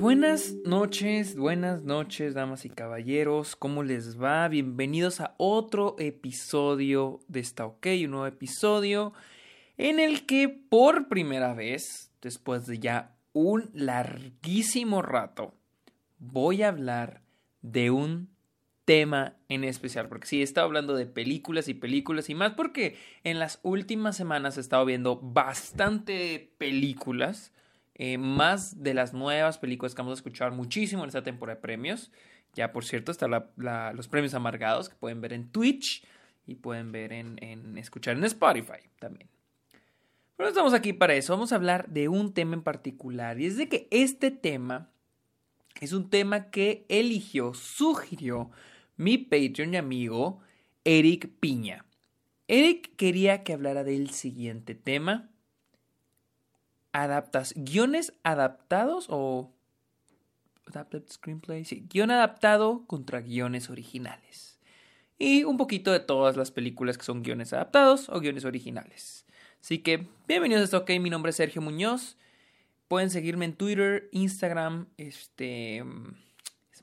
buenas 0.00 0.54
noches, 0.64 1.36
buenas 1.36 1.82
noches, 1.82 2.34
damas 2.34 2.64
y 2.64 2.70
caballeros. 2.70 3.56
¿Cómo 3.56 3.82
les 3.82 4.20
va? 4.20 4.46
Bienvenidos 4.46 5.20
a 5.20 5.34
otro 5.38 5.96
episodio 5.98 7.20
de 7.26 7.40
Está 7.40 7.66
OK, 7.66 7.86
un 8.04 8.12
nuevo 8.12 8.26
episodio 8.26 9.12
en 9.76 9.98
el 9.98 10.24
que 10.24 10.48
por 10.48 11.08
primera 11.08 11.52
vez, 11.52 12.12
después 12.22 12.66
de 12.66 12.78
ya 12.78 13.16
un 13.32 13.70
larguísimo 13.74 15.02
rato, 15.02 15.54
voy 16.18 16.62
a 16.62 16.68
hablar 16.68 17.22
de 17.62 17.90
un 17.90 18.28
tema 18.84 19.36
en 19.48 19.64
especial, 19.64 20.08
porque 20.08 20.28
sí, 20.28 20.40
he 20.40 20.44
estado 20.44 20.66
hablando 20.66 20.94
de 20.94 21.06
películas 21.06 21.66
y 21.68 21.74
películas 21.74 22.30
y 22.30 22.34
más 22.36 22.54
porque 22.54 22.96
en 23.24 23.40
las 23.40 23.58
últimas 23.62 24.16
semanas 24.16 24.56
he 24.56 24.60
estado 24.60 24.84
viendo 24.84 25.16
bastante 25.16 26.54
películas, 26.56 27.52
eh, 27.98 28.16
más 28.16 28.82
de 28.82 28.94
las 28.94 29.12
nuevas 29.12 29.58
películas 29.58 29.94
que 29.94 30.02
vamos 30.02 30.18
a 30.18 30.20
escuchar 30.20 30.52
muchísimo 30.52 31.02
en 31.02 31.08
esta 31.08 31.24
temporada 31.24 31.56
de 31.56 31.62
premios. 31.62 32.12
Ya, 32.54 32.72
por 32.72 32.84
cierto, 32.84 33.10
están 33.12 33.30
los 33.58 34.08
premios 34.08 34.34
amargados 34.34 34.88
que 34.88 34.94
pueden 34.94 35.20
ver 35.20 35.32
en 35.32 35.50
Twitch 35.50 36.04
y 36.46 36.54
pueden 36.54 36.92
ver 36.92 37.12
en, 37.12 37.76
escuchar 37.76 38.16
en 38.16 38.24
Spotify 38.24 38.88
también. 38.98 39.28
Pero 40.36 40.48
estamos 40.48 40.72
aquí 40.72 40.92
para 40.92 41.14
eso. 41.14 41.32
Vamos 41.32 41.52
a 41.52 41.56
hablar 41.56 41.88
de 41.88 42.08
un 42.08 42.32
tema 42.32 42.54
en 42.54 42.62
particular. 42.62 43.40
Y 43.40 43.46
es 43.46 43.56
de 43.56 43.68
que 43.68 43.88
este 43.90 44.30
tema 44.30 44.90
es 45.80 45.92
un 45.92 46.08
tema 46.08 46.50
que 46.50 46.86
eligió, 46.88 47.52
sugirió 47.54 48.50
mi 48.96 49.18
Patreon 49.18 49.74
y 49.74 49.76
amigo 49.76 50.40
Eric 50.84 51.30
Piña. 51.40 51.84
Eric 52.46 52.94
quería 52.96 53.42
que 53.42 53.52
hablara 53.52 53.82
del 53.82 54.10
siguiente 54.10 54.74
tema. 54.74 55.28
Adaptas, 56.92 57.54
guiones 57.56 58.14
adaptados 58.22 59.06
o 59.08 59.52
adapted 60.66 61.02
screenplay, 61.10 61.64
sí, 61.64 61.86
guion 61.88 62.10
adaptado 62.10 62.84
contra 62.86 63.20
guiones 63.20 63.70
originales. 63.70 64.58
Y 65.18 65.44
un 65.44 65.56
poquito 65.56 65.92
de 65.92 66.00
todas 66.00 66.36
las 66.36 66.50
películas 66.50 66.96
que 66.96 67.04
son 67.04 67.22
guiones 67.22 67.52
adaptados 67.52 68.08
o 68.08 68.20
guiones 68.20 68.44
originales. 68.44 69.26
Así 69.60 69.78
que, 69.78 70.06
bienvenidos 70.26 70.62
a 70.62 70.64
esto, 70.64 70.78
ok, 70.78 70.90
mi 71.00 71.10
nombre 71.10 71.30
es 71.30 71.36
Sergio 71.36 71.60
Muñoz. 71.60 72.16
Pueden 72.86 73.10
seguirme 73.10 73.44
en 73.44 73.54
Twitter, 73.54 74.08
Instagram, 74.12 74.86
este... 74.96 75.84
Se. 76.72 76.82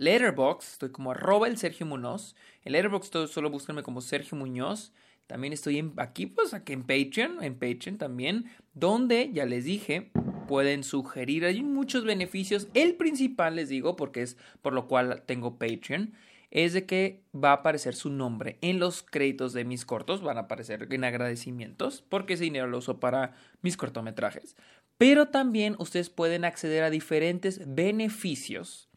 Letterbox, 0.00 0.72
estoy 0.72 0.90
como 0.90 1.10
arroba 1.10 1.46
el 1.46 1.58
Sergio 1.58 1.84
Muñoz. 1.84 2.34
En 2.64 2.72
Letterbox 2.72 3.10
solo 3.30 3.50
búsquenme 3.50 3.82
como 3.82 4.00
Sergio 4.00 4.36
Muñoz. 4.38 4.92
También 5.26 5.52
estoy 5.52 5.92
aquí, 5.98 6.26
pues 6.26 6.54
aquí 6.54 6.72
en 6.72 6.82
Patreon, 6.82 7.44
en 7.44 7.54
Patreon 7.54 7.98
también, 7.98 8.50
donde 8.74 9.30
ya 9.32 9.46
les 9.46 9.64
dije, 9.64 10.10
pueden 10.48 10.84
sugerir, 10.84 11.44
hay 11.44 11.62
muchos 11.62 12.04
beneficios. 12.04 12.68
El 12.74 12.94
principal, 12.96 13.56
les 13.56 13.68
digo, 13.68 13.96
porque 13.96 14.22
es 14.22 14.36
por 14.62 14.72
lo 14.72 14.88
cual 14.88 15.22
tengo 15.26 15.58
Patreon, 15.58 16.14
es 16.50 16.72
de 16.72 16.84
que 16.84 17.22
va 17.32 17.50
a 17.50 17.54
aparecer 17.54 17.94
su 17.94 18.10
nombre 18.10 18.58
en 18.60 18.80
los 18.80 19.02
créditos 19.02 19.52
de 19.52 19.64
mis 19.64 19.84
cortos, 19.84 20.22
van 20.22 20.36
a 20.36 20.42
aparecer 20.42 20.88
en 20.90 21.04
agradecimientos, 21.04 22.02
porque 22.08 22.34
ese 22.34 22.44
dinero 22.44 22.66
lo 22.66 22.78
uso 22.78 22.98
para 22.98 23.34
mis 23.62 23.76
cortometrajes. 23.76 24.56
Pero 24.98 25.28
también 25.28 25.76
ustedes 25.78 26.10
pueden 26.10 26.44
acceder 26.44 26.82
a 26.82 26.90
diferentes 26.90 27.62
beneficios 27.74 28.90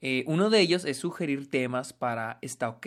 eh, 0.00 0.24
uno 0.26 0.50
de 0.50 0.60
ellos 0.60 0.84
es 0.84 0.96
sugerir 0.96 1.50
temas 1.50 1.92
para 1.92 2.38
Está 2.42 2.68
OK. 2.68 2.86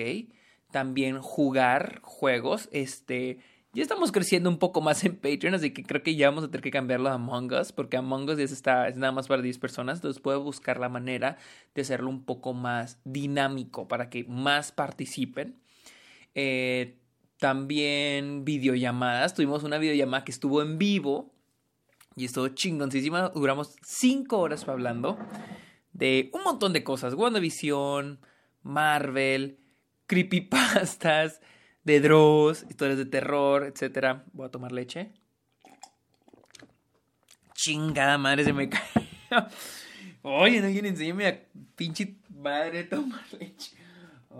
También 0.72 1.20
jugar 1.22 2.00
juegos. 2.02 2.70
Este, 2.72 3.40
ya 3.74 3.82
estamos 3.82 4.12
creciendo 4.12 4.50
un 4.50 4.60
poco 4.60 4.82
más 4.82 5.04
en 5.04 5.16
Patreon, 5.16 5.56
así 5.56 5.72
que 5.72 5.84
creo 5.84 6.04
que 6.04 6.16
ya 6.16 6.30
vamos 6.30 6.44
a 6.44 6.48
tener 6.48 6.62
que 6.62 6.70
cambiarlo 6.70 7.10
a 7.10 7.14
Among 7.14 7.52
Us, 7.54 7.72
porque 7.72 7.98
Among 7.98 8.30
Us 8.30 8.38
ya 8.38 8.44
está, 8.44 8.88
es 8.88 8.98
nada 8.98 9.12
más 9.12 9.28
para 9.28 9.42
10 9.42 9.58
personas, 9.58 9.98
entonces 9.98 10.22
puedo 10.22 10.42
buscar 10.44 10.80
la 10.80 10.90
manera 10.90 11.38
de 11.74 11.82
hacerlo 11.82 12.10
un 12.10 12.24
poco 12.24 12.54
más 12.54 13.00
dinámico 13.04 13.88
para 13.88 14.12
que 14.12 14.26
más 14.26 14.72
participen. 14.72 15.60
Eh, 16.36 17.00
también 17.40 18.46
videollamadas, 18.46 19.34
tuvimos 19.34 19.64
una 19.64 19.80
videollamada 19.80 20.24
que 20.24 20.32
estuvo 20.32 20.62
en 20.62 20.78
vivo 20.78 21.34
y 22.16 22.26
estuvo 22.26 22.48
chingoncísima, 22.50 23.30
duramos 23.30 23.76
5 23.82 24.38
horas 24.38 24.68
hablando 24.68 25.18
de 25.94 26.30
un 26.34 26.44
montón 26.44 26.74
de 26.74 26.84
cosas. 26.84 27.16
WandaVision, 27.16 28.20
Marvel, 28.62 29.58
creepypastas, 30.06 31.42
de 31.84 32.00
Dross, 32.00 32.66
historias 32.70 32.98
de 32.98 33.06
terror, 33.06 33.64
etc. 33.64 34.22
Voy 34.34 34.48
a 34.48 34.50
tomar 34.50 34.72
leche. 34.72 35.12
Chingada 37.54 38.18
madre, 38.18 38.44
se 38.44 38.54
me 38.54 38.70
cae. 38.70 38.82
Oye, 40.22 40.62
no 40.62 40.68
quieren 40.68 40.92
enseñarme 40.92 41.28
a 41.28 41.40
pinche 41.76 42.16
madre 42.30 42.84
tomar 42.84 43.24
leche. 43.40 43.76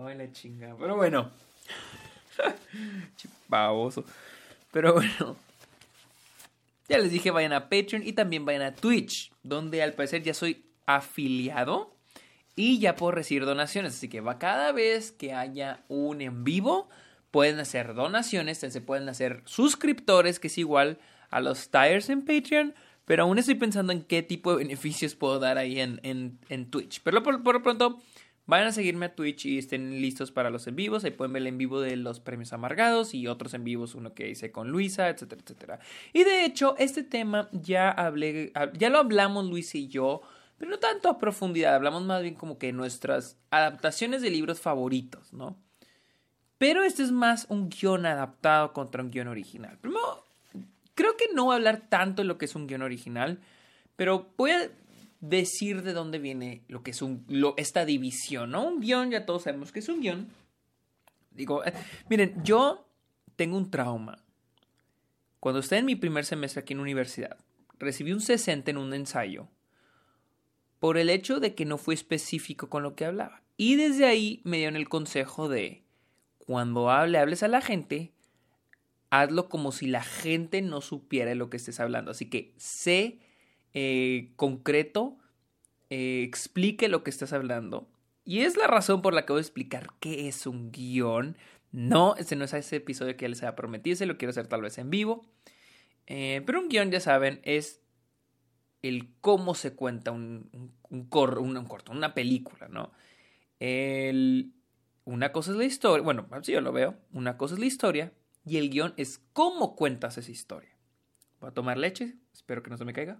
Ay, 0.04 0.16
la 0.16 0.32
chingada. 0.32 0.76
Pero 0.76 0.96
bueno. 0.96 1.30
Chipaboso. 3.16 4.04
Pero 4.72 4.94
bueno. 4.94 5.36
Ya 6.88 6.98
les 6.98 7.10
dije, 7.10 7.30
vayan 7.30 7.52
a 7.52 7.68
Patreon 7.68 8.02
y 8.06 8.12
también 8.12 8.44
vayan 8.44 8.62
a 8.62 8.74
Twitch, 8.74 9.32
donde 9.42 9.82
al 9.82 9.94
parecer 9.94 10.22
ya 10.22 10.34
soy 10.34 10.66
afiliado 10.84 11.94
y 12.56 12.78
ya 12.78 12.94
puedo 12.96 13.12
recibir 13.12 13.46
donaciones. 13.46 13.94
Así 13.94 14.08
que 14.08 14.20
va 14.20 14.38
cada 14.38 14.72
vez 14.72 15.12
que 15.12 15.32
haya 15.32 15.84
un 15.88 16.20
en 16.20 16.44
vivo, 16.44 16.88
pueden 17.34 17.58
hacer 17.58 17.94
donaciones, 17.94 18.58
se 18.58 18.80
pueden 18.80 19.08
hacer 19.08 19.42
suscriptores, 19.44 20.38
que 20.38 20.46
es 20.46 20.56
igual 20.56 21.00
a 21.30 21.40
los 21.40 21.68
tires 21.68 22.08
en 22.08 22.24
Patreon. 22.24 22.76
Pero 23.06 23.24
aún 23.24 23.38
estoy 23.38 23.56
pensando 23.56 23.92
en 23.92 24.04
qué 24.04 24.22
tipo 24.22 24.52
de 24.52 24.58
beneficios 24.58 25.16
puedo 25.16 25.40
dar 25.40 25.58
ahí 25.58 25.80
en, 25.80 25.98
en, 26.04 26.70
Twitch. 26.70 27.00
Pero 27.02 27.24
por, 27.24 27.42
por, 27.42 27.60
pronto, 27.60 28.00
vayan 28.46 28.68
a 28.68 28.72
seguirme 28.72 29.06
a 29.06 29.16
Twitch 29.16 29.46
y 29.46 29.58
estén 29.58 30.00
listos 30.00 30.30
para 30.30 30.48
los 30.48 30.68
en 30.68 30.76
vivos. 30.76 31.02
Ahí 31.02 31.10
pueden 31.10 31.32
ver 31.32 31.42
el 31.42 31.48
en 31.48 31.58
vivo 31.58 31.80
de 31.80 31.96
los 31.96 32.20
premios 32.20 32.52
amargados 32.52 33.14
y 33.14 33.26
otros 33.26 33.52
en 33.52 33.64
vivos, 33.64 33.96
uno 33.96 34.14
que 34.14 34.30
hice 34.30 34.52
con 34.52 34.68
Luisa, 34.68 35.08
etcétera, 35.08 35.42
etcétera. 35.42 35.80
Y 36.12 36.22
de 36.22 36.44
hecho, 36.44 36.76
este 36.78 37.02
tema 37.02 37.48
ya 37.50 37.90
hablé, 37.90 38.52
ya 38.78 38.90
lo 38.90 38.98
hablamos 38.98 39.46
Luisa 39.46 39.76
y 39.76 39.88
yo 39.88 40.22
pero 40.56 40.70
no 40.70 40.78
tanto 40.78 41.08
a 41.08 41.18
profundidad, 41.18 41.74
hablamos 41.74 42.04
más 42.04 42.22
bien 42.22 42.36
como 42.36 42.58
que 42.58 42.72
nuestras 42.72 43.40
adaptaciones 43.50 44.22
de 44.22 44.30
libros 44.30 44.60
favoritos, 44.60 45.32
¿no? 45.32 45.58
Pero 46.58 46.82
este 46.84 47.02
es 47.02 47.10
más 47.10 47.46
un 47.48 47.68
guion 47.68 48.06
adaptado 48.06 48.72
contra 48.72 49.02
un 49.02 49.10
guion 49.10 49.28
original. 49.28 49.78
Primero, 49.78 50.24
creo 50.94 51.16
que 51.16 51.26
no 51.34 51.44
voy 51.44 51.52
a 51.52 51.56
hablar 51.56 51.88
tanto 51.88 52.22
de 52.22 52.28
lo 52.28 52.38
que 52.38 52.44
es 52.44 52.54
un 52.54 52.66
guion 52.66 52.82
original, 52.82 53.40
pero 53.96 54.32
voy 54.36 54.52
a 54.52 54.70
decir 55.20 55.82
de 55.82 55.92
dónde 55.92 56.18
viene 56.18 56.62
lo 56.68 56.82
que 56.82 56.90
es 56.92 57.02
un, 57.02 57.26
esta 57.56 57.84
división, 57.84 58.50
¿no? 58.50 58.66
Un 58.66 58.80
guion, 58.80 59.10
ya 59.10 59.26
todos 59.26 59.42
sabemos 59.42 59.72
que 59.72 59.80
es 59.80 59.88
un 59.88 60.00
guion. 60.00 60.28
Digo, 61.30 61.64
eh, 61.64 61.72
miren, 62.08 62.42
yo 62.44 62.86
tengo 63.36 63.56
un 63.56 63.70
trauma. 63.70 64.24
Cuando 65.40 65.60
estaba 65.60 65.80
en 65.80 65.86
mi 65.86 65.96
primer 65.96 66.24
semestre 66.24 66.60
aquí 66.60 66.72
en 66.72 66.80
universidad, 66.80 67.36
recibí 67.78 68.12
un 68.12 68.20
60 68.20 68.70
en 68.70 68.78
un 68.78 68.94
ensayo 68.94 69.48
por 70.78 70.98
el 70.98 71.10
hecho 71.10 71.40
de 71.40 71.54
que 71.54 71.64
no 71.64 71.78
fue 71.78 71.94
específico 71.94 72.68
con 72.68 72.82
lo 72.82 72.94
que 72.94 73.04
hablaba. 73.04 73.42
Y 73.56 73.76
desde 73.76 74.06
ahí 74.06 74.40
me 74.44 74.58
dieron 74.58 74.76
el 74.76 74.88
consejo 74.88 75.48
de, 75.48 75.83
cuando 76.46 76.90
hable, 76.90 77.18
hables 77.18 77.42
a 77.42 77.48
la 77.48 77.60
gente, 77.60 78.12
hazlo 79.10 79.48
como 79.48 79.72
si 79.72 79.86
la 79.86 80.02
gente 80.02 80.62
no 80.62 80.80
supiera 80.80 81.34
lo 81.34 81.50
que 81.50 81.56
estés 81.56 81.80
hablando. 81.80 82.10
Así 82.10 82.28
que 82.28 82.54
sé 82.56 83.18
eh, 83.72 84.32
concreto, 84.36 85.16
eh, 85.90 86.22
explique 86.22 86.88
lo 86.88 87.02
que 87.04 87.10
estás 87.10 87.32
hablando. 87.32 87.88
Y 88.24 88.40
es 88.40 88.56
la 88.56 88.66
razón 88.66 89.02
por 89.02 89.14
la 89.14 89.26
que 89.26 89.32
voy 89.32 89.40
a 89.40 89.42
explicar 89.42 89.88
qué 90.00 90.28
es 90.28 90.46
un 90.46 90.72
guion. 90.72 91.36
No, 91.72 92.16
ese 92.16 92.36
no 92.36 92.44
es 92.44 92.54
ese 92.54 92.76
episodio 92.76 93.16
que 93.16 93.24
ya 93.24 93.28
les 93.28 93.42
había 93.42 93.56
prometido, 93.56 93.94
ese 93.94 94.06
lo 94.06 94.16
quiero 94.16 94.30
hacer 94.30 94.46
tal 94.46 94.62
vez 94.62 94.78
en 94.78 94.90
vivo. 94.90 95.26
Eh, 96.06 96.42
pero 96.46 96.60
un 96.60 96.68
guion, 96.68 96.90
ya 96.90 97.00
saben, 97.00 97.40
es 97.42 97.80
el 98.82 99.08
cómo 99.20 99.54
se 99.54 99.74
cuenta 99.74 100.10
un, 100.10 100.72
un, 100.90 101.06
corto, 101.06 101.92
una 101.92 102.14
película, 102.14 102.68
¿no? 102.68 102.92
El, 103.58 104.52
una 105.04 105.32
cosa 105.32 105.52
es 105.52 105.56
la 105.56 105.64
historia, 105.64 106.02
bueno, 106.02 106.26
así 106.30 106.52
yo 106.52 106.60
lo 106.60 106.72
veo, 106.72 106.96
una 107.12 107.36
cosa 107.36 107.54
es 107.54 107.60
la 107.60 107.66
historia 107.66 108.12
y 108.44 108.58
el 108.58 108.70
guion 108.70 108.94
es 108.96 109.20
cómo 109.32 109.76
cuentas 109.76 110.18
esa 110.18 110.30
historia. 110.30 110.70
Voy 111.40 111.50
a 111.50 111.54
tomar 111.54 111.78
leche, 111.78 112.14
espero 112.32 112.62
que 112.62 112.70
no 112.70 112.78
se 112.78 112.84
me 112.84 112.92
caiga. 112.92 113.18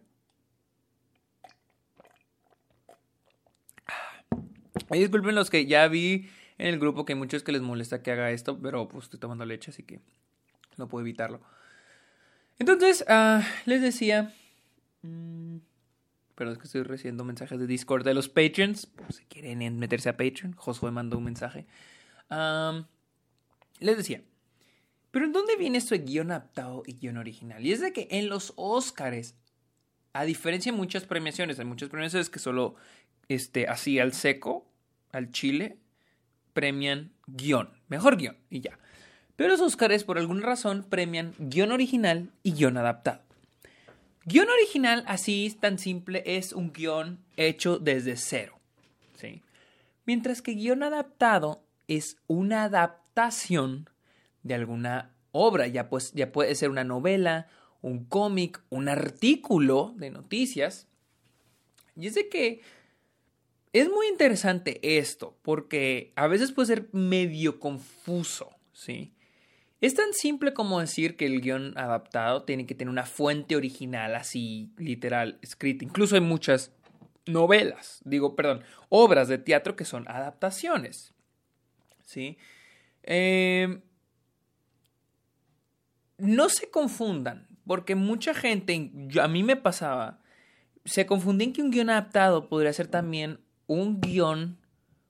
Disculpen 4.90 5.34
los 5.34 5.50
que 5.50 5.66
ya 5.66 5.88
vi 5.88 6.28
en 6.58 6.69
el 6.69 6.78
grupo 6.78 7.04
que 7.04 7.14
hay 7.14 7.19
muchos 7.19 7.42
que 7.42 7.52
les 7.52 7.62
molesta 7.62 8.02
que 8.02 8.12
haga 8.12 8.31
esto, 8.31 8.58
pero 8.60 8.88
pues 8.88 9.04
estoy 9.04 9.19
tomando 9.19 9.44
leche, 9.44 9.70
así 9.70 9.82
que 9.82 10.00
no 10.76 10.88
puedo 10.88 11.04
evitarlo. 11.04 11.40
Entonces, 12.58 13.04
ah, 13.08 13.42
les 13.66 13.82
decía 13.82 14.32
Mm, 15.04 15.58
pero 16.34 16.50
es 16.50 16.58
que 16.58 16.64
estoy 16.64 16.82
recibiendo 16.82 17.25
mensajes 17.25 17.58
de 17.58 17.66
Discord 17.66 18.04
de 18.04 18.14
los 18.14 18.28
Patreons. 18.28 18.88
Si 19.10 19.25
quieren 19.25 19.78
meterse 19.78 20.08
a 20.08 20.16
Patreon. 20.16 20.54
Josué 20.54 20.90
mandó 20.90 21.19
un 21.19 21.25
mensaje. 21.25 21.66
les 23.81 23.96
decía. 23.96 24.22
Pero 25.10 25.26
¿en 25.26 25.32
dónde 25.32 25.56
viene 25.56 25.78
esto 25.78 25.94
de 25.94 26.02
guion 26.02 26.32
adaptado 26.32 26.82
y 26.86 26.94
guion 26.94 27.19
original? 27.19 27.64
Y 27.64 27.72
es 27.72 27.81
de 27.81 27.92
que 27.92 28.08
en 28.10 28.28
los 28.28 28.52
Oscars 28.56 29.36
A 30.12 30.25
diferencia 30.25 30.72
de 30.72 30.78
muchas 30.78 31.04
premiaciones, 31.04 31.58
hay 31.58 31.64
muchas 31.64 31.88
premiaciones 31.88 32.31
que 32.31 32.38
solo 32.38 32.75
este, 33.28 33.69
así 33.69 33.98
al 33.98 34.12
seco, 34.12 34.66
al 35.12 35.31
chile, 35.31 35.78
premian 36.52 37.12
guion, 37.26 37.70
mejor 37.88 38.16
guion 38.16 38.36
y 38.50 38.60
ya. 38.60 38.78
Pero 39.36 39.50
los 39.50 39.60
Oscars 39.60 40.04
por 40.04 40.19
alguna 40.19 40.46
razón 40.46 40.86
premian 40.88 41.34
guion 41.38 41.72
original 41.72 42.31
y 42.42 42.52
guion 42.52 42.76
adaptado. 42.76 43.22
Guión 44.26 44.48
original, 44.48 45.04
así 45.06 45.54
tan 45.60 45.78
simple, 45.78 46.22
es 46.24 46.52
un 46.52 46.72
guion 46.72 47.18
hecho 47.36 47.78
desde 47.78 48.16
cero. 48.16 48.58
¿sí? 49.18 49.42
Mientras 50.06 50.40
que 50.40 50.52
guion 50.52 50.82
adaptado 50.82 51.62
es 51.88 52.16
una 52.26 52.64
adaptación 52.64 53.90
de 54.42 54.54
alguna 54.54 55.14
obra, 55.32 55.66
ya, 55.66 55.88
pues, 55.88 56.12
ya 56.12 56.32
puede 56.32 56.54
ser 56.54 56.70
una 56.70 56.84
novela, 56.84 57.48
un 57.82 58.04
cómic, 58.04 58.62
un 58.70 58.88
artículo 58.88 59.92
de 59.96 60.10
noticias. 60.10 60.86
Y 61.96 62.06
es 62.06 62.14
de 62.14 62.28
que 62.28 62.62
es 63.74 63.90
muy 63.90 64.06
interesante 64.06 64.98
esto, 64.98 65.36
porque 65.42 66.12
a 66.16 66.28
veces 66.28 66.52
puede 66.52 66.66
ser 66.66 66.88
medio 66.92 67.60
confuso, 67.60 68.54
¿sí? 68.72 69.13
Es 69.84 69.94
tan 69.94 70.14
simple 70.14 70.54
como 70.54 70.81
decir 70.81 71.14
que 71.14 71.26
el 71.26 71.42
guion 71.42 71.76
adaptado 71.76 72.44
tiene 72.44 72.64
que 72.64 72.75
tener 72.75 72.88
una 72.88 73.04
fuente 73.04 73.54
original, 73.54 74.14
así 74.14 74.72
literal, 74.78 75.38
escrita. 75.42 75.84
Incluso 75.84 76.14
hay 76.14 76.22
muchas 76.22 76.72
novelas, 77.26 78.00
digo, 78.02 78.34
perdón, 78.34 78.64
obras 78.88 79.28
de 79.28 79.36
teatro 79.36 79.76
que 79.76 79.84
son 79.84 80.08
adaptaciones. 80.08 81.12
¿Sí? 82.02 82.38
Em, 83.02 83.82
no 86.16 86.48
se 86.48 86.70
confundan, 86.70 87.46
porque 87.66 87.94
mucha 87.94 88.32
gente, 88.32 88.90
a 89.20 89.28
mí 89.28 89.42
me 89.42 89.56
pasaba, 89.56 90.22
se 90.86 91.04
confundían 91.04 91.52
que 91.52 91.60
un 91.60 91.70
guion 91.70 91.90
adaptado 91.90 92.48
podría 92.48 92.72
ser 92.72 92.86
también 92.86 93.38
un 93.66 94.00
guion 94.00 94.56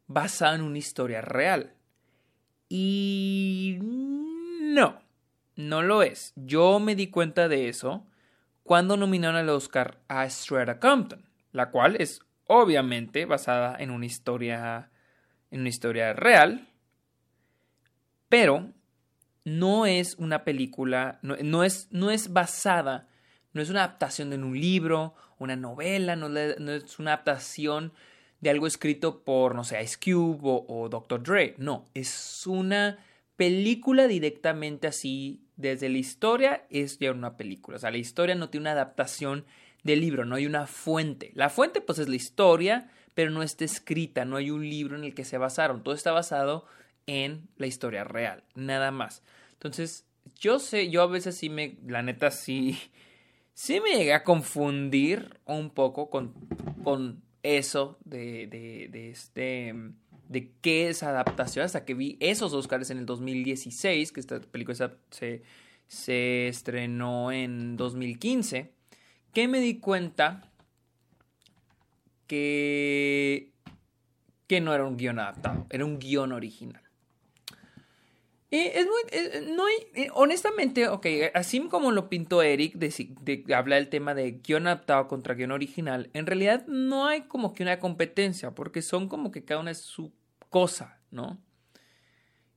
basado 0.08 0.56
en 0.56 0.62
una 0.62 0.78
historia 0.78 1.20
real. 1.20 1.74
Y 2.68 3.78
no, 4.74 5.00
no 5.56 5.82
lo 5.82 6.02
es. 6.02 6.32
Yo 6.36 6.80
me 6.80 6.94
di 6.94 7.08
cuenta 7.08 7.48
de 7.48 7.68
eso 7.68 8.04
cuando 8.62 8.96
nominaron 8.96 9.36
al 9.36 9.48
Oscar 9.50 10.00
a 10.08 10.28
Strata 10.28 10.80
Compton, 10.80 11.24
la 11.52 11.70
cual 11.70 11.96
es 11.98 12.20
obviamente 12.46 13.24
basada 13.24 13.76
en 13.78 13.90
una 13.90 14.06
historia 14.06 14.90
en 15.50 15.60
una 15.60 15.68
historia 15.68 16.12
real, 16.12 16.66
pero 18.28 18.72
no 19.44 19.86
es 19.86 20.16
una 20.16 20.42
película, 20.42 21.20
no, 21.22 21.62
es, 21.62 21.86
no 21.92 22.10
es 22.10 22.32
basada, 22.32 23.06
no 23.52 23.62
es 23.62 23.70
una 23.70 23.84
adaptación 23.84 24.30
de 24.30 24.36
un 24.36 24.58
libro, 24.60 25.14
una 25.38 25.54
novela, 25.54 26.16
no, 26.16 26.26
es 26.36 26.98
una 26.98 27.12
adaptación 27.12 27.92
de 28.40 28.50
algo 28.50 28.66
escrito 28.66 29.22
por, 29.22 29.54
no 29.54 29.62
sé, 29.62 29.80
Ice 29.80 29.96
Cube 30.02 30.40
o, 30.42 30.66
o 30.66 30.88
Dr. 30.88 31.22
Dre. 31.22 31.54
No, 31.58 31.84
es 31.94 32.44
una 32.48 32.98
película 33.36 34.06
directamente 34.06 34.86
así, 34.86 35.40
desde 35.56 35.88
la 35.88 35.98
historia 35.98 36.66
es 36.70 36.98
ya 36.98 37.12
una 37.12 37.36
película. 37.36 37.76
O 37.76 37.80
sea, 37.80 37.90
la 37.90 37.98
historia 37.98 38.34
no 38.34 38.50
tiene 38.50 38.64
una 38.64 38.72
adaptación 38.72 39.44
del 39.82 40.00
libro, 40.00 40.24
no 40.24 40.36
hay 40.36 40.46
una 40.46 40.66
fuente. 40.66 41.30
La 41.34 41.50
fuente 41.50 41.80
pues 41.80 41.98
es 41.98 42.08
la 42.08 42.16
historia, 42.16 42.90
pero 43.14 43.30
no 43.30 43.42
está 43.42 43.64
escrita, 43.64 44.24
no 44.24 44.36
hay 44.36 44.50
un 44.50 44.68
libro 44.68 44.96
en 44.96 45.04
el 45.04 45.14
que 45.14 45.24
se 45.24 45.38
basaron. 45.38 45.82
Todo 45.82 45.94
está 45.94 46.12
basado 46.12 46.66
en 47.06 47.48
la 47.56 47.66
historia 47.66 48.04
real, 48.04 48.44
nada 48.54 48.90
más. 48.90 49.22
Entonces, 49.52 50.06
yo 50.40 50.58
sé, 50.58 50.90
yo 50.90 51.02
a 51.02 51.06
veces 51.06 51.36
sí 51.36 51.50
me, 51.50 51.76
la 51.86 52.02
neta 52.02 52.30
sí, 52.30 52.78
sí 53.52 53.80
me 53.80 53.90
llegué 53.90 54.14
a 54.14 54.24
confundir 54.24 55.40
un 55.44 55.70
poco 55.70 56.10
con, 56.10 56.32
con 56.82 57.22
eso 57.42 57.98
de, 58.04 58.46
de, 58.46 58.88
de 58.90 59.10
este 59.10 59.74
de 60.34 60.50
qué 60.60 60.88
es 60.88 61.04
adaptación 61.04 61.64
hasta 61.64 61.84
que 61.84 61.94
vi 61.94 62.16
esos 62.18 62.52
Oscars 62.52 62.90
en 62.90 62.98
el 62.98 63.06
2016, 63.06 64.10
que 64.10 64.18
esta 64.18 64.40
película 64.40 64.92
se, 65.10 65.42
se 65.86 66.48
estrenó 66.48 67.30
en 67.30 67.76
2015, 67.76 68.72
que 69.32 69.48
me 69.48 69.60
di 69.60 69.78
cuenta 69.78 70.50
que, 72.26 73.52
que 74.48 74.60
no 74.60 74.74
era 74.74 74.84
un 74.84 74.96
guion 74.96 75.20
adaptado, 75.20 75.66
era 75.70 75.84
un 75.84 76.00
guion 76.00 76.32
original. 76.32 76.82
Y 78.50 78.58
es 78.58 78.86
muy, 78.86 79.52
no 79.54 79.66
hay, 79.66 79.74
eh, 79.94 80.08
honestamente, 80.14 80.88
ok, 80.88 81.06
así 81.34 81.60
como 81.68 81.92
lo 81.92 82.08
pintó 82.08 82.42
Eric, 82.42 82.74
de, 82.74 83.14
de, 83.20 83.54
hablar 83.54 83.78
del 83.78 83.88
tema 83.88 84.14
de 84.14 84.32
guion 84.32 84.66
adaptado 84.66 85.06
contra 85.06 85.34
guion 85.34 85.52
original, 85.52 86.10
en 86.12 86.26
realidad 86.26 86.66
no 86.66 87.06
hay 87.06 87.22
como 87.22 87.54
que 87.54 87.62
una 87.62 87.78
competencia, 87.78 88.52
porque 88.52 88.82
son 88.82 89.08
como 89.08 89.30
que 89.30 89.44
cada 89.44 89.60
una 89.60 89.70
es 89.70 89.78
su 89.78 90.12
cosa, 90.54 91.00
¿no? 91.10 91.42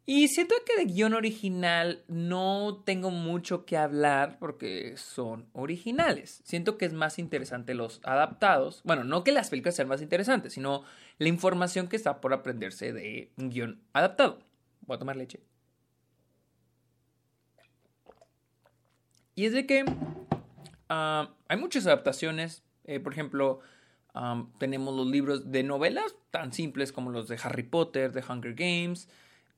Y 0.06 0.28
siento 0.28 0.54
que 0.68 0.76
de 0.78 0.86
guion 0.86 1.16
original 1.16 2.04
no 2.08 2.84
tengo 2.86 3.10
mucho 3.10 3.66
que 3.66 3.76
hablar 3.76 4.38
porque 4.38 4.96
son 4.98 5.50
originales. 5.52 6.44
Siento 6.46 6.78
que 6.78 6.86
es 6.86 6.94
más 6.94 7.18
interesante 7.18 7.74
los 7.74 8.00
adaptados. 8.04 8.84
Bueno, 8.84 9.04
no 9.04 9.24
que 9.24 9.32
las 9.32 9.50
películas 9.50 9.78
sean 9.78 9.88
más 9.88 10.04
interesantes, 10.04 10.54
sino 10.54 10.84
la 11.18 11.28
información 11.28 11.88
que 11.88 11.96
está 11.96 12.22
por 12.22 12.34
aprenderse 12.34 12.94
de 12.94 13.32
un 13.36 13.50
guion 13.50 13.82
adaptado. 13.94 14.44
Voy 14.82 14.96
a 14.98 15.00
tomar 15.00 15.16
leche. 15.16 15.42
Y 19.34 19.46
es 19.46 19.54
de 19.54 19.66
que 19.66 19.86
ah, 20.88 21.34
hay 21.48 21.58
muchas 21.58 21.88
adaptaciones. 21.88 22.62
Eh, 22.84 23.00
por 23.00 23.12
ejemplo, 23.12 23.62
tenemos 24.58 24.96
los 24.96 25.08
libros 25.08 25.52
de 25.52 25.64
novelas 25.64 26.16
tan 26.32 26.54
simples 26.54 26.92
como 26.92 27.12
los 27.12 27.28
de 27.28 27.40
Harry 27.44 27.64
Potter, 27.64 28.12
de 28.12 28.24
Hunger 28.28 28.54
Games, 28.54 29.08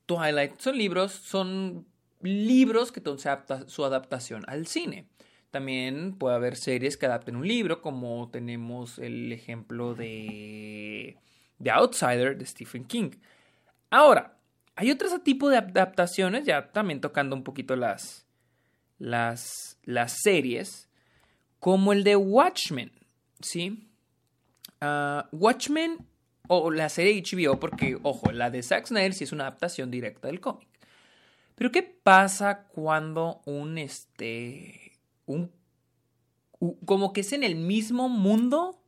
Twilight. 0.06 0.58
Son 0.58 0.76
libros, 0.76 1.12
son 1.12 1.86
libros 2.20 2.92
que 2.92 3.00
entonces 3.00 3.26
adapta 3.26 3.68
su 3.68 3.84
adaptación 3.84 4.44
al 4.48 4.66
cine. 4.66 5.06
También 5.50 6.14
puede 6.16 6.36
haber 6.36 6.56
series 6.56 6.96
que 6.96 7.06
adapten 7.06 7.36
un 7.36 7.46
libro, 7.46 7.82
como 7.82 8.30
tenemos 8.30 8.98
el 8.98 9.32
ejemplo 9.32 9.94
de 9.94 11.16
The 11.62 11.70
Outsider 11.70 12.38
de 12.38 12.46
Stephen 12.46 12.84
King. 12.84 13.10
Ahora, 13.90 14.36
hay 14.76 14.90
otro 14.90 15.08
tipo 15.20 15.48
de 15.48 15.58
adaptaciones, 15.58 16.44
ya 16.44 16.70
también 16.70 17.00
tocando 17.00 17.34
un 17.34 17.42
poquito 17.42 17.74
las, 17.74 18.26
las, 18.98 19.78
las 19.82 20.20
series, 20.22 20.88
como 21.58 21.92
el 21.92 22.04
de 22.04 22.16
Watchmen, 22.16 22.92
¿sí? 23.40 23.89
Ah, 24.80 25.28
Watchmen 25.32 26.06
o 26.48 26.70
la 26.70 26.88
serie 26.88 27.22
HBO, 27.22 27.60
porque, 27.60 27.98
ojo, 28.02 28.32
la 28.32 28.50
de 28.50 28.62
Zack 28.62 28.86
Snyder 28.86 29.14
sí 29.14 29.24
es 29.24 29.32
una 29.32 29.44
adaptación 29.44 29.90
directa 29.90 30.28
del 30.28 30.40
cómic. 30.40 30.68
Pero, 31.54 31.70
¿qué 31.70 31.82
pasa 31.82 32.64
cuando 32.68 33.42
un, 33.44 33.78
este, 33.78 34.98
un, 35.26 35.52
como 36.84 37.12
que 37.12 37.20
es 37.20 37.32
en 37.32 37.44
el 37.44 37.54
mismo 37.56 38.08
mundo, 38.08 38.80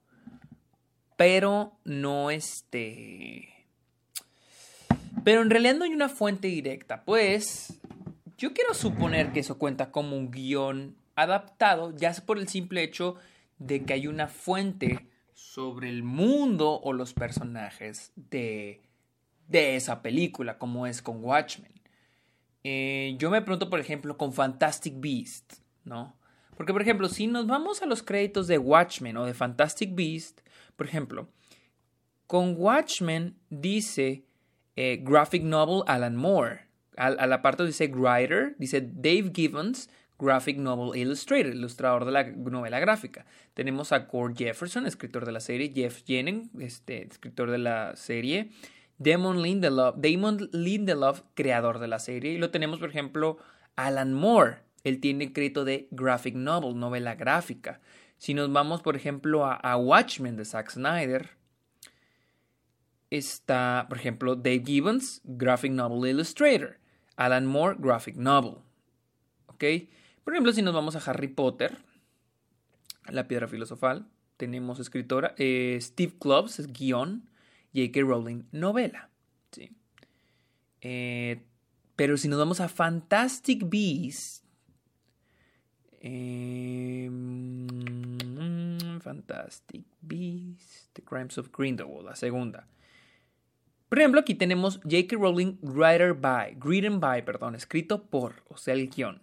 pero 1.16 1.78
no, 1.84 2.30
este, 2.30 3.52
pero 5.22 5.42
en 5.42 5.50
realidad 5.50 5.76
no 5.76 5.84
hay 5.84 5.92
una 5.92 6.08
fuente 6.08 6.48
directa? 6.48 7.04
Pues, 7.04 7.78
yo 8.38 8.54
quiero 8.54 8.74
suponer 8.74 9.32
que 9.32 9.40
eso 9.40 9.58
cuenta 9.58 9.92
como 9.92 10.16
un 10.16 10.30
guion 10.30 10.96
adaptado, 11.14 11.94
ya 11.96 12.12
sea 12.12 12.24
por 12.24 12.38
el 12.38 12.48
simple 12.48 12.82
hecho 12.82 13.16
de 13.58 13.84
que 13.84 13.92
hay 13.92 14.06
una 14.06 14.26
fuente 14.26 15.06
sobre 15.32 15.88
el 15.88 16.02
mundo 16.02 16.80
o 16.80 16.92
los 16.92 17.14
personajes 17.14 18.12
de, 18.16 18.82
de 19.48 19.76
esa 19.76 20.02
película, 20.02 20.58
como 20.58 20.86
es 20.86 21.02
con 21.02 21.24
Watchmen. 21.24 21.72
Eh, 22.64 23.16
yo 23.18 23.30
me 23.30 23.42
pregunto, 23.42 23.68
por 23.68 23.80
ejemplo, 23.80 24.16
con 24.16 24.32
Fantastic 24.32 24.94
Beast, 24.98 25.54
¿no? 25.84 26.16
Porque, 26.56 26.72
por 26.72 26.82
ejemplo, 26.82 27.08
si 27.08 27.26
nos 27.26 27.46
vamos 27.46 27.82
a 27.82 27.86
los 27.86 28.02
créditos 28.02 28.46
de 28.46 28.58
Watchmen 28.58 29.16
o 29.16 29.26
de 29.26 29.34
Fantastic 29.34 29.94
Beast, 29.94 30.40
por 30.76 30.86
ejemplo, 30.86 31.28
con 32.26 32.54
Watchmen 32.56 33.36
dice 33.50 34.24
eh, 34.76 35.00
Graphic 35.02 35.42
Novel 35.42 35.82
Alan 35.86 36.16
Moore. 36.16 36.68
A, 36.96 37.06
a 37.06 37.26
la 37.26 37.42
parte 37.42 37.64
dice 37.64 37.88
Writer, 37.88 38.54
dice 38.58 38.80
Dave 38.80 39.32
Gibbons, 39.34 39.88
Graphic 40.22 40.56
Novel 40.56 40.98
Illustrator, 40.98 41.52
ilustrador 41.52 42.04
de 42.04 42.12
la 42.12 42.24
novela 42.24 42.80
gráfica. 42.80 43.26
Tenemos 43.54 43.92
a 43.92 44.06
Cord 44.06 44.36
Jefferson, 44.36 44.86
escritor 44.86 45.26
de 45.26 45.32
la 45.32 45.40
serie, 45.40 45.72
Jeff 45.74 46.02
Jennings, 46.06 46.48
este, 46.60 47.06
escritor 47.06 47.50
de 47.50 47.58
la 47.58 47.96
serie, 47.96 48.50
Damon 48.98 49.42
Lindelof, 49.42 49.96
Damon 49.98 50.48
Lindelof, 50.52 51.22
creador 51.34 51.78
de 51.78 51.88
la 51.88 51.98
serie, 51.98 52.32
y 52.32 52.38
lo 52.38 52.50
tenemos, 52.50 52.78
por 52.78 52.88
ejemplo, 52.88 53.38
Alan 53.76 54.14
Moore. 54.14 54.58
Él 54.84 55.00
tiene 55.00 55.32
crédito 55.32 55.64
de 55.64 55.88
Graphic 55.90 56.34
Novel, 56.34 56.78
novela 56.78 57.14
gráfica. 57.16 57.80
Si 58.16 58.34
nos 58.34 58.52
vamos, 58.52 58.82
por 58.82 58.96
ejemplo, 58.96 59.44
a, 59.44 59.54
a 59.54 59.76
Watchmen 59.76 60.36
de 60.36 60.44
Zack 60.44 60.70
Snyder, 60.70 61.30
está, 63.10 63.86
por 63.88 63.98
ejemplo, 63.98 64.36
Dave 64.36 64.62
Gibbons, 64.64 65.20
Graphic 65.24 65.72
Novel 65.72 66.08
Illustrator. 66.10 66.78
Alan 67.16 67.46
Moore, 67.46 67.76
Graphic 67.78 68.16
Novel. 68.16 68.58
¿Ok? 69.46 69.64
Por 70.24 70.34
ejemplo, 70.34 70.52
si 70.52 70.62
nos 70.62 70.74
vamos 70.74 70.96
a 70.96 71.10
Harry 71.10 71.28
Potter, 71.28 71.78
La 73.08 73.26
Piedra 73.26 73.48
Filosofal. 73.48 74.06
Tenemos 74.36 74.80
escritora. 74.80 75.34
Eh, 75.36 75.78
Steve 75.80 76.14
Kloves 76.18 76.58
es 76.58 76.72
guion. 76.72 77.28
J.K. 77.74 78.00
Rowling, 78.02 78.44
novela. 78.52 79.08
¿sí? 79.50 79.74
Eh, 80.80 81.42
pero 81.96 82.16
si 82.16 82.28
nos 82.28 82.38
vamos 82.38 82.60
a 82.60 82.68
Fantastic 82.68 83.68
Beasts. 83.68 84.44
Eh, 86.00 87.10
Fantastic 89.00 89.84
Beasts. 90.00 90.90
The 90.92 91.02
Crimes 91.02 91.38
of 91.38 91.50
Grindelwald, 91.56 92.04
la 92.04 92.16
segunda. 92.16 92.66
Por 93.88 93.98
ejemplo, 93.98 94.20
aquí 94.20 94.34
tenemos 94.34 94.80
J.K. 94.84 95.16
Rowling, 95.16 95.58
writer 95.62 96.14
by, 96.14 96.56
written 96.62 96.98
by, 96.98 97.24
perdón, 97.24 97.54
escrito 97.54 98.04
por, 98.04 98.42
o 98.48 98.56
sea, 98.56 98.74
el 98.74 98.88
guion. 98.88 99.21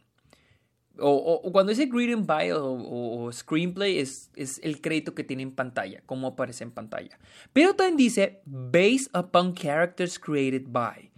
O, 1.02 1.50
cuando 1.52 1.72
dice 1.72 1.90
written 1.92 2.26
by 2.26 2.52
o, 2.54 3.30
screenplay 3.32 4.00
es, 4.00 4.32
es, 4.36 4.60
el 4.64 4.82
crédito 4.82 5.16
que 5.16 5.24
tiene 5.24 5.44
en 5.44 5.52
pantalla, 5.52 6.02
como 6.06 6.28
aparece 6.28 6.64
en 6.64 6.72
pantalla. 6.72 7.18
Pero 7.54 7.76
también 7.76 7.98
dice 7.98 8.42
based 8.46 9.10
upon 9.16 9.54
characters 9.54 10.20
created 10.20 10.66
by. 10.68 11.12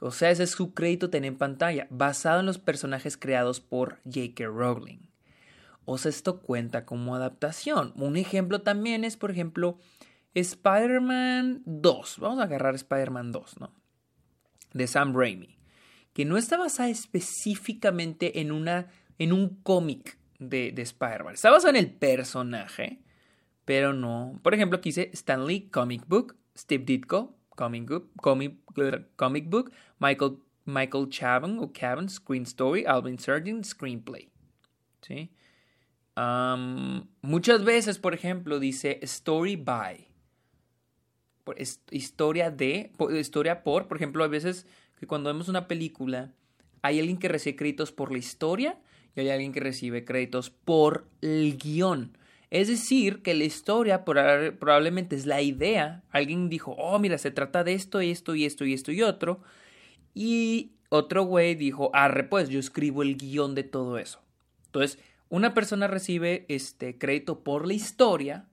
O 0.00 0.10
sea, 0.10 0.30
ese 0.30 0.42
es 0.42 0.50
su 0.50 0.74
crédito 0.74 1.10
tiene 1.10 1.28
en 1.28 1.38
pantalla, 1.38 1.86
basado 1.90 2.40
en 2.40 2.46
los 2.46 2.58
personajes 2.58 3.16
creados 3.16 3.60
por 3.60 4.00
J.K. 4.04 4.44
Rowling. 4.46 5.08
O 5.86 5.98
sea, 5.98 6.10
esto 6.10 6.40
cuenta 6.40 6.84
como 6.84 7.14
adaptación. 7.14 7.92
Un 7.96 8.16
ejemplo 8.16 8.60
también 8.60 9.04
es, 9.04 9.16
por 9.16 9.30
ejemplo, 9.30 9.78
Spider-Man 10.34 11.62
2. 11.64 12.18
Vamos 12.18 12.40
a 12.40 12.42
agarrar 12.42 12.74
Spider-Man 12.74 13.32
2, 13.32 13.60
¿no? 13.60 13.72
De 14.74 14.86
Sam 14.86 15.16
Raimi. 15.16 15.58
Que 16.12 16.24
no 16.24 16.36
está 16.36 16.58
basada 16.58 16.88
específicamente 16.90 18.40
en, 18.40 18.52
una, 18.52 18.88
en 19.18 19.32
un 19.32 19.60
cómic 19.62 20.18
de, 20.38 20.72
de 20.72 20.82
Spider-Man. 20.82 21.34
Está 21.34 21.50
basada 21.50 21.70
en 21.70 21.84
el 21.84 21.90
personaje, 21.92 23.00
pero 23.64 23.92
no. 23.92 24.38
Por 24.42 24.54
ejemplo, 24.54 24.78
aquí 24.78 24.90
dice 24.90 25.10
Stan 25.12 25.46
Lee, 25.46 25.68
Comic 25.70 26.06
Book, 26.06 26.36
Steve 26.56 26.84
Ditko, 26.84 27.36
Comic 27.50 27.88
Book, 27.88 28.10
comic, 28.16 28.56
comic 29.16 29.48
book 29.48 29.72
Michael, 29.98 30.38
Michael 30.64 31.08
Chabon 31.08 31.58
o 31.58 31.72
Cabin, 31.72 32.08
Screen 32.08 32.42
Story, 32.42 32.84
Alvin 32.86 33.18
Surgeon, 33.18 33.64
Screenplay. 33.64 34.28
¿Sí? 35.02 35.30
muchas 37.20 37.62
veces, 37.62 37.98
por 37.98 38.14
ejemplo, 38.14 38.58
dice 38.58 38.98
Story 39.02 39.56
by 39.56 40.08
historia 41.90 42.50
de, 42.50 42.92
historia 43.20 43.62
por, 43.62 43.86
por 43.86 43.96
ejemplo, 43.96 44.24
a 44.24 44.28
veces 44.28 44.66
que 44.98 45.06
cuando 45.06 45.30
vemos 45.30 45.48
una 45.48 45.68
película 45.68 46.32
hay 46.82 46.98
alguien 46.98 47.18
que 47.18 47.28
recibe 47.28 47.56
créditos 47.56 47.92
por 47.92 48.12
la 48.12 48.18
historia 48.18 48.78
y 49.16 49.20
hay 49.20 49.30
alguien 49.30 49.52
que 49.52 49.60
recibe 49.60 50.04
créditos 50.04 50.50
por 50.50 51.08
el 51.22 51.58
guion. 51.58 52.16
Es 52.50 52.68
decir, 52.68 53.22
que 53.22 53.34
la 53.34 53.42
historia 53.42 54.04
probablemente 54.04 55.16
es 55.16 55.26
la 55.26 55.42
idea. 55.42 56.04
Alguien 56.10 56.48
dijo, 56.48 56.76
oh, 56.78 57.00
mira, 57.00 57.18
se 57.18 57.32
trata 57.32 57.64
de 57.64 57.74
esto, 57.74 57.98
esto 57.98 58.36
y 58.36 58.44
esto 58.44 58.64
y 58.64 58.72
esto 58.72 58.92
y 58.92 59.02
otro. 59.02 59.40
Y 60.14 60.70
otro 60.88 61.24
güey 61.24 61.56
dijo, 61.56 61.90
arre, 61.92 62.22
pues 62.22 62.48
yo 62.48 62.60
escribo 62.60 63.02
el 63.02 63.16
guion 63.16 63.56
de 63.56 63.64
todo 63.64 63.98
eso. 63.98 64.20
Entonces, 64.66 65.00
una 65.28 65.54
persona 65.54 65.88
recibe 65.88 66.46
este 66.48 66.96
crédito 66.96 67.42
por 67.42 67.66
la 67.66 67.74
historia 67.74 68.46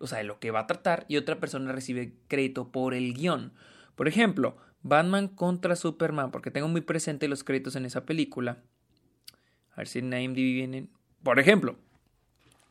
o 0.00 0.06
sea, 0.06 0.18
de 0.18 0.24
lo 0.24 0.38
que 0.38 0.50
va 0.50 0.60
a 0.60 0.66
tratar, 0.66 1.04
y 1.08 1.16
otra 1.16 1.40
persona 1.40 1.72
recibe 1.72 2.14
crédito 2.28 2.70
por 2.70 2.94
el 2.94 3.14
guion. 3.14 3.52
Por 3.94 4.08
ejemplo, 4.08 4.56
Batman 4.82 5.28
contra 5.28 5.76
Superman, 5.76 6.30
porque 6.30 6.50
tengo 6.50 6.68
muy 6.68 6.80
presente 6.80 7.28
los 7.28 7.44
créditos 7.44 7.76
en 7.76 7.84
esa 7.84 8.04
película. 8.04 8.62
A 9.78 9.82
ver 9.82 9.86
si 9.86 10.00
en 10.00 10.12
IMDb 10.12 10.54
vienen. 10.54 10.88
Por 11.22 11.38
ejemplo, 11.38 11.76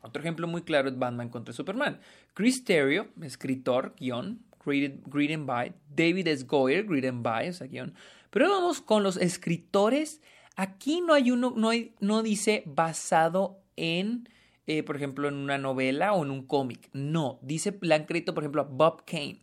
otro 0.02 0.22
ejemplo 0.22 0.46
muy 0.46 0.64
claro 0.64 0.90
es 0.90 1.00
Batman 1.00 1.30
contra 1.30 1.54
Superman. 1.54 2.02
Chris 2.34 2.66
Terrio, 2.66 3.08
escritor, 3.22 3.96
guion, 3.98 4.42
written 4.66 5.46
by. 5.46 5.72
David 5.96 6.28
S. 6.28 6.44
Goyer, 6.44 6.86
written 6.86 7.24
by, 7.24 7.48
o 7.48 7.54
sea, 7.54 7.68
guion. 7.68 7.94
Pero 8.30 8.50
vamos 8.50 8.82
con 8.82 9.04
los 9.04 9.16
escritores. 9.16 10.20
Aquí 10.58 11.00
no 11.00 11.14
hay 11.14 11.32
uno, 11.32 11.56
no 11.56 12.24
dice 12.24 12.64
basado 12.66 13.62
en 13.78 14.28
eh, 14.66 14.84
por 14.84 14.98
ejemplo, 14.98 15.30
en 15.30 15.36
una 15.36 15.58
novela 15.58 16.12
o 16.12 16.26
en 16.26 16.32
un 16.32 16.46
cómic. 16.46 16.90
No, 16.92 17.40
dice, 17.42 17.78
le 17.80 17.96
han 17.96 18.04
crédito, 18.04 18.34
por 18.34 18.44
ejemplo, 18.44 18.64
a 18.64 18.66
Bob 18.66 19.06
Kane 19.06 19.40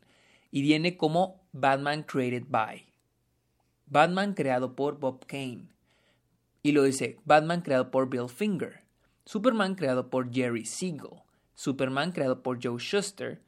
y 0.51 0.61
viene 0.61 0.99
como 0.99 1.41
Batman 1.53 2.03
created 2.03 2.45
by. 2.49 2.85
Batman 3.87 4.35
creado 4.35 4.77
por 4.77 4.99
Bob 5.01 5.25
Kane. 5.25 5.74
Y 6.65 6.73
lo 6.73 6.83
dice 6.83 7.19
Batman 7.25 7.61
creado 7.61 7.93
por 7.93 8.11
Bill 8.11 8.29
Finger. 8.29 8.81
Superman 9.25 9.77
creado 9.77 10.11
por 10.11 10.33
Jerry 10.33 10.65
Siegel. 10.65 11.23
Superman 11.55 12.11
creado 12.11 12.43
por 12.43 12.59
Joe 12.61 12.81
Shuster. 12.81 13.41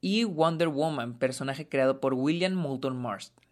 Y 0.00 0.22
Wonder 0.22 0.68
Woman, 0.68 1.18
personaje 1.18 1.68
creado 1.68 2.00
por 2.00 2.14
William 2.14 2.52
Moulton 2.52 2.96
Marston. 2.96 3.44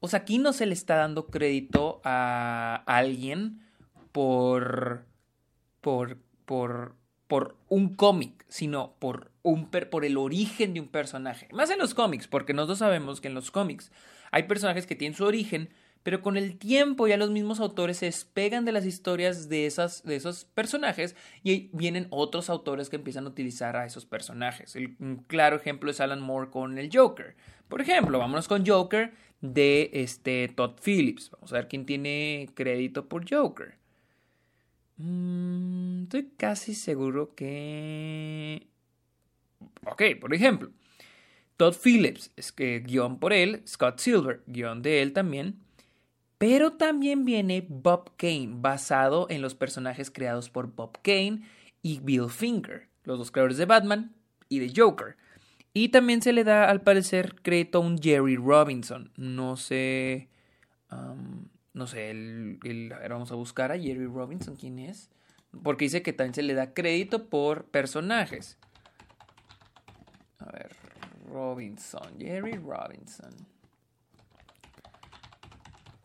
O 0.00 0.08
sea, 0.08 0.20
aquí 0.20 0.38
no 0.38 0.52
se 0.52 0.66
le 0.66 0.72
está 0.72 0.96
dando 0.96 1.26
crédito 1.26 2.00
a 2.02 2.82
alguien 2.86 3.62
por, 4.12 5.04
por 5.80 6.16
por, 6.50 6.96
por 7.28 7.56
un 7.68 7.94
cómic, 7.94 8.44
sino 8.48 8.96
por, 8.98 9.30
un 9.44 9.70
por 9.70 10.04
el 10.04 10.16
origen 10.16 10.74
de 10.74 10.80
un 10.80 10.88
personaje. 10.88 11.46
Más 11.52 11.70
en 11.70 11.78
los 11.78 11.94
cómics, 11.94 12.26
porque 12.26 12.54
nosotros 12.54 12.78
sabemos 12.78 13.20
que 13.20 13.28
en 13.28 13.34
los 13.34 13.52
cómics 13.52 13.92
hay 14.32 14.42
personajes 14.48 14.84
que 14.84 14.96
tienen 14.96 15.16
su 15.16 15.24
origen, 15.24 15.70
pero 16.02 16.22
con 16.22 16.36
el 16.36 16.56
tiempo 16.56 17.06
ya 17.06 17.16
los 17.16 17.30
mismos 17.30 17.60
autores 17.60 17.98
se 17.98 18.06
despegan 18.06 18.64
de 18.64 18.72
las 18.72 18.86
historias 18.86 19.48
de, 19.48 19.66
esas, 19.66 20.02
de 20.02 20.16
esos 20.16 20.44
personajes 20.44 21.14
y 21.42 21.68
vienen 21.72 22.06
otros 22.10 22.48
autores 22.48 22.88
que 22.88 22.96
empiezan 22.96 23.26
a 23.26 23.28
utilizar 23.30 23.76
a 23.76 23.84
esos 23.84 24.06
personajes. 24.06 24.76
El, 24.76 24.96
un 24.98 25.16
claro 25.16 25.56
ejemplo 25.56 25.90
es 25.90 26.00
Alan 26.00 26.20
Moore 26.20 26.50
con 26.50 26.78
el 26.78 26.90
Joker. 26.92 27.36
Por 27.68 27.80
ejemplo, 27.80 28.18
vámonos 28.18 28.48
con 28.48 28.66
Joker 28.66 29.12
de 29.40 29.90
este, 29.92 30.48
Todd 30.48 30.80
Phillips. 30.82 31.30
Vamos 31.30 31.52
a 31.52 31.56
ver 31.56 31.68
quién 31.68 31.84
tiene 31.84 32.48
crédito 32.54 33.06
por 33.06 33.28
Joker. 33.28 33.74
Mm, 34.96 36.04
estoy 36.04 36.30
casi 36.36 36.74
seguro 36.74 37.34
que... 37.34 38.66
Ok, 39.86 40.02
por 40.20 40.34
ejemplo, 40.34 40.70
Todd 41.56 41.74
Phillips, 41.74 42.32
es 42.36 42.52
que 42.52 42.80
guion 42.80 43.18
por 43.18 43.32
él, 43.32 43.62
Scott 43.66 43.98
Silver, 43.98 44.42
guion 44.46 44.82
de 44.82 45.02
él 45.02 45.12
también, 45.12 45.58
pero 46.40 46.72
también 46.72 47.24
viene 47.24 47.64
Bob 47.68 48.16
Kane, 48.16 48.48
basado 48.54 49.28
en 49.30 49.42
los 49.42 49.54
personajes 49.54 50.10
creados 50.10 50.50
por 50.50 50.74
Bob 50.74 50.98
Kane 51.02 51.42
y 51.82 52.00
Bill 52.00 52.30
Finger, 52.30 52.88
los 53.04 53.18
dos 53.18 53.30
creadores 53.30 53.58
de 53.58 53.66
Batman 53.66 54.16
y 54.48 54.58
de 54.58 54.72
Joker. 54.74 55.16
Y 55.72 55.90
también 55.90 56.22
se 56.22 56.32
le 56.32 56.42
da, 56.42 56.64
al 56.64 56.80
parecer, 56.80 57.36
crédito 57.42 57.78
a 57.78 57.82
un 57.82 57.98
Jerry 57.98 58.36
Robinson. 58.36 59.12
No 59.16 59.56
sé 59.56 60.30
no 61.72 61.86
sé, 61.86 62.10
el, 62.10 62.94
vamos 63.08 63.30
a 63.32 63.36
buscar 63.36 63.72
a 63.72 63.78
Jerry 63.78 64.06
Robinson, 64.06 64.56
¿quién 64.56 64.78
es? 64.78 65.10
Porque 65.62 65.84
dice 65.84 66.02
que 66.02 66.12
también 66.12 66.34
se 66.34 66.42
le 66.42 66.54
da 66.54 66.74
crédito 66.74 67.28
por 67.28 67.64
personajes. 67.66 68.58
A 70.38 70.50
ver, 70.52 70.70
Robinson, 71.28 72.18
Jerry 72.18 72.56
Robinson. 72.56 73.30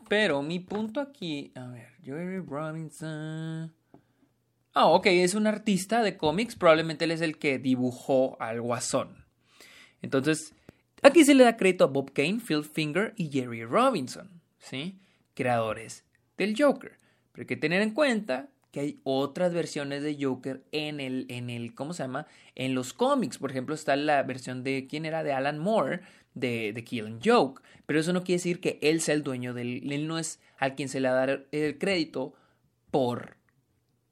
Pero 0.08 0.42
mi 0.42 0.60
punto 0.60 1.00
aquí, 1.00 1.52
a 1.56 1.68
ver, 1.68 1.90
Jerry 2.04 2.40
Robinson. 2.40 3.74
Ah, 4.74 4.88
ok, 4.88 5.08
es 5.08 5.36
un 5.36 5.48
artista 5.48 6.04
de 6.04 6.18
cómics, 6.18 6.56
probablemente 6.56 7.06
él 7.06 7.12
es 7.12 7.22
el 7.22 7.38
que 7.38 7.60
dibujó 7.60 8.36
al 8.42 8.62
guasón. 8.62 9.26
Entonces, 10.02 10.54
aquí 11.02 11.24
se 11.24 11.34
le 11.34 11.46
da 11.46 11.58
crédito 11.58 11.86
a 11.86 11.88
Bob 11.88 12.12
Kane, 12.12 12.40
Phil 12.46 12.64
Finger 12.64 13.14
y 13.16 13.30
Jerry 13.32 13.64
Robinson, 13.64 14.30
¿sí? 14.60 15.00
creadores 15.34 16.04
del 16.38 16.56
Joker. 16.60 16.98
Pero 17.32 17.44
hay 17.44 17.48
que 17.48 17.58
tener 17.58 17.82
en 17.82 17.92
cuenta 17.92 18.50
que 18.72 18.82
hay 18.82 19.00
otras 19.04 19.54
versiones 19.54 20.04
de 20.04 20.18
Joker 20.20 20.64
en 20.74 21.00
el, 21.00 21.26
en 21.30 21.50
el, 21.50 21.74
¿cómo 21.74 21.94
se 21.94 22.04
llama? 22.04 22.28
En 22.56 22.76
los 22.76 22.92
cómics. 22.92 23.38
Por 23.38 23.52
ejemplo, 23.52 23.74
está 23.74 23.96
la 23.96 24.22
versión 24.24 24.64
de, 24.64 24.88
¿quién 24.90 25.06
era? 25.06 25.24
De 25.24 25.32
Alan 25.32 25.60
Moore, 25.60 26.02
de, 26.36 26.72
The 26.74 26.84
Killing 26.84 27.20
Joke. 27.24 27.62
Pero 27.86 28.00
eso 28.00 28.13
no 28.13 28.24
quiere 28.24 28.38
decir 28.38 28.60
que 28.60 28.80
él 28.82 29.01
sea 29.01 29.15
el 29.15 29.24
dueño 29.24 29.54
del, 29.54 29.92
él 29.92 30.08
no 30.08 30.20
es 30.20 30.39
al 30.58 30.75
quien 30.75 30.89
se 30.89 31.00
le 31.00 31.10
da 31.10 31.39
el 31.51 31.77
crédito 31.77 32.34
por 32.92 33.38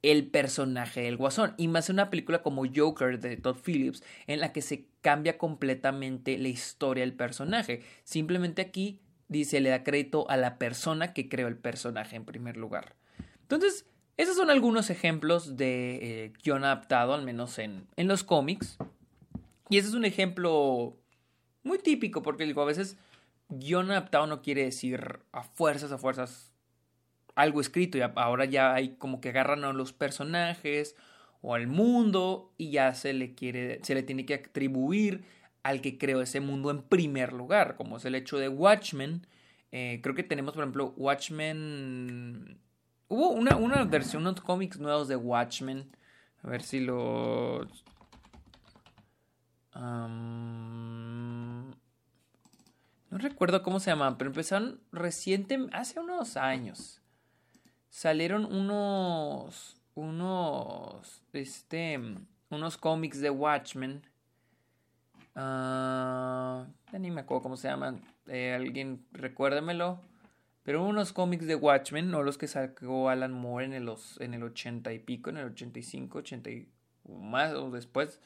el 0.02 0.26
personaje 0.26 1.02
del 1.02 1.16
guasón. 1.16 1.54
Y 1.56 1.68
más 1.68 1.88
en 1.88 1.96
una 1.96 2.10
película 2.10 2.42
como 2.42 2.64
Joker 2.72 3.18
de 3.18 3.36
Todd 3.36 3.56
Phillips, 3.64 4.02
en 4.26 4.40
la 4.40 4.52
que 4.52 4.62
se 4.62 4.86
cambia 5.00 5.38
completamente 5.38 6.36
la 6.38 6.48
historia 6.48 7.02
del 7.02 7.14
personaje. 7.14 7.82
Simplemente 8.04 8.62
aquí 8.62 9.00
dice, 9.28 9.60
le 9.60 9.70
da 9.70 9.82
crédito 9.82 10.28
a 10.30 10.36
la 10.36 10.58
persona 10.58 11.12
que 11.12 11.28
creó 11.28 11.48
el 11.48 11.56
personaje 11.56 12.16
en 12.16 12.24
primer 12.24 12.56
lugar. 12.56 12.96
Entonces, 13.42 13.86
esos 14.16 14.36
son 14.36 14.50
algunos 14.50 14.90
ejemplos 14.90 15.56
de 15.56 16.32
eh, 16.46 16.52
adaptado, 16.52 17.14
al 17.14 17.24
menos 17.24 17.58
en, 17.58 17.86
en 17.96 18.06
los 18.06 18.22
cómics. 18.22 18.78
Y 19.70 19.78
ese 19.78 19.88
es 19.88 19.94
un 19.94 20.04
ejemplo 20.04 20.98
muy 21.64 21.78
típico, 21.78 22.22
porque 22.22 22.44
digo, 22.44 22.62
a 22.62 22.66
veces 22.66 22.96
guion 23.48 23.90
adaptado 23.90 24.26
no 24.26 24.42
quiere 24.42 24.64
decir 24.64 25.20
a 25.32 25.42
fuerzas, 25.42 25.92
a 25.92 25.98
fuerzas 25.98 26.52
algo 27.34 27.60
escrito. 27.60 27.98
Y 27.98 28.02
ahora 28.02 28.44
ya 28.44 28.74
hay 28.74 28.96
como 28.96 29.20
que 29.20 29.30
agarran 29.30 29.64
a 29.64 29.72
los 29.72 29.92
personajes 29.92 30.96
o 31.42 31.54
al 31.54 31.66
mundo 31.66 32.52
y 32.56 32.70
ya 32.70 32.94
se 32.94 33.12
le 33.12 33.34
quiere, 33.34 33.80
se 33.82 33.94
le 33.94 34.02
tiene 34.02 34.24
que 34.24 34.34
atribuir 34.34 35.24
al 35.62 35.80
que 35.80 35.98
creó 35.98 36.20
ese 36.20 36.40
mundo 36.40 36.70
en 36.70 36.82
primer 36.82 37.32
lugar, 37.32 37.76
como 37.76 37.96
es 37.96 38.04
el 38.04 38.14
hecho 38.14 38.38
de 38.38 38.48
Watchmen. 38.48 39.26
Eh, 39.72 40.00
creo 40.02 40.14
que 40.14 40.22
tenemos, 40.22 40.54
por 40.54 40.62
ejemplo, 40.62 40.94
Watchmen. 40.96 42.58
Hubo 43.08 43.30
una, 43.30 43.56
una 43.56 43.84
versión, 43.84 44.22
unos 44.22 44.40
cómics 44.40 44.78
nuevos 44.78 45.08
de 45.08 45.16
Watchmen. 45.16 45.90
A 46.42 46.48
ver 46.48 46.62
si 46.62 46.80
los. 46.80 47.84
No 53.14 53.18
recuerdo 53.20 53.62
cómo 53.62 53.78
se 53.78 53.90
llaman, 53.90 54.18
pero 54.18 54.30
empezaron 54.30 54.80
reciente, 54.90 55.58
hace 55.72 56.00
unos 56.00 56.36
años. 56.36 57.00
Salieron 57.88 58.44
unos. 58.44 59.80
Unos. 59.94 61.22
Este. 61.32 62.00
Unos 62.50 62.76
cómics 62.76 63.20
de 63.20 63.30
Watchmen 63.30 64.02
Uh, 65.36 66.64
ni 66.96 67.10
me 67.10 67.22
acuerdo 67.22 67.42
cómo 67.42 67.56
se 67.56 67.68
llaman. 67.68 68.00
Eh, 68.26 68.54
alguien 68.54 69.04
recuérdemelo. 69.12 70.00
Pero 70.62 70.82
unos 70.82 71.12
cómics 71.12 71.46
de 71.46 71.56
Watchmen, 71.56 72.10
no 72.10 72.22
los 72.22 72.38
que 72.38 72.48
sacó 72.48 73.10
Alan 73.10 73.32
Moore 73.32 73.66
en 73.66 73.74
el, 73.74 73.90
en 74.20 74.32
el 74.34 74.42
80 74.42 74.92
y 74.94 74.98
pico, 74.98 75.28
en 75.28 75.36
el 75.36 75.46
85, 75.46 76.18
80 76.18 76.50
y 76.50 76.68
más 77.06 77.52
o 77.52 77.70
después, 77.70 78.18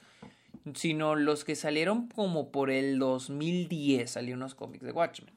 sino 0.75 1.15
los 1.15 1.45
que 1.45 1.55
salieron 1.55 2.09
como 2.09 2.51
por 2.51 2.71
el 2.71 2.99
2010 2.99 4.11
salieron 4.11 4.41
unos 4.43 4.55
cómics 4.55 4.85
de 4.85 4.93
Watchmen. 4.93 5.33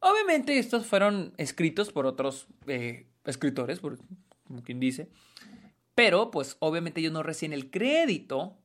Obviamente 0.00 0.58
estos 0.58 0.86
fueron 0.86 1.34
escritos 1.36 1.92
por 1.92 2.06
otros 2.06 2.46
eh, 2.66 3.06
escritores, 3.24 3.80
por, 3.80 3.98
como 4.46 4.62
quien 4.62 4.80
dice, 4.80 5.08
pero 5.94 6.30
pues 6.30 6.56
obviamente 6.60 7.00
ellos 7.00 7.12
no 7.12 7.22
reciben 7.22 7.52
el 7.52 7.70
crédito 7.70 8.56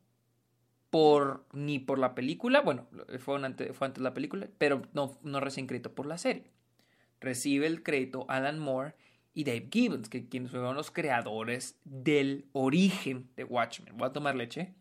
por, 0.90 1.46
ni 1.52 1.80
por 1.80 2.00
la 2.00 2.16
película, 2.16 2.62
bueno, 2.62 2.88
fue, 3.20 3.44
antes, 3.44 3.76
fue 3.76 3.88
antes 3.88 4.02
la 4.02 4.14
película, 4.14 4.48
pero 4.58 4.84
no, 4.94 5.18
no 5.24 5.42
recién 5.42 5.68
crédito 5.68 5.94
por 5.94 6.06
la 6.06 6.18
serie. 6.18 6.52
Recibe 7.20 7.68
el 7.68 7.84
crédito 7.84 8.26
Alan 8.30 8.60
Moore 8.60 8.94
y 9.34 9.44
Dave 9.44 9.68
Gibbons, 9.70 10.08
que 10.08 10.30
quienes 10.30 10.52
fueron 10.52 10.76
los 10.76 10.92
creadores 10.92 11.78
del 11.84 12.46
origen 12.54 13.28
de 13.36 13.44
Watchmen. 13.44 13.98
Voy 13.98 14.08
a 14.08 14.14
tomar 14.14 14.36
leche. 14.36 14.74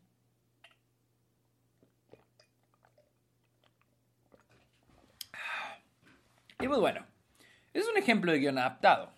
Y 6.64 6.66
pues 6.66 6.80
bueno, 6.80 7.04
es 7.74 7.86
un 7.86 7.98
ejemplo 7.98 8.32
de 8.32 8.38
guion 8.38 8.56
adaptado. 8.56 9.12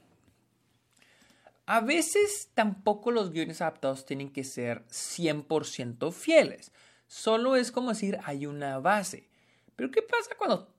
A 1.65 1.81
veces 1.81 2.50
tampoco 2.55 3.12
los 3.12 3.31
guiones 3.31 3.61
adaptados 3.61 4.05
tienen 4.05 4.33
que 4.33 4.43
ser 4.43 4.85
100% 4.88 6.11
fieles. 6.11 6.73
Solo 7.07 7.55
es 7.55 7.71
como 7.71 7.91
decir, 7.91 8.19
hay 8.25 8.47
una 8.47 8.81
base. 8.81 9.29
Pero 9.76 9.93
¿qué 9.93 10.03
pasa 10.03 10.35
cuando 10.37 10.75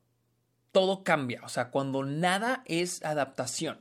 todo 0.73 1.05
cambia? 1.05 1.39
O 1.45 1.47
sea, 1.47 1.71
cuando 1.71 2.03
nada 2.03 2.63
es 2.65 3.01
adaptación. 3.05 3.79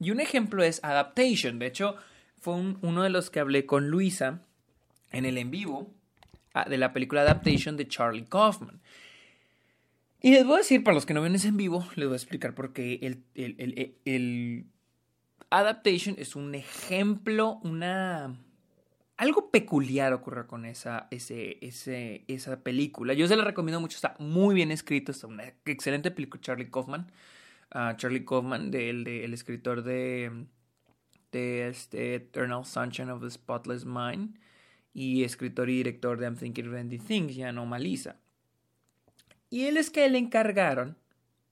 Y 0.00 0.10
un 0.10 0.20
ejemplo 0.20 0.64
es 0.64 0.82
Adaptation. 0.82 1.58
De 1.58 1.66
hecho, 1.66 1.96
fue 2.40 2.54
uno 2.54 3.02
de 3.02 3.10
los 3.10 3.28
que 3.28 3.40
hablé 3.40 3.66
con 3.66 3.88
Luisa 3.88 4.40
en 5.10 5.26
el 5.26 5.36
en 5.36 5.50
vivo 5.50 5.92
ah, 6.54 6.64
de 6.66 6.78
la 6.78 6.94
película 6.94 7.20
Adaptation 7.20 7.76
de 7.76 7.88
Charlie 7.88 8.24
Kaufman. 8.24 8.80
Y 10.22 10.30
les 10.30 10.46
voy 10.46 10.54
a 10.54 10.58
decir, 10.58 10.84
para 10.84 10.94
los 10.94 11.04
que 11.04 11.14
no 11.14 11.22
ven 11.22 11.34
ese 11.34 11.48
en 11.48 11.56
vivo, 11.56 11.84
les 11.96 12.06
voy 12.06 12.14
a 12.14 12.16
explicar 12.16 12.54
por 12.54 12.72
qué 12.72 13.00
el, 13.02 13.24
el, 13.34 13.96
el 14.04 14.66
Adaptation 15.50 16.14
es 16.16 16.36
un 16.36 16.54
ejemplo, 16.54 17.58
una 17.64 18.38
algo 19.16 19.50
peculiar 19.50 20.12
ocurre 20.12 20.46
con 20.46 20.64
esa, 20.64 21.06
ese, 21.10 21.58
ese, 21.60 22.24
esa 22.26 22.60
película. 22.60 23.14
Yo 23.14 23.28
se 23.28 23.36
la 23.36 23.44
recomiendo 23.44 23.80
mucho, 23.80 23.96
está 23.96 24.16
muy 24.18 24.54
bien 24.54 24.70
escrito, 24.70 25.12
está 25.12 25.26
una 25.26 25.52
excelente 25.64 26.10
película, 26.10 26.40
Charlie 26.40 26.70
Kaufman. 26.70 27.10
Uh, 27.74 27.96
Charlie 27.96 28.24
Kaufman, 28.24 28.70
del 28.70 29.04
de, 29.04 29.24
el 29.24 29.32
escritor 29.32 29.82
de, 29.82 30.46
de 31.30 31.68
este 31.68 32.16
Eternal 32.16 32.64
Sunshine 32.64 33.10
of 33.10 33.22
the 33.22 33.30
Spotless 33.30 33.84
Mind 33.84 34.38
y 34.92 35.24
escritor 35.24 35.70
y 35.70 35.76
director 35.78 36.18
de 36.18 36.26
I'm 36.26 36.36
Thinking 36.36 36.68
of 36.68 36.74
Ending 36.74 37.00
Things 37.00 37.36
y 37.36 37.42
Anomalisa. 37.42 38.16
Y 39.52 39.66
él 39.66 39.76
es 39.76 39.90
que 39.90 40.08
le 40.08 40.16
encargaron. 40.16 40.96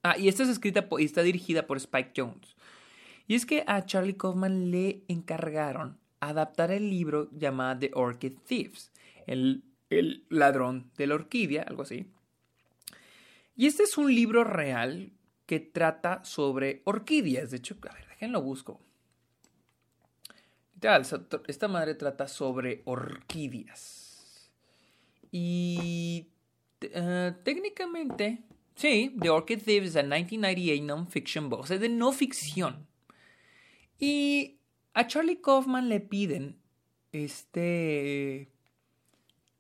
Ah, 0.03 0.17
y 0.17 0.29
esta 0.29 0.43
es 0.43 0.49
escrita 0.49 0.89
y 0.99 1.05
está 1.05 1.23
dirigida 1.23 1.67
por 1.67 1.77
Spike 1.77 2.13
Jones. 2.17 2.57
Y 3.27 3.35
es 3.35 3.45
que 3.45 3.63
a 3.67 3.85
Charlie 3.85 4.17
Kaufman 4.17 4.71
le 4.71 5.03
encargaron 5.07 5.99
adaptar 6.19 6.71
el 6.71 6.89
libro 6.89 7.29
llamado 7.31 7.81
The 7.81 7.91
Orchid 7.93 8.39
Thieves, 8.47 8.91
el, 9.27 9.65
el 9.91 10.25
ladrón 10.31 10.91
de 10.97 11.09
la 11.09 11.17
orquídea, 11.17 11.65
algo 11.65 11.83
así. 11.83 12.07
Y 13.55 13.67
este 13.67 13.83
es 13.83 13.99
un 13.99 14.15
libro 14.15 14.45
real 14.45 15.13
que 15.45 15.61
trata 15.61 16.25
sobre 16.25 16.81
orquídeas. 16.85 17.51
De 17.51 17.59
hecho, 17.59 17.77
a 17.87 17.93
ver, 17.93 18.09
déjenlo 18.09 18.41
busco. 18.41 18.81
Esta 21.47 21.69
madre 21.69 21.97
trata 21.97 22.29
sobre 22.29 22.81
orquídeas. 22.87 24.51
Y 25.31 26.29
eh, 26.81 27.33
técnicamente, 27.45 28.43
sí, 28.75 29.15
The 29.21 29.31
Orchid 29.31 29.63
Thieves 29.63 29.91
es 29.91 29.97
a 29.97 30.03
1998 30.03 30.85
non-fiction 30.85 31.49
book, 31.49 31.67
o 31.71 31.79
de 31.79 31.89
no 31.89 32.13
ficción. 32.13 32.87
Y 33.99 34.61
a 34.95 35.07
Charlie 35.07 35.41
Kaufman 35.41 35.89
le 35.89 36.01
piden 36.01 36.59
este 37.13 38.51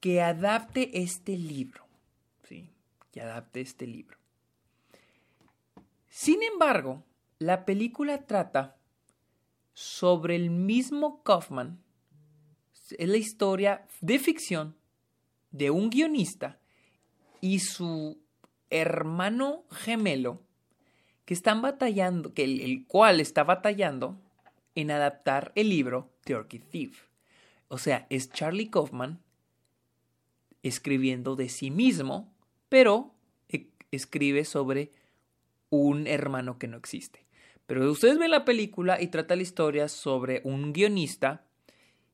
que 0.01 0.23
adapte 0.23 1.03
este 1.03 1.37
libro. 1.37 1.87
¿sí? 2.49 2.71
Que 3.13 3.21
adapte 3.21 3.61
este 3.61 3.87
libro. 3.87 4.17
Sin 6.09 6.43
embargo, 6.43 7.05
la 7.39 7.65
película 7.65 8.27
trata 8.27 8.79
sobre 9.75 10.37
el 10.37 10.51
mismo 10.51 11.23
Kaufman. 11.23 11.83
Es 12.99 13.09
la 13.09 13.17
historia 13.17 13.87
de 14.01 14.19
ficción 14.19 14.77
de 15.51 15.71
un 15.71 15.91
guionista 15.91 16.60
y 17.41 17.61
su 17.61 18.19
hermano 18.71 19.65
gemelo 19.71 20.43
que 21.25 21.35
están 21.35 21.63
batallando, 21.63 22.35
que 22.35 22.45
el 22.45 22.87
cual 22.87 23.21
está 23.21 23.45
batallando 23.45 24.21
en 24.75 24.91
adaptar 24.91 25.53
el 25.55 25.69
libro 25.69 26.11
The 26.25 26.35
Orchid 26.35 26.63
Thief. 26.71 27.05
O 27.69 27.79
sea, 27.79 28.07
es 28.11 28.31
Charlie 28.31 28.71
Kaufman 28.71 29.21
escribiendo 30.63 31.37
de 31.37 31.49
sí 31.49 31.71
mismo, 31.71 32.33
pero 32.69 33.15
e, 33.49 33.69
escribe 33.91 34.45
sobre 34.45 34.91
un 35.71 36.07
hermano 36.07 36.59
que 36.59 36.69
no 36.69 36.77
existe. 36.77 37.27
Pero 37.67 37.91
ustedes 37.91 38.19
ven 38.19 38.33
la 38.33 38.45
película 38.45 39.01
y 39.01 39.09
trata 39.09 39.37
la 39.37 39.43
historia 39.43 39.89
sobre 39.89 40.41
un 40.45 40.73
guionista 40.73 41.47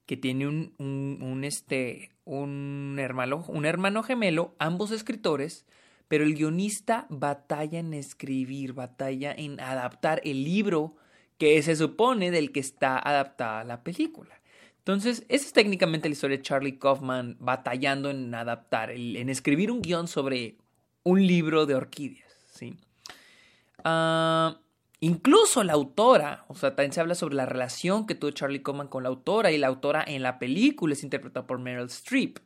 que 0.06 0.16
tiene 0.16 0.46
un, 0.46 0.72
un, 0.78 1.44
este, 1.44 2.10
un, 2.24 2.96
hermano, 2.98 3.44
un 3.48 3.66
hermano 3.66 4.02
gemelo, 4.02 4.54
ambos 4.58 4.92
escritores, 4.92 5.66
pero 6.08 6.24
el 6.24 6.34
guionista 6.34 7.06
batalla 7.08 7.80
en 7.80 7.92
escribir, 7.92 8.72
batalla 8.72 9.34
en 9.36 9.60
adaptar 9.60 10.20
el 10.24 10.44
libro 10.44 10.94
que 11.38 11.60
se 11.62 11.76
supone 11.76 12.30
del 12.30 12.52
que 12.52 12.60
está 12.60 12.98
adaptada 12.98 13.64
la 13.64 13.82
película. 13.82 14.40
Entonces, 14.78 15.24
esa 15.28 15.46
es 15.46 15.52
técnicamente 15.52 16.08
la 16.08 16.12
historia 16.12 16.36
de 16.36 16.42
Charlie 16.44 16.78
Kaufman 16.78 17.36
batallando 17.40 18.08
en 18.08 18.32
adaptar, 18.32 18.92
en 18.92 19.28
escribir 19.28 19.72
un 19.72 19.82
guion 19.82 20.06
sobre 20.06 20.56
un 21.02 21.26
libro 21.26 21.66
de 21.66 21.74
orquídeas. 21.74 22.32
¿sí? 22.52 22.76
Ah, 23.82 24.60
incluso 25.00 25.62
la 25.64 25.74
autora, 25.74 26.44
o 26.48 26.54
sea, 26.54 26.74
también 26.74 26.92
se 26.92 27.00
habla 27.00 27.14
sobre 27.14 27.34
la 27.34 27.46
relación 27.46 28.06
que 28.06 28.14
tuvo 28.14 28.30
Charlie 28.30 28.62
Kaufman 28.62 28.88
con 28.88 29.02
la 29.02 29.08
autora 29.08 29.52
y 29.52 29.58
la 29.58 29.66
autora 29.66 30.04
en 30.06 30.22
la 30.22 30.38
película 30.38 30.94
es 30.94 31.02
interpretada 31.02 31.46
por 31.46 31.58
Meryl 31.58 31.86
Streep. 31.86 32.38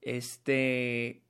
Este, 0.00 1.22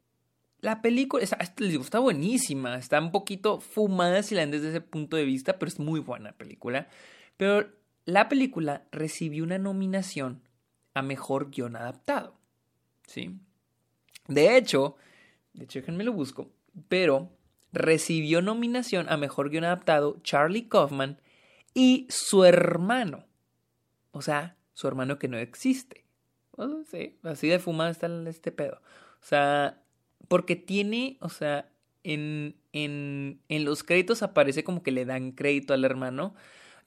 la 0.60 0.80
película, 0.80 1.22
les 1.58 1.70
digo, 1.70 1.82
está 1.82 1.98
buenísima, 1.98 2.76
está 2.76 3.00
un 3.00 3.12
poquito 3.12 3.60
fumada 3.60 4.22
si 4.22 4.34
la 4.34 4.42
ven 4.42 4.50
desde 4.50 4.70
ese 4.70 4.80
punto 4.80 5.16
de 5.16 5.24
vista, 5.24 5.58
pero 5.58 5.68
es 5.68 5.78
muy 5.78 6.00
buena 6.00 6.30
la 6.30 6.38
película. 6.38 6.88
Pero 7.36 7.68
la 8.04 8.28
película 8.28 8.86
recibió 8.90 9.44
una 9.44 9.58
nominación 9.58 10.42
a 10.94 11.02
mejor 11.02 11.50
guion 11.50 11.76
adaptado. 11.76 12.38
¿Sí? 13.06 13.38
De 14.28 14.56
hecho, 14.56 14.96
de 15.52 15.64
hecho, 15.64 15.80
déjenme 15.80 16.04
lo 16.04 16.12
busco, 16.12 16.50
pero 16.88 17.30
recibió 17.72 18.42
nominación 18.42 19.08
a 19.08 19.16
mejor 19.16 19.50
guion 19.50 19.64
adaptado 19.64 20.18
Charlie 20.22 20.68
Kaufman 20.68 21.20
y 21.74 22.06
su 22.10 22.44
hermano. 22.44 23.24
O 24.12 24.22
sea, 24.22 24.56
su 24.74 24.88
hermano 24.88 25.18
que 25.18 25.28
no 25.28 25.38
existe. 25.38 26.04
sí, 26.90 27.18
así 27.22 27.48
de 27.48 27.58
fumada 27.58 27.90
está 27.90 28.08
este 28.28 28.52
pedo. 28.52 28.80
O 29.20 29.24
sea, 29.24 29.82
porque 30.28 30.56
tiene, 30.56 31.16
o 31.20 31.28
sea, 31.28 31.70
en, 32.04 32.56
en, 32.72 33.40
en 33.48 33.64
los 33.64 33.82
créditos 33.84 34.22
aparece 34.22 34.64
como 34.64 34.82
que 34.82 34.92
le 34.92 35.04
dan 35.04 35.32
crédito 35.32 35.72
al 35.72 35.84
hermano. 35.84 36.34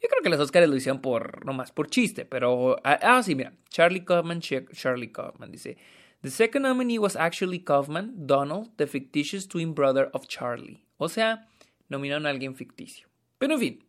Yo 0.02 0.10
creo 0.10 0.22
que 0.22 0.30
los 0.30 0.40
Oscars 0.40 0.68
lo 0.68 0.76
hicieron 0.76 1.02
por, 1.02 1.46
nomás 1.46 1.72
por 1.72 1.88
chiste, 1.88 2.26
pero... 2.26 2.78
Ah, 2.84 3.00
ah 3.02 3.24
sí, 3.24 3.34
mira. 3.34 3.54
Charlie 3.70 4.06
Kaufman, 4.06 4.42
Charlie 4.42 5.12
Kaufman 5.12 5.52
dice... 5.52 5.78
The 6.22 6.32
second 6.32 6.64
nominee 6.64 6.98
was 6.98 7.16
actually 7.16 7.60
Kaufman, 7.60 8.26
Donald, 8.26 8.70
the 8.78 8.88
fictitious 8.88 9.48
twin 9.48 9.74
brother 9.74 10.10
of 10.14 10.28
Charlie. 10.28 10.86
O 10.98 11.08
sea, 11.08 11.48
nominaron 11.90 12.26
a 12.26 12.30
alguien 12.30 12.56
ficticio. 12.56 13.08
Pero 13.38 13.54
en 13.54 13.60
fin. 13.60 13.84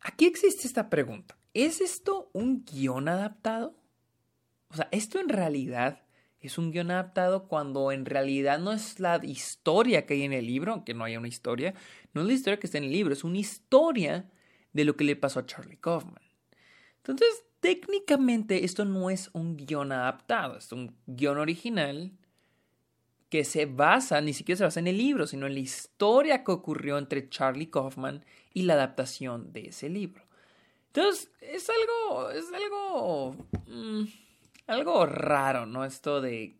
Aquí 0.00 0.26
existe 0.26 0.66
esta 0.66 0.88
pregunta. 0.88 1.36
¿Es 1.54 1.80
esto 1.80 2.30
un 2.32 2.64
guion 2.64 3.08
adaptado? 3.08 3.76
O 4.68 4.74
sea, 4.74 4.88
¿esto 4.90 5.20
en 5.20 5.28
realidad 5.28 6.02
es 6.40 6.58
un 6.58 6.72
guion 6.72 6.90
adaptado 6.90 7.46
cuando 7.46 7.92
en 7.92 8.04
realidad 8.04 8.58
no 8.58 8.72
es 8.72 8.98
la 8.98 9.20
historia 9.24 10.06
que 10.06 10.14
hay 10.14 10.22
en 10.22 10.32
el 10.32 10.46
libro, 10.46 10.72
aunque 10.72 10.94
no 10.94 11.04
haya 11.04 11.18
una 11.18 11.28
historia, 11.28 11.74
no 12.14 12.22
es 12.22 12.26
la 12.26 12.32
historia 12.32 12.58
que 12.58 12.66
está 12.66 12.78
en 12.78 12.84
el 12.84 12.92
libro, 12.92 13.12
es 13.12 13.22
una 13.22 13.38
historia 13.38 14.28
de 14.72 14.84
lo 14.84 14.96
que 14.96 15.04
le 15.04 15.14
pasó 15.14 15.40
a 15.40 15.46
Charlie 15.46 15.76
Kaufman. 15.76 16.22
Entonces, 16.96 17.44
técnicamente 17.62 18.64
esto 18.64 18.84
no 18.84 19.08
es 19.08 19.30
un 19.34 19.56
guion 19.56 19.92
adaptado, 19.92 20.58
es 20.58 20.72
un 20.72 20.96
guion 21.06 21.38
original 21.38 22.10
que 23.30 23.44
se 23.44 23.66
basa, 23.66 24.20
ni 24.20 24.34
siquiera 24.34 24.58
se 24.58 24.64
basa 24.64 24.80
en 24.80 24.88
el 24.88 24.98
libro, 24.98 25.28
sino 25.28 25.46
en 25.46 25.54
la 25.54 25.60
historia 25.60 26.42
que 26.42 26.50
ocurrió 26.50 26.98
entre 26.98 27.30
Charlie 27.30 27.70
Kaufman 27.70 28.24
y 28.52 28.62
la 28.62 28.74
adaptación 28.74 29.52
de 29.52 29.68
ese 29.68 29.88
libro. 29.88 30.24
Entonces, 30.88 31.30
es 31.40 31.70
algo, 31.70 32.30
es 32.30 32.52
algo... 32.52 33.36
Mm, 33.68 34.04
algo 34.66 35.06
raro, 35.06 35.64
¿no? 35.64 35.84
Esto 35.84 36.20
de... 36.20 36.58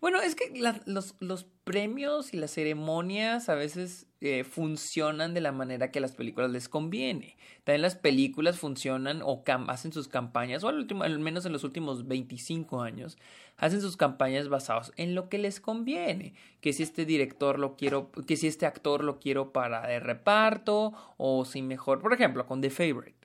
Bueno, 0.00 0.20
es 0.20 0.34
que 0.34 0.52
los, 0.86 1.14
los, 1.20 1.46
premios 1.64 2.34
y 2.34 2.36
las 2.36 2.50
ceremonias 2.50 3.48
a 3.48 3.54
veces 3.54 4.06
eh, 4.20 4.44
funcionan 4.44 5.32
de 5.32 5.40
la 5.40 5.50
manera 5.50 5.90
que 5.90 5.98
a 5.98 6.02
las 6.02 6.12
películas 6.12 6.50
les 6.50 6.68
conviene. 6.68 7.38
También 7.64 7.80
las 7.80 7.94
películas 7.94 8.58
funcionan 8.58 9.22
o 9.22 9.42
hacen 9.68 9.90
sus 9.90 10.08
campañas, 10.08 10.62
o 10.62 10.68
al, 10.68 10.76
último, 10.76 11.04
al 11.04 11.18
menos 11.20 11.46
en 11.46 11.52
los 11.52 11.64
últimos 11.64 12.06
25 12.06 12.82
años, 12.82 13.16
hacen 13.56 13.80
sus 13.80 13.96
campañas 13.96 14.48
basadas 14.48 14.92
en 14.96 15.14
lo 15.14 15.30
que 15.30 15.38
les 15.38 15.60
conviene. 15.60 16.34
Que 16.60 16.74
si 16.74 16.82
este 16.82 17.06
director 17.06 17.58
lo 17.58 17.76
quiero, 17.76 18.10
que 18.26 18.36
si 18.36 18.46
este 18.46 18.66
actor 18.66 19.02
lo 19.02 19.18
quiero 19.18 19.52
para 19.52 19.86
de 19.86 20.00
reparto, 20.00 20.92
o 21.16 21.46
si 21.46 21.62
mejor, 21.62 22.00
por 22.00 22.12
ejemplo, 22.12 22.46
con 22.46 22.60
The 22.60 22.68
Favorite. 22.68 23.24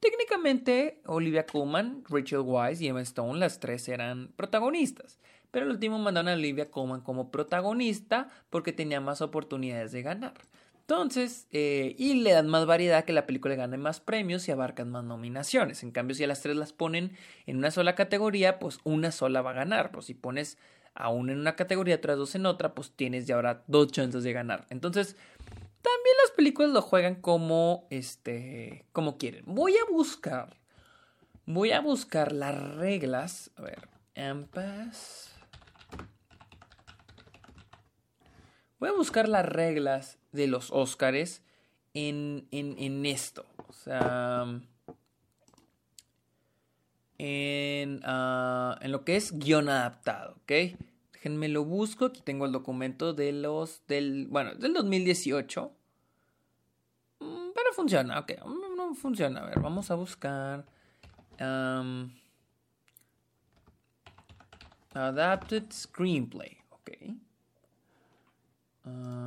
Técnicamente, 0.00 1.00
Olivia 1.06 1.46
Colman, 1.46 2.04
Rachel 2.08 2.40
Weisz 2.40 2.80
y 2.80 2.88
Emma 2.88 3.00
Stone, 3.00 3.38
las 3.38 3.60
tres 3.60 3.88
eran 3.88 4.28
protagonistas. 4.36 5.18
Pero 5.50 5.66
el 5.66 5.72
último 5.72 5.98
mandaron 5.98 6.28
a 6.28 6.34
Olivia 6.34 6.70
Colman 6.70 7.00
como 7.00 7.30
protagonista 7.30 8.28
porque 8.50 8.72
tenía 8.72 9.00
más 9.00 9.20
oportunidades 9.20 9.92
de 9.92 10.02
ganar. 10.02 10.34
Entonces, 10.88 11.48
eh, 11.50 11.96
y 11.98 12.14
le 12.22 12.30
dan 12.30 12.46
más 12.46 12.64
variedad 12.64 13.04
que 13.04 13.12
la 13.12 13.26
película 13.26 13.56
gane 13.56 13.76
más 13.76 13.98
premios 13.98 14.46
y 14.46 14.52
abarcan 14.52 14.88
más 14.88 15.02
nominaciones. 15.02 15.82
En 15.82 15.90
cambio, 15.90 16.14
si 16.14 16.22
a 16.22 16.28
las 16.28 16.42
tres 16.42 16.56
las 16.56 16.72
ponen 16.72 17.16
en 17.46 17.56
una 17.56 17.72
sola 17.72 17.96
categoría, 17.96 18.60
pues 18.60 18.78
una 18.84 19.10
sola 19.10 19.42
va 19.42 19.50
a 19.50 19.54
ganar. 19.54 19.90
Pues 19.90 20.06
si 20.06 20.14
pones 20.14 20.58
a 20.94 21.08
una 21.08 21.32
en 21.32 21.40
una 21.40 21.56
categoría, 21.56 21.96
otras 21.96 22.16
dos 22.16 22.36
en 22.36 22.46
otra, 22.46 22.72
pues 22.74 22.92
tienes 22.92 23.26
ya 23.26 23.34
ahora 23.34 23.64
dos 23.66 23.90
chances 23.90 24.22
de 24.22 24.32
ganar. 24.32 24.64
Entonces, 24.70 25.16
también 25.82 26.16
las 26.22 26.30
películas 26.36 26.70
lo 26.70 26.82
juegan 26.82 27.16
como, 27.16 27.88
este, 27.90 28.86
como 28.92 29.18
quieren. 29.18 29.42
Voy 29.44 29.74
a 29.76 29.90
buscar, 29.90 30.56
voy 31.46 31.72
a 31.72 31.80
buscar 31.80 32.30
las 32.30 32.76
reglas. 32.76 33.50
A 33.56 33.62
ver, 33.62 33.88
Ampas. 34.16 35.35
Voy 38.78 38.90
a 38.90 38.92
buscar 38.92 39.28
las 39.28 39.46
reglas 39.46 40.18
de 40.32 40.46
los 40.46 40.70
Óscares 40.70 41.42
en, 41.94 42.46
en, 42.50 43.06
esto. 43.06 43.46
O 43.68 43.72
sea, 43.72 44.44
en, 47.18 48.00
ah, 48.04 48.78
en 48.82 48.92
lo 48.92 49.04
que 49.04 49.16
es 49.16 49.38
guion 49.38 49.70
adaptado, 49.70 50.36
¿ok? 50.42 50.78
Déjenme 51.12 51.48
lo 51.48 51.64
busco. 51.64 52.04
Aquí 52.06 52.20
tengo 52.20 52.44
el 52.44 52.52
documento 52.52 53.14
de 53.14 53.32
los 53.32 53.86
del, 53.86 54.26
bueno, 54.28 54.54
del 54.54 54.74
2018. 54.74 55.72
Mm, 57.20 57.48
pero 57.54 57.72
funciona, 57.72 58.20
ok. 58.20 58.32
No 58.76 58.94
funciona. 58.94 59.40
A 59.40 59.46
ver, 59.46 59.60
vamos 59.60 59.90
a 59.90 59.94
buscar. 59.94 60.66
adapted 64.92 65.64
Screenplay. 65.72 66.58
Ok. 66.70 66.90
Uh, 68.86 69.26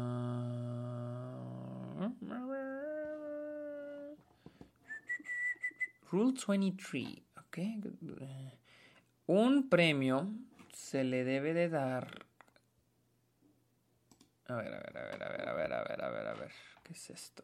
Rule 6.11 6.33
23. 6.47 7.21
Ok. 7.37 7.57
Un 9.27 9.69
premio 9.69 10.27
se 10.73 11.03
le 11.03 11.23
debe 11.23 11.53
de 11.53 11.69
dar. 11.69 12.25
A 14.47 14.55
ver, 14.55 14.73
a 14.73 14.79
ver, 14.79 14.97
a 14.97 15.03
ver, 15.03 15.23
a 15.23 15.29
ver, 15.29 15.49
a 15.49 15.53
ver, 15.53 15.73
a 15.73 15.83
ver, 15.83 16.03
a 16.03 16.09
ver, 16.09 16.27
a 16.27 16.33
ver. 16.33 16.51
¿Qué 16.83 16.93
es 16.93 17.09
esto? 17.11 17.43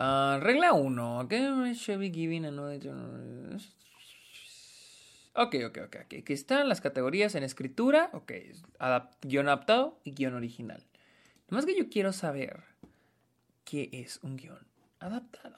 Uh, 0.00 0.40
regla 0.40 0.72
1. 0.72 1.28
¿Qué 1.28 1.74
should 1.74 2.00
be 2.00 2.10
given 2.10 2.44
Ok, 5.36 5.56
ok, 5.66 5.78
ok. 5.86 5.96
Aquí 5.96 6.32
están 6.32 6.68
las 6.68 6.80
categorías 6.80 7.34
en 7.36 7.44
escritura. 7.44 8.10
Ok. 8.12 8.32
guion 9.22 9.48
adaptado 9.48 10.00
y 10.02 10.12
guion 10.12 10.34
original. 10.34 10.82
Nomás 11.48 11.66
que 11.66 11.76
yo 11.76 11.88
quiero 11.88 12.12
saber 12.12 12.64
qué 13.64 13.90
es 13.92 14.18
un 14.22 14.36
guion 14.36 14.66
adaptado. 15.00 15.56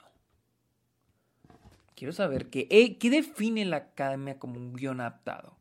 Quiero 1.95 2.13
saber 2.13 2.49
qué, 2.49 2.67
eh, 2.69 2.97
define 3.09 3.65
la 3.65 3.77
academia 3.77 4.37
como 4.37 4.57
un 4.57 4.73
guion 4.73 5.01
adaptado. 5.01 5.57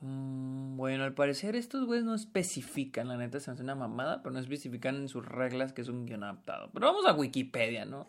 Mm, 0.00 0.76
bueno, 0.76 1.04
al 1.04 1.14
parecer 1.14 1.56
estos 1.56 1.84
güeyes 1.86 2.04
no 2.04 2.14
especifican, 2.14 3.08
la 3.08 3.16
neta 3.16 3.40
se 3.40 3.50
hace 3.50 3.62
una 3.62 3.74
mamada, 3.74 4.22
pero 4.22 4.32
no 4.32 4.38
especifican 4.38 4.96
en 4.96 5.08
sus 5.08 5.26
reglas 5.26 5.72
que 5.72 5.82
es 5.82 5.88
un 5.88 6.06
guion 6.06 6.24
adaptado. 6.24 6.70
Pero 6.72 6.86
vamos 6.86 7.06
a 7.06 7.12
Wikipedia, 7.12 7.84
¿no? 7.84 8.08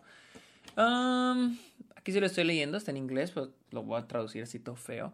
aquí 0.76 2.12
sí 2.12 2.20
lo 2.20 2.26
estoy 2.26 2.44
leyendo, 2.44 2.76
está 2.76 2.90
en 2.90 2.98
inglés, 2.98 3.30
pero 3.30 3.52
lo 3.70 3.82
voy 3.82 3.98
a 3.98 4.06
traducir 4.06 4.42
así 4.42 4.58
todo 4.58 4.76
feo. 4.76 5.12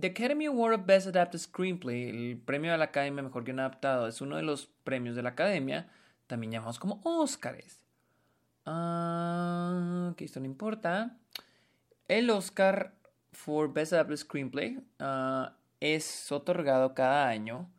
The 0.00 0.08
Academy 0.08 0.46
Award 0.46 0.74
of 0.74 0.86
Best 0.86 1.06
Adapted 1.06 1.38
Screenplay, 1.38 2.08
el 2.08 2.38
premio 2.38 2.72
de 2.72 2.78
la 2.78 2.84
Academia 2.84 3.22
Mejor 3.22 3.44
Guión 3.44 3.60
Adaptado, 3.60 4.08
es 4.08 4.22
uno 4.22 4.36
de 4.36 4.42
los 4.42 4.66
premios 4.84 5.14
de 5.14 5.22
la 5.22 5.30
Academia, 5.30 5.90
también 6.26 6.52
llamados 6.52 6.78
como 6.78 7.02
Óscares. 7.04 7.80
Ah, 8.64 10.14
que 10.16 10.24
esto 10.24 10.40
no 10.40 10.46
importa. 10.46 11.18
El 12.08 12.30
Oscar 12.30 12.94
for 13.32 13.72
Best 13.72 13.92
Adapted 13.92 14.16
Screenplay 14.16 14.80
ah, 14.98 15.56
es 15.80 16.32
otorgado 16.32 16.94
cada 16.94 17.28
año 17.28 17.70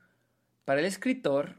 para 0.65 0.81
el 0.81 0.85
escritor 0.85 1.55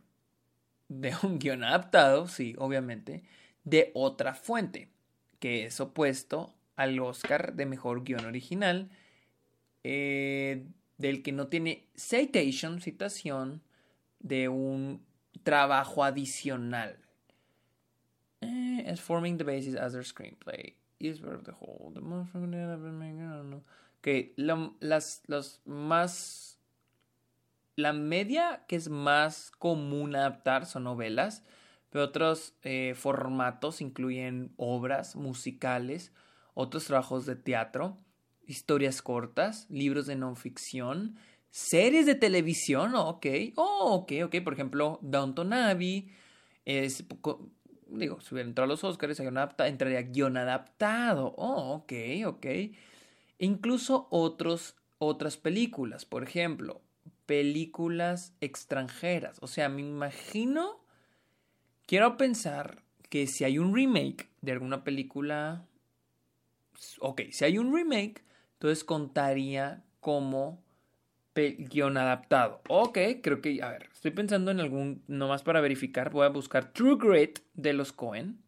de 0.89 1.15
un 1.25 1.39
guion 1.41 1.65
adaptado, 1.65 2.29
sí, 2.29 2.55
obviamente, 2.59 3.25
de 3.65 3.91
otra 3.95 4.35
fuente, 4.35 4.89
que 5.41 5.67
es 5.67 5.81
opuesto 5.81 6.55
al 6.77 6.99
Oscar 7.01 7.55
de 7.55 7.67
Mejor 7.67 8.05
Guión 8.05 8.25
Original, 8.25 8.91
eh, 9.85 10.67
del 10.99 11.23
que 11.23 11.33
no 11.33 11.47
tiene 11.47 11.87
citation, 11.95 12.81
citación, 12.81 13.63
de 14.19 14.49
un 14.49 15.05
trabajo 15.43 16.03
adicional. 16.03 16.97
Eh, 18.41 18.97
forming 18.97 19.39
the 19.39 19.45
basis 19.45 19.77
as 19.77 19.93
their 19.93 20.05
screenplay 20.05 20.75
is 20.99 21.21
the 21.21 21.53
whole. 21.61 21.93
The 21.93 22.01
most 22.01 22.35
que 24.01 24.35
las, 24.37 25.23
los 25.27 25.61
más. 25.65 26.59
La 27.77 27.93
media 27.93 28.65
que 28.69 28.77
es 28.77 28.89
más 28.89 29.51
común 29.59 30.15
adaptar 30.15 30.65
son 30.67 30.85
novelas, 30.85 31.43
pero 31.91 32.05
otros 32.05 32.55
eh, 32.63 32.95
formatos 32.95 33.81
incluyen 33.81 34.53
obras 34.57 35.17
musicales, 35.17 36.13
otros 36.55 36.85
trabajos 36.85 37.27
de 37.27 37.35
teatro, 37.35 37.99
historias 38.47 39.03
cortas, 39.03 39.67
libros 39.71 40.07
de 40.07 40.17
non 40.17 40.37
ficción, 40.37 41.17
series 41.51 42.07
de 42.07 42.15
televisión, 42.15 42.95
ok, 42.95 43.55
oh, 43.57 44.03
ok, 44.03 44.13
ok, 44.27 44.43
por 44.43 44.55
ejemplo, 44.55 44.99
Downton 45.03 45.53
Abbey, 45.53 46.11
es, 46.65 47.05
digo, 47.87 48.21
si 48.21 48.35
hubiera 48.35 48.49
entrado 48.49 48.65
a 48.65 48.75
los 48.75 48.85
Oscars, 48.85 49.21
entraría 49.21 50.03
guion 50.03 50.37
adaptado. 50.37 51.35
Oh, 51.37 51.75
ok, 51.75 51.93
ok. 52.27 52.47
Incluso 53.39 54.09
otros, 54.11 54.77
otras 54.99 55.37
películas, 55.37 56.05
por 56.05 56.23
ejemplo, 56.23 56.81
películas 57.27 58.35
extranjeras. 58.41 59.39
O 59.41 59.47
sea, 59.47 59.69
me 59.69 59.83
imagino, 59.83 60.81
quiero 61.87 62.17
pensar 62.17 62.83
que 63.09 63.27
si 63.27 63.45
hay 63.45 63.59
un 63.59 63.75
remake 63.75 64.29
de 64.41 64.53
alguna 64.53 64.85
película, 64.85 65.67
ok, 67.01 67.23
si 67.31 67.45
hay 67.45 67.59
un 67.59 67.75
remake, 67.75 68.25
entonces 68.55 68.85
contaría 68.85 69.85
como 70.01 70.63
guion 71.35 71.97
adaptado. 71.97 72.61
Ok, 72.69 72.99
creo 73.23 73.41
que, 73.41 73.63
a 73.63 73.71
ver, 73.71 73.89
estoy 73.93 74.13
pensando 74.13 74.51
en 74.51 74.61
algún, 74.61 75.03
nomás 75.09 75.43
para 75.43 75.61
verificar, 75.61 76.11
voy 76.11 76.27
a 76.27 76.31
buscar 76.31 76.73
True 76.73 76.97
Grit 76.99 77.41
de 77.55 77.73
los 77.73 77.93
Cohen, 77.93 78.39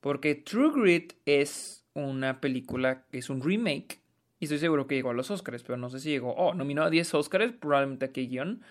porque 0.00 0.34
True 0.34 0.72
Grit 0.74 1.14
es 1.24 1.84
una 1.94 2.40
película, 2.40 3.04
es 3.12 3.30
un 3.30 3.42
remake, 3.42 4.00
y 4.38 4.44
estoy 4.44 4.58
seguro 4.58 4.86
que 4.86 4.94
llegó 4.94 5.10
a 5.10 5.14
los 5.14 5.30
Oscars, 5.30 5.62
pero 5.62 5.76
no 5.76 5.90
sé 5.90 6.00
si 6.00 6.10
llegó, 6.10 6.34
oh, 6.34 6.54
nominó 6.54 6.82
a 6.82 6.90
10 6.90 7.14
Oscars, 7.14 7.52
probablemente 7.52 8.06
aquí 8.06 8.26
guion. 8.26 8.62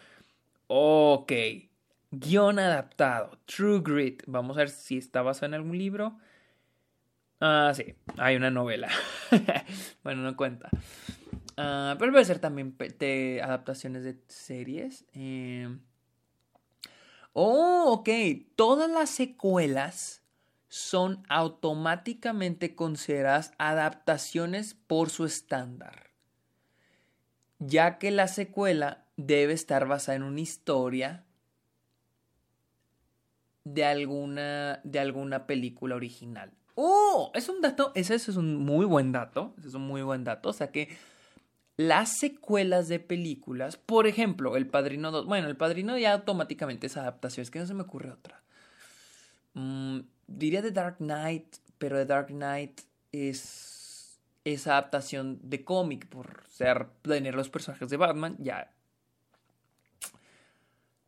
Ok, 0.67 1.32
guion 2.12 2.60
adaptado, 2.60 3.39
True 3.45 3.82
Grit, 3.84 4.23
vamos 4.27 4.58
a 4.58 4.62
ver 4.62 4.69
si 4.69 4.97
está 4.97 5.21
basado 5.21 5.47
en 5.47 5.53
algún 5.55 5.77
libro. 5.77 6.17
Ah, 7.39 7.71
sí, 7.73 7.95
hay 8.17 8.36
una 8.36 8.52
novela. 8.52 8.89
bueno, 10.04 10.21
no 10.21 10.36
cuenta. 10.36 10.69
Ah, 11.56 11.95
pero 11.97 12.12
puede 12.12 12.25
ser 12.25 12.39
también 12.39 12.75
de 12.78 13.41
adaptaciones 13.43 14.04
de 14.04 14.17
series. 14.28 15.06
Eh. 15.13 15.69
Oh, 17.34 17.86
ok. 17.93 18.10
Todas 18.56 18.89
las 18.89 19.10
secuelas 19.10 20.21
son 20.67 21.23
automáticamente 21.30 22.75
consideradas 22.75 23.54
adaptaciones 23.58 24.73
por 24.73 25.10
su 25.10 25.25
estándar. 25.25 26.12
Ya 27.60 27.97
que 27.97 28.12
la 28.12 28.28
secuela 28.28 29.06
debe 29.17 29.54
estar 29.54 29.88
basada 29.88 30.15
en 30.15 30.23
una 30.23 30.39
historia 30.41 31.25
de 33.63 33.86
alguna, 33.86 34.80
de 34.84 34.99
alguna 34.99 35.45
película 35.45 35.95
original. 35.95 36.54
¡Oh! 36.82 37.30
Es 37.34 37.50
un 37.50 37.60
dato, 37.60 37.92
ese, 37.94 38.15
es 38.15 38.30
un 38.30 38.56
muy 38.56 38.86
buen 38.86 39.12
dato, 39.12 39.54
ese 39.58 39.68
es 39.68 39.74
un 39.74 39.82
muy 39.82 40.02
buen 40.02 40.24
dato, 40.24 40.48
o 40.48 40.54
sea 40.54 40.72
que 40.72 40.88
las 41.76 42.18
secuelas 42.20 42.88
de 42.88 43.02
películas, 43.02 43.76
por 43.76 44.08
ejemplo, 44.08 44.56
El 44.56 44.65
Padrino 44.65 45.12
2, 45.12 45.26
bueno, 45.26 45.50
El 45.50 45.58
Padrino 45.58 45.98
ya 45.98 46.13
automáticamente 46.13 46.88
es 46.88 46.96
adaptación, 46.96 47.42
es 47.42 47.52
que 47.52 47.60
no 47.60 47.65
se 47.65 47.74
me 47.74 47.82
ocurre 47.82 48.12
otra. 48.12 48.42
Mm, 49.56 50.00
diría 50.28 50.62
The 50.62 50.72
Dark 50.72 51.00
Knight, 51.00 51.58
pero 51.78 51.98
The 51.98 52.06
Dark 52.06 52.28
Knight 52.28 52.80
es, 53.12 54.22
es 54.46 54.65
adaptación 54.65 55.38
de 55.44 55.65
cómic 55.65 56.08
por 56.08 56.46
ser, 56.48 56.88
tener 57.02 57.36
los 57.36 57.50
personajes 57.50 57.89
de 57.89 57.98
Batman, 57.98 58.38
ya. 58.39 58.72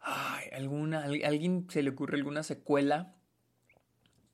Ay, 0.02 0.50
alguna, 0.52 1.06
alguien 1.06 1.66
se 1.70 1.82
le 1.82 1.92
ocurre 1.92 2.18
alguna 2.18 2.44
secuela 2.44 3.16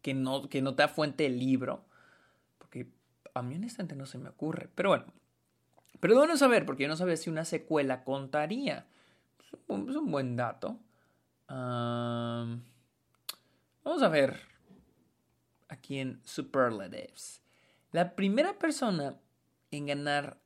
que 0.02 0.14
no, 0.14 0.50
que 0.50 0.62
no 0.62 0.76
te 0.76 0.84
da 0.84 0.88
fuente 0.88 1.24
del 1.24 1.40
libro. 1.40 1.86
Porque 2.58 2.88
a 3.34 3.42
mí 3.42 3.56
honestamente 3.56 3.96
no 3.96 4.06
se 4.06 4.18
me 4.18 4.30
ocurre. 4.30 4.70
Pero 4.74 4.90
bueno. 4.90 5.06
Pero 6.00 6.16
bueno 6.16 6.38
saber, 6.38 6.66
porque 6.66 6.84
yo 6.84 6.90
no 6.90 6.98
sabía 6.98 7.18
si 7.18 7.30
una 7.30 7.46
secuela 7.46 8.04
contaría. 8.04 8.86
Es 9.40 9.58
un, 9.68 10.12
buen 10.12 10.36
dato. 10.36 10.80
vamos 11.48 12.62
a 13.86 14.10
ver. 14.10 14.40
Aquí 15.70 16.00
en 16.00 16.22
Superlatives. 16.24 17.42
La 17.92 18.16
primera 18.16 18.58
persona 18.58 19.18
en 19.72 19.86
ganar 19.86 20.40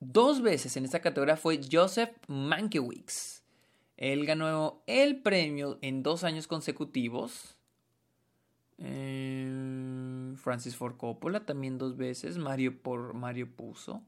dos 0.00 0.42
veces 0.42 0.76
en 0.76 0.84
esta 0.84 1.00
categoría 1.00 1.36
fue 1.36 1.60
Joseph 1.70 2.10
Mankiewicz. 2.28 3.42
Él 3.96 4.26
ganó 4.26 4.82
el 4.86 5.20
premio 5.22 5.78
en 5.82 6.02
dos 6.02 6.22
años 6.22 6.46
consecutivos. 6.46 7.57
Francis 8.78 10.76
Ford 10.76 10.96
Coppola 10.96 11.44
también 11.44 11.78
dos 11.78 11.96
veces. 11.96 12.38
Mario 12.38 12.80
por 12.80 13.14
Mario 13.14 13.50
Puso. 13.54 14.02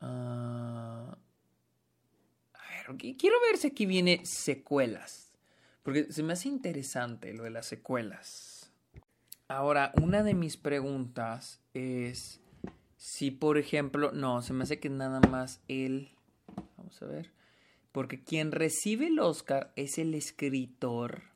Ah, 0.00 1.16
a 2.52 2.92
ver, 2.92 2.96
quiero 3.16 3.36
ver 3.48 3.56
si 3.56 3.68
aquí 3.68 3.86
viene 3.86 4.24
secuelas. 4.24 5.32
Porque 5.82 6.12
se 6.12 6.22
me 6.22 6.34
hace 6.34 6.48
interesante 6.48 7.32
lo 7.34 7.44
de 7.44 7.50
las 7.50 7.66
secuelas. 7.66 8.70
Ahora, 9.48 9.92
una 10.00 10.22
de 10.22 10.34
mis 10.34 10.56
preguntas 10.56 11.60
es 11.74 12.40
si, 12.96 13.30
por 13.30 13.58
ejemplo, 13.58 14.12
no, 14.12 14.42
se 14.42 14.52
me 14.52 14.64
hace 14.64 14.80
que 14.80 14.88
nada 14.88 15.20
más 15.20 15.60
él. 15.68 16.10
Vamos 16.76 17.02
a 17.02 17.06
ver. 17.06 17.32
Porque 17.92 18.22
quien 18.22 18.52
recibe 18.52 19.08
el 19.08 19.18
Oscar 19.18 19.72
es 19.76 19.98
el 19.98 20.14
escritor 20.14 21.33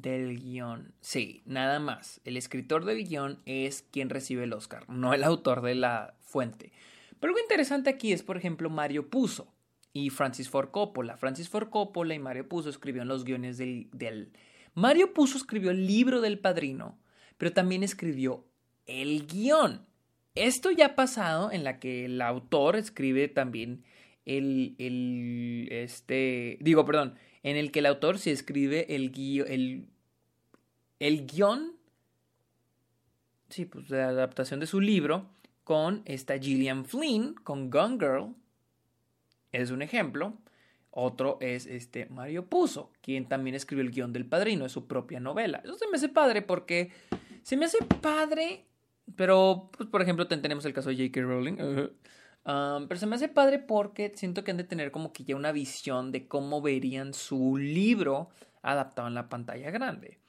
del 0.00 0.38
guion. 0.38 0.92
Sí, 1.00 1.42
nada 1.46 1.80
más. 1.80 2.20
El 2.24 2.36
escritor 2.36 2.84
del 2.84 3.04
guion 3.04 3.40
es 3.46 3.82
quien 3.90 4.10
recibe 4.10 4.44
el 4.44 4.52
Oscar, 4.52 4.88
no 4.88 5.14
el 5.14 5.24
autor 5.24 5.62
de 5.62 5.74
la 5.74 6.14
fuente. 6.20 6.72
Pero 7.20 7.30
algo 7.30 7.40
interesante 7.40 7.90
aquí 7.90 8.12
es, 8.12 8.22
por 8.22 8.36
ejemplo, 8.36 8.70
Mario 8.70 9.08
Puzo 9.08 9.52
y 9.92 10.10
Francis 10.10 10.48
Ford 10.48 10.70
Coppola. 10.70 11.16
Francis 11.16 11.48
Ford 11.48 11.70
Coppola 11.70 12.14
y 12.14 12.18
Mario 12.18 12.48
Puzo 12.48 12.68
escribieron 12.68 13.08
los 13.08 13.24
guiones 13.24 13.56
del. 13.58 14.32
Mario 14.74 15.14
Puzo 15.14 15.38
escribió 15.38 15.70
el 15.70 15.86
libro 15.86 16.20
del 16.20 16.38
padrino, 16.38 16.98
pero 17.38 17.52
también 17.52 17.82
escribió 17.82 18.44
el 18.86 19.26
guion. 19.26 19.86
Esto 20.34 20.70
ya 20.70 20.86
ha 20.86 20.94
pasado 20.94 21.50
en 21.50 21.64
la 21.64 21.78
que 21.80 22.04
el 22.04 22.20
autor 22.20 22.76
escribe 22.76 23.28
también 23.28 23.84
el, 24.26 24.74
el, 24.78 25.68
este, 25.70 26.58
digo, 26.60 26.84
perdón, 26.84 27.14
en 27.46 27.56
el 27.56 27.70
que 27.70 27.78
el 27.78 27.86
autor 27.86 28.18
se 28.18 28.32
escribe 28.32 28.96
el 28.96 29.12
guion, 29.12 29.46
el, 29.48 29.86
el 30.98 31.26
guion, 31.28 31.76
sí, 33.50 33.66
pues 33.66 33.86
de 33.86 34.02
adaptación 34.02 34.58
de 34.58 34.66
su 34.66 34.80
libro, 34.80 35.28
con 35.62 36.02
esta 36.06 36.36
Gillian 36.40 36.84
Flynn, 36.84 37.34
con 37.34 37.70
Gone 37.70 37.98
Girl, 37.98 38.34
es 39.52 39.70
un 39.70 39.80
ejemplo. 39.80 40.34
Otro 40.90 41.38
es 41.40 41.66
este 41.66 42.06
Mario 42.06 42.46
Puzo, 42.46 42.90
quien 43.00 43.28
también 43.28 43.54
escribió 43.54 43.84
el 43.84 43.92
guion 43.92 44.12
del 44.12 44.26
padrino, 44.26 44.64
de 44.64 44.70
su 44.70 44.88
propia 44.88 45.20
novela. 45.20 45.60
Eso 45.62 45.78
se 45.78 45.86
me 45.86 45.98
hace 45.98 46.08
padre 46.08 46.42
porque 46.42 46.90
se 47.44 47.56
me 47.56 47.66
hace 47.66 47.78
padre, 48.02 48.64
pero, 49.14 49.70
pues, 49.76 49.88
por 49.88 50.02
ejemplo, 50.02 50.26
tenemos 50.26 50.64
el 50.64 50.72
caso 50.72 50.88
de 50.88 50.96
J.K. 50.96 51.20
Rowling. 51.20 51.58
Um, 52.46 52.86
pero 52.86 53.00
se 53.00 53.06
me 53.06 53.16
hace 53.16 53.28
padre 53.28 53.58
porque 53.58 54.12
siento 54.14 54.44
que 54.44 54.52
han 54.52 54.56
de 54.56 54.62
tener 54.62 54.92
como 54.92 55.12
que 55.12 55.24
ya 55.24 55.34
una 55.34 55.50
visión 55.50 56.12
de 56.12 56.28
cómo 56.28 56.62
verían 56.62 57.12
su 57.12 57.56
libro 57.56 58.28
adaptado 58.62 59.08
en 59.08 59.14
la 59.14 59.28
pantalla 59.28 59.70
grande. 59.72 60.20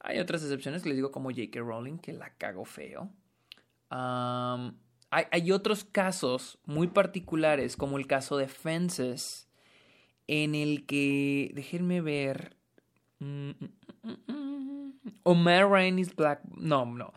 Hay 0.00 0.18
otras 0.18 0.42
excepciones 0.42 0.84
les 0.84 0.96
digo 0.96 1.10
como 1.10 1.30
J.K. 1.30 1.60
Rowling, 1.60 1.96
que 1.96 2.12
la 2.12 2.28
cago 2.36 2.66
feo. 2.66 3.10
Um, 3.90 4.74
hay, 5.10 5.24
hay, 5.30 5.52
otros 5.52 5.84
casos 5.84 6.58
muy 6.66 6.88
particulares, 6.88 7.76
como 7.76 7.96
el 7.96 8.06
caso 8.06 8.36
de 8.36 8.48
Fences, 8.48 9.48
en 10.26 10.54
el 10.54 10.84
que, 10.84 11.50
déjenme 11.54 12.02
ver, 12.02 12.56
mm, 13.20 13.50
mm, 14.02 14.32
mm, 15.24 16.14
Black, 16.16 16.42
no, 16.56 16.84
no. 16.84 17.14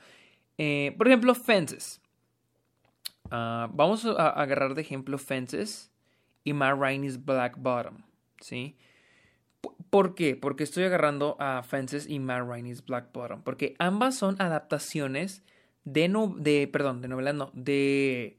Eh, 0.58 0.94
por 0.98 1.08
ejemplo, 1.08 1.36
Fences. 1.36 2.02
Ah, 3.32 3.70
vamos 3.74 4.06
a 4.06 4.30
agarrar 4.30 4.74
de 4.74 4.82
ejemplo 4.82 5.18
Fences 5.18 5.92
y 6.44 6.54
Matt 6.54 6.80
Rainey's 6.80 7.24
Black 7.24 7.58
Bottom, 7.58 8.04
¿sí? 8.40 8.78
¿Por 9.90 10.16
qué? 10.16 10.36
Porque 10.36 10.64
estoy 10.64 10.84
agarrando 10.84 11.36
a 11.40 11.64
Fences 11.64 12.08
y 12.08 12.20
Matt 12.20 12.48
Rainey's 12.48 12.86
Black 12.86 13.12
Bottom. 13.14 13.42
Porque 13.42 13.76
ambas 13.80 14.16
son 14.16 14.42
adaptaciones 14.42 15.44
de, 15.84 16.08
no, 16.10 16.34
de 16.38 16.68
perdón, 16.68 17.02
de 17.02 17.08
novelas 17.08 17.36
no, 17.36 17.52
de... 17.54 18.38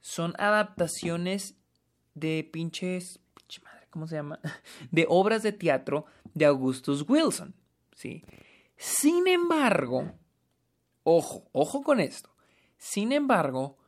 Son 0.00 0.34
adaptaciones 0.38 1.56
de 2.14 2.48
pinches... 2.50 3.20
Pinche 3.34 3.60
madre, 3.62 3.86
¿cómo 3.90 4.06
se 4.06 4.16
llama? 4.16 4.40
De 4.90 5.06
obras 5.08 5.42
de 5.42 5.52
teatro 5.52 6.06
de 6.34 6.44
Augustus 6.44 7.04
Wilson, 7.08 7.54
¿sí? 7.94 8.24
Sin 8.76 9.26
embargo, 9.26 10.12
ojo, 11.02 11.48
ojo 11.52 11.82
con 11.82 12.00
esto. 12.00 12.30
Sin 12.78 13.12
embargo, 13.12 13.78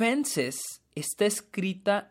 Fences 0.00 0.80
está 0.94 1.26
escrita. 1.26 2.10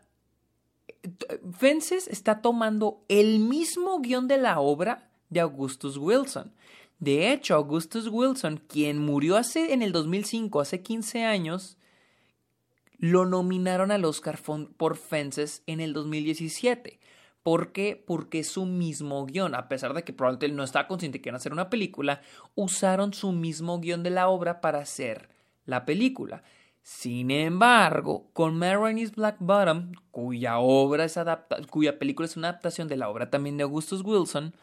Fences 1.58 2.06
está 2.06 2.40
tomando 2.40 3.04
el 3.08 3.40
mismo 3.40 3.98
guion 3.98 4.28
de 4.28 4.38
la 4.38 4.60
obra 4.60 5.10
de 5.28 5.40
Augustus 5.40 5.96
Wilson. 5.96 6.52
De 7.00 7.32
hecho, 7.32 7.56
Augustus 7.56 8.06
Wilson, 8.06 8.62
quien 8.68 8.98
murió 8.98 9.36
hace, 9.36 9.72
en 9.72 9.82
el 9.82 9.90
2005, 9.90 10.60
hace 10.60 10.82
15 10.82 11.24
años, 11.24 11.78
lo 12.96 13.26
nominaron 13.26 13.90
al 13.90 14.04
Oscar 14.04 14.38
por 14.76 14.96
Fences 14.96 15.64
en 15.66 15.80
el 15.80 15.92
2017. 15.92 17.00
¿Por 17.42 17.72
qué? 17.72 18.00
Porque 18.06 18.44
su 18.44 18.66
mismo 18.66 19.26
guion. 19.26 19.56
A 19.56 19.66
pesar 19.68 19.94
de 19.94 20.04
que 20.04 20.12
probablemente 20.12 20.46
él 20.46 20.54
no 20.54 20.62
estaba 20.62 20.86
consciente 20.86 21.20
que 21.20 21.30
iban 21.30 21.34
a 21.34 21.38
hacer 21.38 21.52
una 21.52 21.70
película, 21.70 22.22
usaron 22.54 23.14
su 23.14 23.32
mismo 23.32 23.80
guion 23.80 24.04
de 24.04 24.10
la 24.10 24.28
obra 24.28 24.60
para 24.60 24.78
hacer 24.78 25.28
la 25.66 25.84
película. 25.84 26.44
Sin 26.90 27.30
embargo, 27.30 28.28
con 28.32 28.58
Maroney's 28.58 29.14
Black 29.14 29.36
Bottom, 29.38 29.92
cuya 30.10 30.58
obra 30.58 31.04
es 31.04 31.16
cuya 31.70 32.00
película 32.00 32.26
es 32.26 32.36
una 32.36 32.48
adaptación 32.48 32.88
de 32.88 32.96
la 32.96 33.08
obra 33.08 33.30
también 33.30 33.56
de 33.56 33.62
Augustus 33.62 34.02
Wilson, 34.02 34.54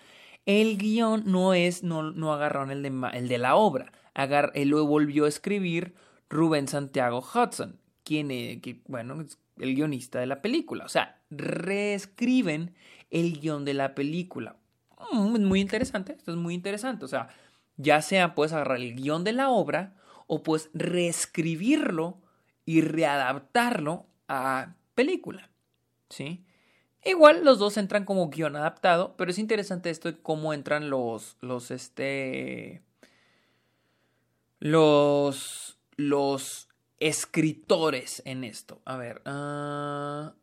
el 0.46 0.78
guion 0.78 1.24
no 1.26 1.54
es, 1.54 1.84
no, 1.84 2.12
no 2.12 2.34
agarraron 2.34 2.70
el 2.70 2.84
de, 2.84 2.92
el 3.13 3.30
de 3.30 3.38
la 3.38 3.56
obra, 3.56 3.94
él 4.54 4.68
lo 4.68 4.86
volvió 4.86 5.24
a 5.24 5.30
escribir 5.30 5.96
Rubén 6.30 6.68
Santiago 6.68 7.20
Hudson, 7.20 7.80
quién 8.04 8.30
es, 8.30 8.60
bueno, 8.88 9.26
el 9.58 9.76
guionista 9.76 10.20
de 10.20 10.28
la 10.28 10.42
película. 10.42 10.84
O 10.84 10.90
sea, 10.90 11.22
reescriben 11.32 12.76
el 13.10 13.40
guion 13.40 13.63
de 13.63 13.74
la 13.74 13.96
película. 13.96 14.58
Mm, 15.13 15.46
muy 15.46 15.62
interesante, 15.62 16.12
esto 16.12 16.32
es 16.32 16.38
muy 16.38 16.54
interesante. 16.54 17.06
O 17.06 17.08
sea, 17.08 17.30
ya 17.78 18.02
sea 18.02 18.36
puedes 18.36 18.52
agarrar 18.52 18.80
el 18.80 18.96
guion 18.96 19.24
de 19.24 19.32
la 19.32 19.50
obra 19.50 19.94
o 20.28 20.44
puedes 20.44 20.70
reescribirlo 20.74 22.22
y 22.66 22.82
readaptarlo 22.82 24.06
a 24.28 24.76
película. 24.94 25.50
¿Sí? 26.10 26.46
Igual 27.04 27.46
los 27.46 27.60
dos 27.60 27.78
entran 27.78 28.06
como 28.06 28.30
guion 28.30 28.56
adaptado, 28.56 29.16
pero 29.18 29.32
es 29.32 29.40
interesante 29.40 29.90
esto 29.90 30.12
de 30.12 30.20
cómo 30.20 30.54
entran 30.54 30.90
los, 30.90 31.38
los, 31.42 31.72
este, 31.72 32.82
los, 34.60 35.78
los 35.96 36.68
escritores 37.00 38.22
en 38.26 38.44
esto. 38.44 38.82
A 38.84 38.98
ver, 38.98 39.22
uh, 39.26 40.34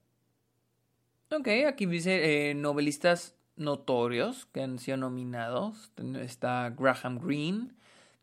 ok, 1.34 1.48
aquí 1.68 1.84
dice 1.86 2.50
eh, 2.50 2.54
novelistas 2.54 3.34
notorios 3.56 4.46
que 4.46 4.62
han 4.62 4.78
sido 4.78 4.96
nominados. 4.96 5.90
Está 6.20 6.70
Graham 6.70 7.18
Greene, 7.18 7.68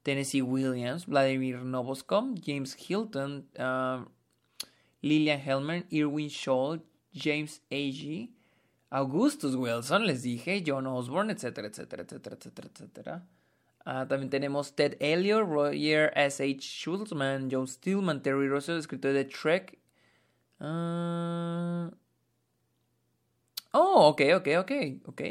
Tennessee 0.03 0.41
Williams, 0.41 1.05
Vladimir 1.05 1.57
Novoskom, 1.63 2.35
James 2.35 2.73
Hilton, 2.73 3.43
uh, 3.59 4.03
Lillian 5.01 5.39
Helmer, 5.39 5.83
Irwin 5.91 6.29
Scholl, 6.29 6.81
James 7.13 7.61
Agee, 7.71 8.29
Augustus 8.91 9.55
Wilson, 9.55 10.05
les 10.05 10.23
dije, 10.23 10.63
John 10.65 10.87
Osborne, 10.87 11.31
etcétera, 11.31 11.67
etcétera, 11.67 12.03
etcétera, 12.03 12.35
etcétera, 12.35 12.69
etcétera. 12.69 13.23
Uh, 13.85 14.05
también 14.05 14.29
tenemos 14.29 14.75
Ted 14.75 14.95
Elliott, 14.99 15.47
Roger 15.47 16.11
S.H. 16.15 16.61
Schultzman, 16.61 17.49
Joe 17.49 17.65
Stillman, 17.65 18.21
Terry 18.21 18.47
Russell, 18.47 18.77
escritor 18.77 19.13
de 19.13 19.25
Trek. 19.25 19.79
Uh... 20.59 21.89
Oh, 23.73 24.09
ok, 24.09 24.21
ok, 24.35 24.47
ok, 24.59 24.71
ok. 25.05 25.21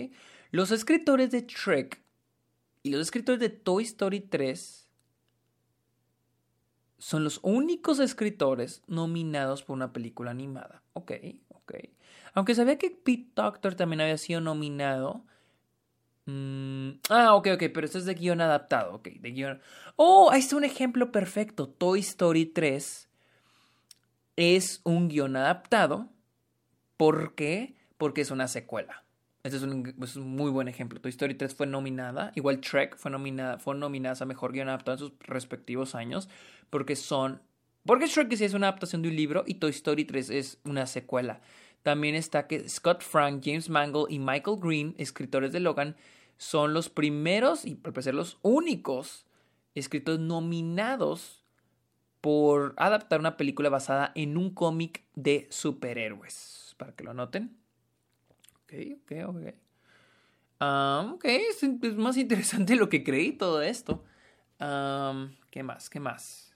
Los 0.51 0.73
escritores 0.73 1.31
de 1.31 1.43
Trek 1.43 2.01
y 2.83 2.91
los 2.91 3.01
escritores 3.03 3.41
de 3.41 3.51
Toy 3.51 3.85
Story 3.85 4.21
3 4.21 4.89
son 6.99 7.25
los 7.25 7.41
únicos 7.43 7.99
escritores 7.99 8.83
nominados 8.87 9.63
por 9.63 9.75
una 9.75 9.93
película 9.93 10.31
animada. 10.31 10.83
Ok, 10.93 11.13
ok. 11.49 11.75
Aunque 12.35 12.55
sabía 12.55 12.79
que 12.79 12.91
Pete 12.91 13.31
Doctor 13.35 13.75
también 13.75 14.03
había 14.03 14.19
sido 14.19 14.41
nominado. 14.41 15.25
Mm, 16.27 16.91
ah, 17.09 17.35
ok, 17.35 17.49
ok, 17.55 17.65
pero 17.73 17.87
esto 17.87 17.99
es 17.99 18.05
de 18.05 18.15
guion 18.15 18.41
adaptado. 18.41 18.95
Ok, 18.95 19.09
de 19.09 19.31
guion. 19.31 19.61
Oh, 19.97 20.31
ahí 20.31 20.41
está 20.41 20.57
un 20.57 20.65
ejemplo 20.65 21.11
perfecto. 21.11 21.69
Toy 21.69 22.01
Story 22.01 22.47
3 22.47 23.09
es 24.37 24.81
un 24.85 25.09
guion 25.09 25.37
adaptado. 25.37 26.09
¿Por 26.97 27.35
qué? 27.35 27.77
Porque 27.97 28.21
es 28.21 28.31
una 28.31 28.47
secuela. 28.47 29.05
Este 29.43 29.57
es 29.57 29.63
un, 29.63 30.37
muy 30.37 30.51
buen 30.51 30.69
ejemplo. 30.69 31.01
Toy 31.01 31.11
Story 31.11 31.35
3 31.35 31.55
fue 31.55 31.67
nominada. 31.67 32.31
Igual 32.35 32.61
Trek 32.61 32.97
fue 32.97 33.11
nominada, 33.11 33.59
fue 33.59 33.75
nominada 33.75 34.17
a 34.21 34.27
mejor 34.27 34.53
guion 34.53 34.69
adaptado 34.69 34.97
en 34.97 34.99
sus 34.99 35.19
respectivos 35.21 35.95
años. 35.95 36.29
Porque 36.69 36.95
son. 36.97 37.41
Porque 37.87 38.07
Shrek 38.07 38.35
sí 38.37 38.45
es 38.45 38.53
una 38.53 38.69
adaptación 38.69 39.01
de 39.01 39.09
un 39.09 39.17
libro 39.17 39.45
y 39.47 39.55
Toy 39.55 39.71
Story 39.71 40.05
3 40.05 40.31
es 40.31 40.59
una 40.65 40.87
secuela. 40.87 41.41
También 41.83 42.15
está 42.15 42.47
que 42.47 42.69
Scott 42.69 43.03
Frank, 43.03 43.41
James 43.43 43.71
Mangle 43.71 44.05
y 44.11 44.19
Michael 44.19 44.59
Green, 44.61 44.95
escritores 44.99 45.53
de 45.53 45.61
Logan, 45.61 45.97
son 46.37 46.75
los 46.75 46.91
primeros 46.91 47.65
y 47.65 47.77
por 47.77 48.03
ser 48.03 48.15
los 48.15 48.39
únicos 48.43 49.25
escritores 49.75 50.21
nominados 50.21 51.43
por 52.21 52.75
adaptar 52.77 53.21
una 53.21 53.39
película 53.39 53.71
basada 53.71 54.13
en 54.15 54.37
un 54.37 54.51
cómic 54.51 55.05
de 55.15 55.47
superhéroes. 55.51 56.75
Para 56.77 56.95
que 56.95 57.05
lo 57.05 57.15
noten. 57.15 57.60
Ok, 58.71 58.77
ok, 59.03 59.13
ok. 59.29 59.55
Um, 60.61 61.13
ok, 61.15 61.25
es, 61.25 61.97
más 61.97 62.17
interesante 62.17 62.77
lo 62.77 62.89
que 62.89 63.03
creí 63.03 63.33
todo 63.33 63.63
esto. 63.63 64.05
¿Qué 65.51 65.63
más? 65.63 65.91
¿Qué 65.91 66.01
más? 66.01 66.55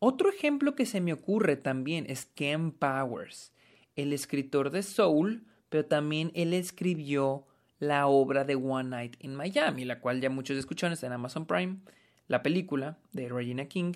Otro 0.00 0.28
ejemplo 0.28 0.74
que 0.74 0.84
se 0.84 1.00
me 1.00 1.12
ocurre 1.12 1.56
también 1.56 2.04
es 2.08 2.26
Ken 2.26 2.72
Powers, 2.72 3.54
el 3.96 4.12
escritor 4.12 4.70
de 4.70 4.82
Soul, 4.82 5.46
pero 5.70 5.86
también 5.86 6.30
él 6.34 6.52
escribió 6.52 7.46
la 7.78 8.06
obra 8.06 8.44
de 8.44 8.56
One 8.56 8.90
Night 8.90 9.16
in 9.20 9.34
Miami, 9.34 9.84
la 9.84 10.00
cual 10.00 10.20
ya 10.20 10.28
muchos 10.28 10.58
escucharon, 10.58 10.98
en 11.00 11.12
Amazon 11.12 11.46
Prime, 11.46 11.78
la 12.26 12.42
película 12.42 12.98
de 13.12 13.28
Regina 13.28 13.66
King. 13.66 13.94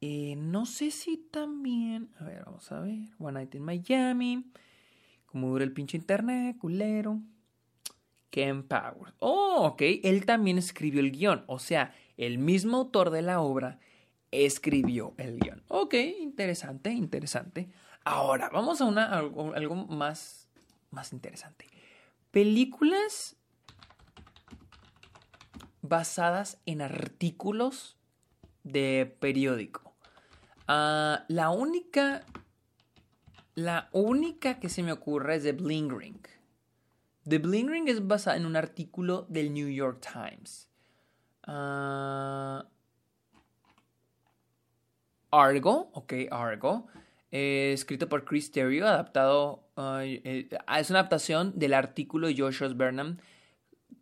Eh, 0.00 0.34
no 0.36 0.66
sé 0.66 0.90
si 0.90 1.18
también, 1.18 2.08
a 2.18 2.24
ver, 2.24 2.44
vamos 2.44 2.72
a 2.72 2.80
ver, 2.80 3.10
One 3.18 3.34
Night 3.34 3.54
in 3.54 3.62
Miami, 3.62 4.50
como 5.36 5.50
dura 5.50 5.64
el 5.64 5.72
pinche 5.72 5.98
internet, 5.98 6.56
culero. 6.56 7.20
Ken 8.30 8.62
Powers. 8.62 9.12
Oh, 9.18 9.66
ok, 9.66 9.82
él 10.02 10.24
también 10.24 10.56
escribió 10.56 11.00
el 11.00 11.12
guion, 11.12 11.44
o 11.46 11.58
sea, 11.58 11.94
el 12.16 12.38
mismo 12.38 12.78
autor 12.78 13.10
de 13.10 13.20
la 13.20 13.42
obra 13.42 13.78
escribió 14.30 15.12
el 15.18 15.38
guion. 15.38 15.62
Ok, 15.68 15.92
interesante, 15.92 16.90
interesante. 16.90 17.68
Ahora, 18.02 18.48
vamos 18.48 18.80
a, 18.80 18.86
una, 18.86 19.04
algo, 19.04 19.74
más, 19.74 20.48
más 20.90 21.12
interesante. 21.12 21.66
Películas 22.30 23.36
basadas 25.82 26.62
en 26.64 26.80
artículos 26.80 27.98
de 28.64 29.14
periódico. 29.20 29.94
Ah, 30.66 31.26
la 31.28 31.50
única. 31.50 32.24
La 33.56 33.88
única 33.92 34.60
que 34.60 34.68
se 34.68 34.82
me 34.82 34.92
ocurre 34.92 35.36
es 35.36 35.42
The 35.42 35.52
Bling 35.52 35.90
Ring. 35.90 36.20
The 37.26 37.38
Bling 37.38 37.68
Ring 37.68 37.88
es 37.88 38.06
basada 38.06 38.36
en 38.36 38.44
un 38.44 38.54
artículo 38.54 39.24
del 39.30 39.52
New 39.54 39.68
York 39.68 40.06
Times. 40.12 40.68
Uh, 41.48 42.62
Argo, 45.30 45.90
ok, 45.94 46.12
Argo, 46.30 46.86
eh, 47.32 47.72
escrito 47.72 48.10
por 48.10 48.26
Chris 48.26 48.52
Terrio, 48.52 48.86
adaptado, 48.86 49.64
eh, 50.02 50.50
es 50.78 50.90
una 50.90 51.00
adaptación 51.00 51.58
del 51.58 51.72
artículo 51.72 52.28
de 52.28 52.36
Joshua 52.36 52.68
Burnham, 52.68 53.16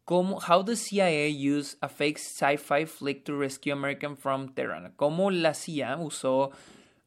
como 0.05 0.38
How 0.38 0.64
the 0.64 0.75
CIA 0.75 1.29
Used 1.31 1.79
a 1.81 1.88
Fake 1.88 2.19
Sci-Fi 2.19 2.87
Flick 2.87 3.25
to 3.25 3.38
Rescue 3.38 3.73
American 3.73 4.17
from 4.17 4.53
Tehran. 4.53 4.93
Cómo 4.97 5.31
la 5.31 5.55
CIA 5.55 5.97
usó 5.97 6.51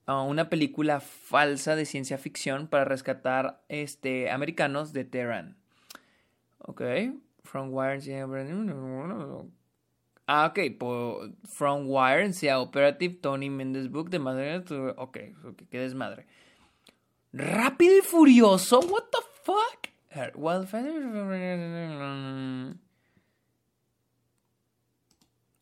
uh, 0.07 0.23
una 0.23 0.49
película 0.49 0.99
falsa 0.99 1.75
de 1.75 1.85
ciencia 1.85 2.17
ficción 2.17 2.67
para 2.67 2.85
rescatar 2.85 3.61
este, 3.69 4.31
americanos 4.31 4.93
de 4.93 5.05
Tehran. 5.05 5.57
Ok, 6.59 6.81
From 7.43 7.69
Wire, 7.71 7.99
Ah, 10.29 10.47
ok, 10.47 10.59
From 11.45 11.85
Wire 11.87 12.25
and 12.25 12.33
Sea 12.33 12.59
Operative, 12.59 13.15
Tony 13.21 13.49
Mendes 13.49 13.89
Book, 13.89 14.09
de 14.09 14.19
madre. 14.19 14.57
Ok, 14.97 15.17
ok, 15.45 15.63
qué 15.69 15.79
desmadre. 15.79 16.25
Rápido 17.31 17.97
y 17.97 18.01
furioso, 18.01 18.79
what 18.79 19.05
the 19.11 19.19
fuck? 19.43 19.87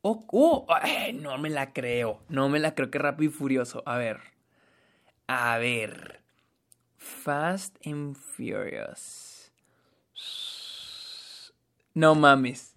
Oh, 0.01 0.25
oh, 0.31 0.67
no 1.15 1.37
me 1.37 1.49
la 1.49 1.73
creo. 1.73 2.21
No 2.29 2.47
me 2.47 2.59
la 2.59 2.75
creo 2.75 2.91
que 2.91 2.99
rápido 2.99 3.31
y 3.31 3.33
furioso. 3.33 3.83
A 3.85 3.97
ver. 3.97 4.34
A 5.27 5.57
ver. 5.57 6.21
Fast 6.97 7.77
and 7.85 8.15
Furious. 8.15 9.51
No 11.93 12.13
mames. 12.13 12.75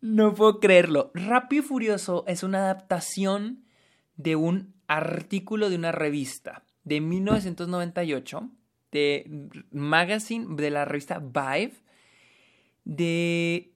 No 0.00 0.34
puedo 0.34 0.58
creerlo. 0.58 1.10
Rápido 1.14 1.62
y 1.62 1.66
Furioso 1.66 2.24
es 2.26 2.42
una 2.42 2.58
adaptación 2.58 3.64
de 4.16 4.36
un 4.36 4.74
artículo 4.88 5.70
de 5.70 5.76
una 5.76 5.92
revista 5.92 6.64
de 6.84 7.00
1998, 7.00 8.50
de 8.90 9.48
magazine 9.70 10.56
de 10.56 10.70
la 10.70 10.84
revista 10.84 11.20
Vive, 11.20 11.74
de, 12.84 13.72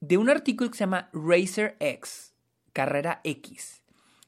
de 0.00 0.16
un 0.18 0.30
artículo 0.30 0.70
que 0.70 0.78
se 0.78 0.84
llama 0.84 1.10
Racer 1.12 1.76
X, 1.80 2.32
Carrera 2.72 3.20
X, 3.24 3.81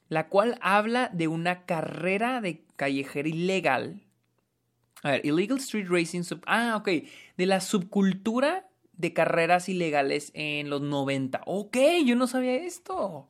la 0.09 0.27
cual 0.27 0.57
habla 0.61 1.09
de 1.13 1.27
una 1.27 1.65
carrera 1.65 2.41
de 2.41 2.63
callejera 2.75 3.27
ilegal. 3.27 4.01
A 5.03 5.11
ver, 5.11 5.25
Illegal 5.25 5.57
Street 5.57 5.87
Racing. 5.89 6.23
ah, 6.45 6.75
ok. 6.77 6.89
De 7.37 7.45
la 7.45 7.61
subcultura 7.61 8.67
de 8.93 9.13
carreras 9.13 9.69
ilegales 9.69 10.31
en 10.33 10.69
los 10.69 10.81
90. 10.81 11.41
Ok, 11.45 11.77
yo 12.05 12.15
no 12.15 12.27
sabía 12.27 12.55
esto. 12.55 13.27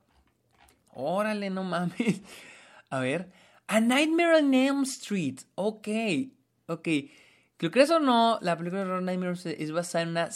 Órale, 0.93 1.49
no 1.49 1.63
mames. 1.63 2.21
A 2.89 2.99
ver. 2.99 3.31
A 3.67 3.79
Nightmare 3.79 4.35
on 4.35 4.53
Elm 4.53 4.83
Street. 4.83 5.39
Ok, 5.55 5.87
ok. 6.67 6.87
Creo 7.57 7.71
que 7.71 7.81
eso 7.81 7.99
no, 7.99 8.37
la 8.41 8.57
película 8.57 8.85
de 8.85 9.01
Nightmare 9.01 9.33
es 9.57 9.71
basada 9.71 10.03
en 10.03 10.09
una 10.09 10.29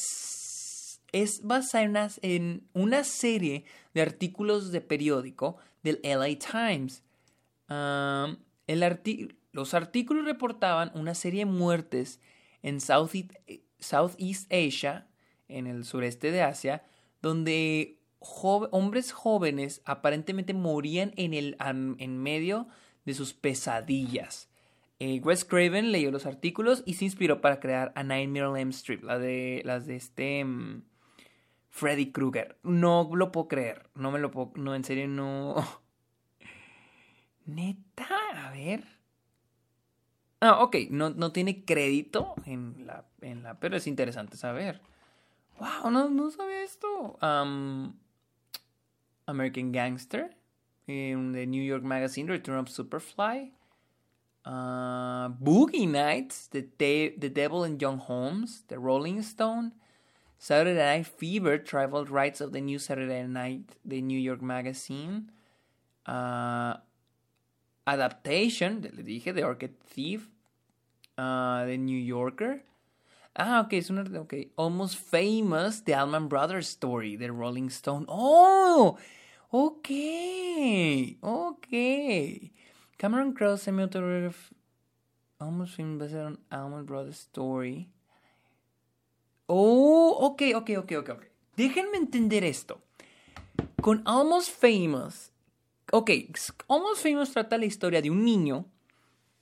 es 1.11 1.41
basada 1.43 2.09
en 2.21 2.67
una, 2.73 3.03
serie 3.03 3.65
de 3.93 4.01
artículos 4.01 4.71
de 4.71 4.81
periódico 4.81 5.57
del 5.83 5.99
LA 6.03 6.37
Times. 6.39 7.03
Los 9.51 9.73
artículos 9.73 10.25
reportaban 10.25 10.91
una 10.93 11.15
serie 11.15 11.45
de 11.45 11.51
muertes 11.51 12.19
en 12.61 12.81
Southeast, 12.81 13.31
Southeast 13.79 14.51
Asia, 14.51 15.07
en 15.47 15.67
el 15.67 15.85
sureste 15.85 16.31
de 16.31 16.43
Asia, 16.43 16.83
donde 17.21 17.99
hombres 18.19 19.11
jóvenes 19.11 19.81
aparentemente 19.85 20.53
morían 20.53 21.13
en, 21.15 21.33
el, 21.33 21.57
en 21.59 22.17
medio 22.17 22.67
de 23.05 23.13
sus 23.13 23.33
pesadillas. 23.33 24.49
Eh, 24.99 25.21
Wes 25.23 25.45
Craven 25.45 25.93
leyó 25.93 26.11
los 26.11 26.25
artículos 26.25 26.83
y 26.85 26.95
se 26.95 27.05
inspiró 27.05 27.39
para 27.39 27.61
crear 27.61 27.93
A 27.95 28.03
Nightmare 28.03 28.47
on 28.47 28.69
Strip, 28.69 29.03
la 29.03 29.17
de, 29.17 29.61
las 29.63 29.87
de 29.87 29.95
este 29.95 30.43
mm, 30.43 30.83
Freddy 31.79 32.11
Krueger. 32.11 32.57
No 32.63 33.09
lo 33.13 33.31
puedo 33.31 33.47
creer, 33.47 33.89
no 33.95 34.11
me 34.11 34.19
lo 34.19 34.31
puedo, 34.31 34.51
no, 34.55 34.75
en 34.75 34.83
serio 34.83 35.07
no. 35.07 35.55
Neta, 37.45 38.07
a 38.35 38.51
ver. 38.51 38.83
Ah, 40.41 40.61
ok, 40.61 40.75
no, 40.89 41.09
no 41.11 41.31
tiene 41.31 41.63
crédito 41.63 42.35
en 42.45 42.85
la, 42.85 43.05
en 43.21 43.43
la, 43.43 43.59
pero 43.59 43.77
es 43.77 43.87
interesante 43.87 44.35
saber. 44.35 44.81
Wow, 45.57 45.89
no, 45.89 46.09
no 46.09 46.29
sabía 46.31 46.63
esto. 46.63 47.17
American 49.25 49.71
Gangster, 49.71 50.35
in 50.87 51.31
the 51.31 51.45
New 51.45 51.63
York 51.63 51.83
Magazine, 51.83 52.27
Return 52.27 52.57
of 52.57 52.67
Superfly. 52.67 53.51
Uh, 54.45 55.29
Boogie 55.29 55.87
Nights, 55.87 56.47
the, 56.47 56.61
the 57.17 57.29
Devil 57.29 57.63
and 57.63 57.81
Young 57.81 57.99
Holmes, 57.99 58.63
The 58.67 58.79
Rolling 58.79 59.21
Stone. 59.21 59.73
Saturday 60.41 60.73
Night 60.79 61.05
Fever, 61.05 61.57
Tribal 61.57 62.05
Rights 62.05 62.39
of 62.39 62.53
the 62.53 62.61
New 62.61 62.79
Saturday 62.79 63.27
Night, 63.27 63.75
The 63.83 64.01
New 64.01 64.17
York 64.17 64.41
Magazine. 64.41 65.31
Uh, 66.05 66.75
adaptation, 67.85 68.81
le 68.81 69.03
dije, 69.03 69.35
The 69.35 69.43
Orchid 69.43 69.77
Thief, 69.81 70.29
uh, 71.17 71.65
The 71.65 71.77
New 71.77 71.97
Yorker. 71.97 72.61
Ah, 73.35 73.59
ok, 73.59 73.73
es 73.73 73.89
una. 73.89 74.03
Ok. 74.17 74.47
Almost 74.55 74.97
Famous, 74.97 75.81
The 75.81 75.93
Allman 75.93 76.29
Brothers 76.29 76.69
Story, 76.69 77.17
The 77.17 77.31
Rolling 77.31 77.69
Stone. 77.69 78.05
¡Oh! 78.07 78.97
Ok. 79.51 79.89
Ok. 81.21 82.51
Cameron 82.97 83.33
Crowe, 83.33 83.57
semi-autograph. 83.57 84.53
Almost 85.41 85.75
Famous, 85.75 85.99
based 85.99 86.15
on 86.15 86.37
Allman 86.49 86.85
Brothers 86.85 87.17
Story. 87.17 87.89
Oh, 89.51 90.15
ok, 90.19 90.43
ok, 90.53 90.69
ok, 90.77 90.91
ok, 90.99 91.09
ok. 91.09 91.23
Déjenme 91.55 91.97
entender 91.97 92.43
esto. 92.43 92.83
Con 93.81 94.03
Almost 94.05 94.51
Famous. 94.61 95.31
Ok, 95.91 96.11
Almost 96.67 97.01
Famous 97.01 97.31
trata 97.31 97.57
la 97.57 97.65
historia 97.65 97.99
de 98.03 98.11
un 98.11 98.23
niño 98.23 98.67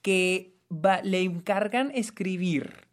que 0.00 0.54
le 1.02 1.20
encargan 1.20 1.90
escribir 1.94 2.88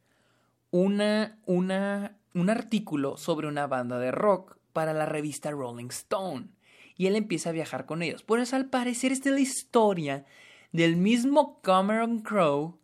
una, 0.72 1.40
una, 1.46 2.18
un 2.34 2.50
artículo 2.50 3.16
sobre 3.16 3.48
una 3.48 3.66
banda 3.66 3.98
de 3.98 4.12
rock 4.12 4.58
para 4.74 4.92
la 4.92 5.06
revista 5.06 5.52
Rolling 5.52 5.92
Stone. 5.92 6.50
Y 6.98 7.08
él 7.08 7.16
empieza 7.16 7.52
a 7.52 7.54
viajar 7.54 7.86
con 7.86 8.02
ellos. 8.02 8.24
Pues 8.24 8.54
al 8.54 8.70
parecer 8.70 9.14
esta 9.14 9.30
es 9.30 9.36
la 9.36 9.42
historia 9.42 10.26
del 10.74 10.98
mismo 10.98 11.62
Cameron 11.62 12.20
Crowe 12.20 12.78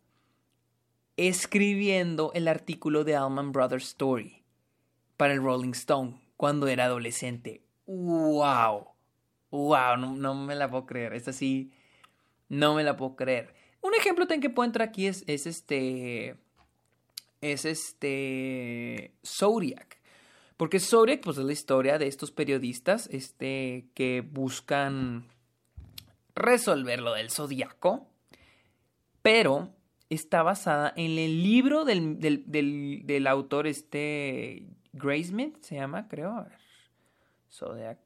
escribiendo 1.16 2.32
el 2.34 2.48
artículo 2.48 3.04
de 3.04 3.16
Allman 3.16 3.52
Brothers 3.52 3.88
Story 3.88 4.42
para 5.16 5.34
el 5.34 5.42
Rolling 5.42 5.72
Stone 5.72 6.20
cuando 6.36 6.66
era 6.68 6.86
adolescente. 6.86 7.62
¡Wow! 7.86 8.88
¡Wow! 9.50 9.96
No, 9.96 10.34
me 10.34 10.54
la 10.54 10.70
puedo 10.70 10.86
creer. 10.86 11.14
Esta 11.14 11.32
sí, 11.32 11.72
no 12.48 12.74
me 12.74 12.84
la 12.84 12.96
puedo 12.96 13.16
creer. 13.16 13.54
Un 13.80 13.94
ejemplo 13.94 14.26
que 14.26 14.50
puedo 14.50 14.66
entrar 14.66 14.88
aquí 14.88 15.06
es, 15.06 15.24
es 15.26 15.46
este 15.46 16.36
es 17.40 17.64
este 17.64 19.14
Zodiac. 19.26 20.00
Porque 20.56 20.78
Zodiac 20.80 21.20
pues, 21.22 21.38
es 21.38 21.44
la 21.44 21.52
historia 21.52 21.98
de 21.98 22.06
estos 22.06 22.30
periodistas 22.30 23.08
este, 23.12 23.88
que 23.94 24.20
buscan 24.20 25.28
resolver 26.34 27.00
lo 27.00 27.14
del 27.14 27.30
zodiaco, 27.30 28.06
pero 29.22 29.74
está 30.14 30.42
basada 30.42 30.92
en 30.96 31.18
el 31.18 31.42
libro 31.42 31.84
del, 31.84 32.18
del, 32.20 33.26
autor 33.26 33.66
este 33.66 34.66
Graysmith, 34.92 35.56
se 35.62 35.76
llama, 35.76 36.08
creo. 36.08 36.46
Zodiac. 37.50 37.98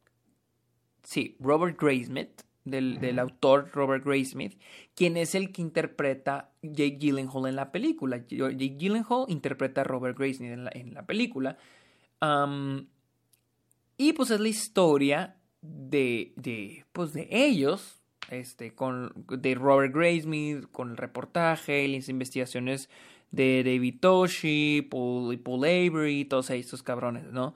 Sí, 1.02 1.36
Robert 1.40 1.80
Graysmith 1.80 2.42
del, 2.66 3.18
autor 3.18 3.70
Robert 3.72 4.04
Graysmith, 4.04 4.60
quien 4.94 5.16
es 5.16 5.34
el 5.34 5.52
que 5.52 5.62
interpreta 5.62 6.50
Jake 6.62 6.98
Gyllenhaal 6.98 7.46
en 7.46 7.56
la 7.56 7.70
película. 7.70 8.18
Jake 8.26 8.76
Gyllenhaal 8.76 9.26
interpreta 9.28 9.82
a 9.82 9.84
Robert 9.84 10.18
Graysmith 10.18 10.52
en 10.72 10.94
la, 10.94 11.06
película. 11.06 11.56
y 13.96 14.12
pues 14.12 14.30
es 14.30 14.40
la 14.40 14.48
historia 14.48 15.36
de, 15.62 16.32
de, 16.36 16.84
pues 16.92 17.12
de 17.12 17.28
ellos, 17.30 18.02
este, 18.30 18.74
con, 18.74 19.12
de 19.28 19.54
Robert 19.54 19.94
Graysmith, 19.94 20.70
con 20.72 20.90
el 20.90 20.96
reportaje, 20.96 21.86
las 21.88 22.08
investigaciones 22.08 22.88
de 23.30 23.62
David 23.64 23.96
Toshi, 24.00 24.86
Paul, 24.90 25.38
Paul 25.38 25.64
Avery, 25.64 26.24
todos 26.24 26.50
estos 26.50 26.82
cabrones, 26.82 27.24
¿no? 27.32 27.54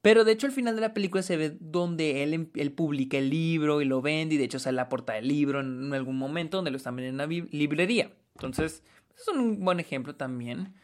Pero 0.00 0.24
de 0.24 0.32
hecho 0.32 0.46
al 0.46 0.52
final 0.52 0.74
de 0.76 0.80
la 0.80 0.94
película 0.94 1.22
se 1.22 1.36
ve 1.36 1.56
donde 1.60 2.22
él, 2.22 2.32
em, 2.34 2.46
él 2.54 2.72
publica 2.72 3.18
el 3.18 3.30
libro 3.30 3.82
y 3.82 3.84
lo 3.84 4.00
vende 4.00 4.36
y 4.36 4.38
de 4.38 4.44
hecho 4.44 4.58
sale 4.58 4.76
la 4.76 4.88
portada 4.88 5.18
del 5.18 5.28
libro 5.28 5.60
en 5.60 5.92
algún 5.92 6.16
momento 6.16 6.58
donde 6.58 6.70
lo 6.70 6.76
están 6.76 6.96
vendiendo 6.96 7.22
en 7.24 7.30
una 7.30 7.48
librería. 7.50 8.12
Entonces, 8.34 8.82
es 9.16 9.28
un 9.28 9.64
buen 9.64 9.80
ejemplo 9.80 10.14
también. 10.14 10.74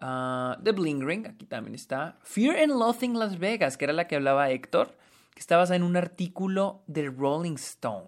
Uh, 0.00 0.62
The 0.62 0.72
Bling 0.72 1.06
Ring, 1.06 1.26
aquí 1.26 1.46
también 1.46 1.74
está. 1.74 2.18
Fear 2.22 2.56
and 2.56 2.72
Loathing 2.72 3.18
Las 3.18 3.38
Vegas, 3.38 3.76
que 3.76 3.84
era 3.84 3.92
la 3.92 4.06
que 4.06 4.16
hablaba 4.16 4.50
Héctor, 4.50 4.96
que 5.34 5.40
está 5.40 5.56
basada 5.56 5.76
en 5.76 5.82
un 5.82 5.96
artículo 5.96 6.82
de 6.86 7.10
Rolling 7.10 7.54
Stone. 7.54 8.06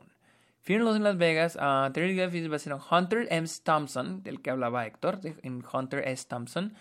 And 0.75 0.85
Loathing 0.85 1.05
Las 1.05 1.17
Vegas, 1.17 1.57
uh, 1.57 1.93
Terry 1.93 2.17
Gaffey 2.17 2.47
va 2.49 2.57
a 2.57 2.97
Hunter 2.97 3.29
M. 3.31 3.47
Thompson, 3.63 4.23
del 4.23 4.41
que 4.43 4.51
hablaba 4.51 4.87
Héctor, 4.87 5.21
en 5.43 5.63
Hunter 5.73 6.03
S. 6.07 6.27
Thompson 6.29 6.75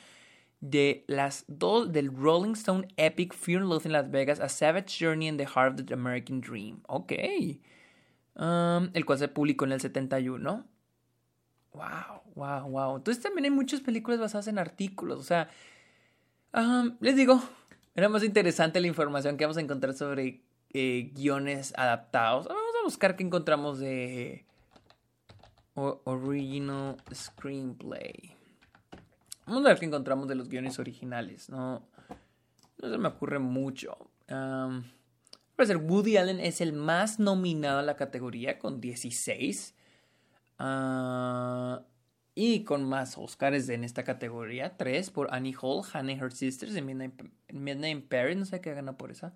de 0.70 1.04
las 1.08 1.46
dos 1.48 1.92
del 1.92 2.12
Rolling 2.16 2.54
Stone 2.54 2.88
Epic 2.98 3.34
Fear 3.34 3.62
and 3.62 3.70
Loathing 3.70 3.92
Las 3.92 4.10
Vegas, 4.10 4.40
A 4.40 4.50
Savage 4.50 4.98
Journey 5.00 5.28
in 5.28 5.38
the 5.38 5.46
Heart 5.46 5.82
of 5.82 5.86
the 5.86 5.94
American 5.94 6.42
Dream. 6.42 6.82
Ok. 6.88 7.14
Um, 8.36 8.90
el 8.94 9.06
cual 9.06 9.20
se 9.20 9.28
publicó 9.28 9.66
en 9.66 9.74
el 9.74 9.82
71. 9.82 10.66
Wow, 11.74 12.22
wow, 12.36 12.70
wow. 12.70 12.98
Entonces 12.98 13.22
también 13.22 13.46
hay 13.46 13.52
muchas 13.52 13.82
películas 13.82 14.20
basadas 14.20 14.48
en 14.48 14.58
artículos. 14.58 15.20
O 15.20 15.24
sea, 15.24 15.50
um, 16.54 16.96
les 17.00 17.16
digo, 17.16 17.42
era 17.94 18.10
más 18.10 18.24
interesante 18.24 18.80
la 18.80 18.88
información 18.88 19.38
que 19.38 19.46
vamos 19.46 19.58
a 19.58 19.62
encontrar 19.62 19.94
sobre 19.94 20.42
eh, 20.72 21.12
guiones 21.14 21.74
adaptados. 21.78 22.48
A 22.48 22.54
buscar 22.86 23.16
qué 23.16 23.24
encontramos 23.24 23.80
de 23.80 24.46
original 25.76 26.98
screenplay. 27.14 28.36
Vamos 29.46 29.66
a 29.66 29.70
ver 29.70 29.80
qué 29.80 29.86
encontramos 29.86 30.28
de 30.28 30.36
los 30.36 30.50
guiones 30.50 30.80
originales. 30.80 31.50
No, 31.50 31.88
no 32.82 32.90
se 32.90 32.98
me 32.98 33.10
ocurre 33.10 33.40
mucho. 33.40 33.98
Um, 34.30 34.84
ser 35.66 35.78
Woody 35.78 36.18
Allen 36.18 36.40
es 36.40 36.62
el 36.62 36.74
más 36.74 37.20
nominado 37.20 37.80
a 37.80 37.84
la 37.84 37.96
categoría 37.96 38.58
con 38.58 38.82
16. 38.82 39.76
Ah, 40.58 41.84
y 42.34 42.64
con 42.64 42.84
más 42.84 43.18
Oscars 43.18 43.70
en 43.70 43.84
esta 43.84 44.04
categoría. 44.04 44.78
3 44.78 45.10
por 45.12 45.34
Annie 45.34 45.56
Hall, 45.60 45.84
Hannah 45.92 46.14
and 46.14 46.24
Her 46.24 46.32
Sisters 46.32 46.76
en 46.76 46.86
Midnight, 46.86 47.22
in 47.50 48.08
Paris. 48.08 48.38
No 48.38 48.46
sé 48.46 48.62
qué 48.62 48.74
gana 48.74 48.98
por 48.98 49.12
esa. 49.12 49.34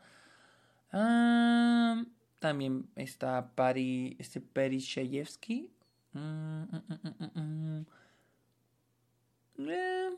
Ah, 0.91 2.04
también 2.39 2.89
está 2.95 3.51
Patty, 3.55 4.15
este 4.19 4.41
Patty 4.41 4.79
Shayevsky. 4.79 5.69
Mm, 6.13 6.63
mm, 6.63 7.35
mm, 7.35 7.85
eh, 9.67 10.09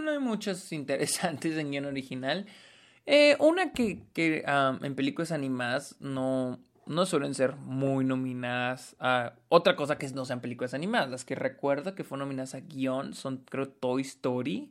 no 0.00 0.10
hay 0.10 0.18
muchas 0.18 0.72
interesantes 0.72 1.56
en 1.56 1.70
guion 1.70 1.84
original. 1.86 2.46
Eh, 3.06 3.36
una 3.40 3.72
que, 3.72 4.02
en 4.14 4.94
películas 4.94 5.32
animadas 5.32 5.96
no, 5.98 6.60
no 6.86 7.06
suelen 7.06 7.34
ser 7.34 7.56
muy 7.56 8.04
nominadas 8.04 8.96
otra 9.48 9.76
cosa 9.76 9.98
que 9.98 10.08
no 10.10 10.24
sean 10.24 10.40
películas 10.40 10.74
animadas. 10.74 11.10
Las 11.10 11.24
que 11.24 11.34
recuerdo 11.34 11.94
que 11.94 12.04
fueron 12.04 12.28
nominadas 12.28 12.54
a 12.54 12.60
guion 12.60 13.14
son, 13.14 13.38
creo, 13.38 13.68
Toy 13.68 14.02
Story, 14.02 14.70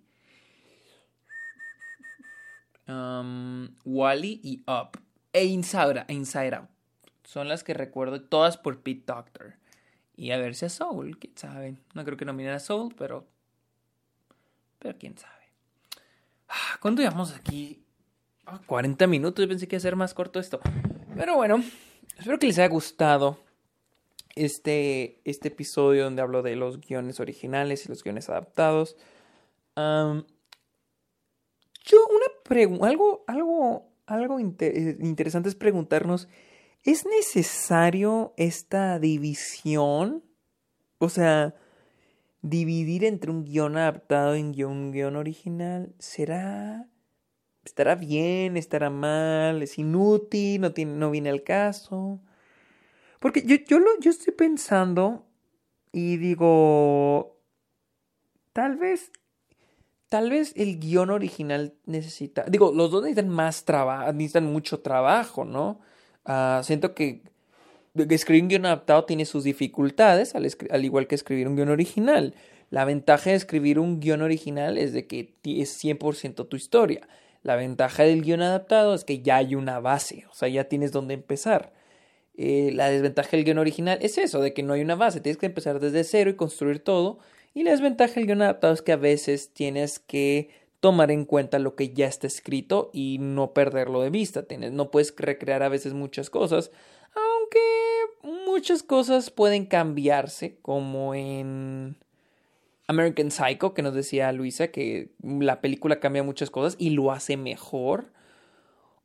Wally 2.88 4.40
y 4.44 4.64
Up. 4.68 5.00
E 5.34 5.46
Inside, 5.46 6.06
Inside 6.08 6.56
Out. 6.56 6.70
Son 7.24 7.48
las 7.48 7.64
que 7.64 7.74
recuerdo, 7.74 8.22
todas 8.22 8.58
por 8.58 8.82
Pete 8.82 9.04
Doctor. 9.06 9.56
Y 10.16 10.32
a 10.32 10.38
ver 10.38 10.56
si 10.56 10.66
a 10.66 10.70
Soul, 10.70 11.20
quién 11.20 11.38
sabe. 11.38 11.78
No 11.94 12.04
creo 12.04 12.18
que 12.18 12.26
nominen 12.26 12.54
a 12.54 12.60
Soul, 12.60 12.96
pero. 12.98 13.28
Pero 14.80 14.98
quién 14.98 15.18
sabe. 15.18 15.34
Ah, 16.48 16.78
¿Cuánto 16.80 17.02
llevamos 17.02 17.36
aquí? 17.36 17.84
40 18.66 19.04
ah, 19.04 19.08
minutos. 19.08 19.44
Yo 19.44 19.50
pensé 19.50 19.68
que 19.68 19.76
iba 19.76 19.80
a 19.80 19.82
ser 19.82 19.96
más 19.96 20.14
corto 20.14 20.40
esto. 20.40 20.60
Pero 21.16 21.36
bueno, 21.36 21.64
espero 22.18 22.40
que 22.40 22.48
les 22.48 22.58
haya 22.58 22.70
gustado 22.70 23.40
este, 24.36 25.20
este 25.26 25.50
episodio 25.50 26.06
donde 26.06 26.22
hablo 26.22 26.42
de 26.42 26.56
los 26.56 26.80
guiones 26.80 27.20
originales 27.20 27.86
y 27.86 27.90
los 27.90 28.04
guiones 28.04 28.30
adaptados. 28.30 28.96
yo, 29.76 30.08
algo, 32.50 33.24
algo, 33.28 33.92
algo 34.06 34.40
interesante 34.40 35.50
es 35.50 35.56
preguntarnos, 35.56 36.28
¿es 36.84 37.06
necesario 37.06 38.34
esta 38.38 39.00
división? 39.00 40.24
O 41.00 41.10
sea, 41.10 41.56
dividir 42.42 43.04
entre 43.04 43.32
un 43.32 43.44
guion 43.44 43.78
adaptado 43.78 44.36
y 44.36 44.64
un 44.64 44.92
guion 44.92 45.16
original, 45.16 45.94
¿será... 46.00 46.88
¿Estará 47.64 47.96
bien? 47.96 48.56
¿Estará 48.56 48.90
mal? 48.90 49.62
¿Es 49.62 49.78
inútil? 49.78 50.62
¿No, 50.62 50.72
tiene, 50.72 50.94
no 50.94 51.12
viene 51.12 51.30
al 51.30 51.44
caso? 51.44 52.22
Porque 53.20 53.44
yo, 53.44 53.58
yo, 53.68 53.80
lo, 53.80 54.00
yo 54.00 54.10
estoy 54.10 54.34
pensando 54.34 55.28
y 55.92 56.16
digo, 56.16 57.42
tal 58.54 58.78
vez, 58.78 59.12
tal 60.10 60.30
vez 60.30 60.54
el 60.56 60.80
guion 60.80 61.10
original 61.10 61.74
necesita, 61.86 62.46
digo, 62.48 62.72
los 62.74 62.92
dos 62.92 63.04
necesitan 63.04 63.30
más 63.30 63.66
trabajo, 63.66 64.12
necesitan 64.14 64.46
mucho 64.46 64.80
trabajo, 64.80 65.46
¿no? 65.46 65.80
Ah, 66.26 66.62
siento 66.64 66.94
que 66.94 67.24
escribir 68.10 68.44
un 68.44 68.50
guion 68.50 68.66
adaptado 68.66 69.06
tiene 69.06 69.26
sus 69.26 69.44
dificultades, 69.44 70.36
al, 70.36 70.86
igual 70.86 71.08
que 71.08 71.16
escribir 71.16 71.48
un 71.48 71.56
guion 71.56 71.70
original. 71.70 72.36
La 72.70 72.86
ventaja 72.86 73.30
de 73.30 73.38
escribir 73.38 73.80
un 73.80 74.00
guion 74.00 74.22
original 74.22 74.78
es 74.78 74.94
de 74.94 75.08
que 75.08 75.34
es 75.44 75.84
100% 75.84 76.48
tu 76.48 76.58
historia. 76.58 77.08
La 77.44 77.56
ventaja 77.56 78.04
del 78.04 78.24
guion 78.24 78.42
adaptado 78.42 78.94
es 78.94 79.06
que 79.06 79.22
ya 79.22 79.38
hay 79.38 79.56
una 79.56 79.80
base, 79.80 80.26
o 80.30 80.34
sea, 80.34 80.50
ya 80.50 80.66
tienes 80.66 80.92
dónde 80.92 81.14
empezar. 81.14 81.74
Eh, 82.36 82.72
la 82.74 82.90
desventaja 82.90 83.32
del 83.32 83.46
guion 83.46 83.58
original 83.58 83.98
es 84.02 84.18
eso, 84.18 84.42
de 84.42 84.54
que 84.54 84.64
no 84.64 84.74
hay 84.74 84.82
una 84.82 84.96
base, 84.96 85.22
tienes 85.22 85.38
que 85.38 85.48
empezar 85.48 85.80
desde 85.80 86.04
cero 86.04 86.30
y 86.30 86.36
construir 86.36 86.80
todo. 86.80 87.20
Y 87.58 87.64
la 87.64 87.72
desventaja 87.72 88.14
del 88.14 88.28
guion 88.28 88.44
adaptado 88.44 88.72
es 88.72 88.84
que 88.84 88.92
a 88.92 88.98
veces 88.98 89.52
tienes 89.52 89.98
que 89.98 90.52
tomar 90.80 91.10
en 91.10 91.26
cuenta 91.26 91.58
lo 91.58 91.74
que 91.74 91.92
ya 91.92 92.06
está 92.06 92.28
escrito 92.28 92.92
y 92.94 93.18
no 93.20 93.52
perderlo 93.54 94.02
de 94.02 94.12
vista. 94.12 94.44
Tienes, 94.44 94.74
no 94.74 94.92
puedes 94.92 95.12
recrear 95.18 95.64
a 95.64 95.68
veces 95.68 95.96
muchas 95.96 96.30
cosas, 96.30 96.70
aunque 97.16 98.46
muchas 98.46 98.84
cosas 98.84 99.32
pueden 99.32 99.66
cambiarse, 99.66 100.60
como 100.62 101.16
en 101.16 101.96
American 102.86 103.32
Psycho, 103.32 103.74
que 103.74 103.82
nos 103.82 103.96
decía 103.96 104.32
Luisa, 104.34 104.68
que 104.68 105.10
la 105.24 105.60
película 105.60 106.00
cambia 106.00 106.22
muchas 106.22 106.52
cosas 106.52 106.76
y 106.78 106.92
lo 106.92 107.12
hace 107.12 107.38
mejor. 107.38 108.12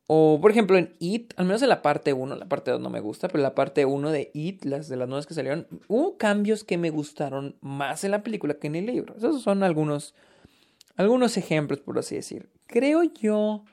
O, 0.07 0.39
por 0.41 0.51
ejemplo, 0.51 0.77
en 0.77 0.93
It, 0.99 1.33
al 1.37 1.45
menos 1.45 1.61
en 1.61 1.69
la 1.69 1.81
parte 1.81 2.11
1, 2.11 2.35
la 2.35 2.49
parte 2.49 2.71
2 2.71 2.81
no 2.81 2.89
me 2.89 2.99
gusta, 2.99 3.29
pero 3.29 3.41
la 3.41 3.55
parte 3.55 3.85
1 3.85 4.11
de 4.11 4.31
It, 4.33 4.65
las 4.65 4.89
de 4.89 4.97
las 4.97 5.07
nuevas 5.07 5.25
que 5.25 5.33
salieron, 5.33 5.67
hubo 5.87 6.17
cambios 6.17 6.63
que 6.63 6.77
me 6.77 6.89
gustaron 6.89 7.55
más 7.61 8.03
en 8.03 8.11
la 8.11 8.21
película 8.21 8.55
que 8.55 8.67
en 8.67 8.75
el 8.75 8.85
libro. 8.85 9.15
Esos 9.15 9.41
son 9.41 9.63
algunos, 9.63 10.13
algunos 10.97 11.37
ejemplos, 11.37 11.79
por 11.79 11.97
así 11.97 12.15
decir. 12.15 12.49
Creo 12.67 13.03
yo 13.03 13.63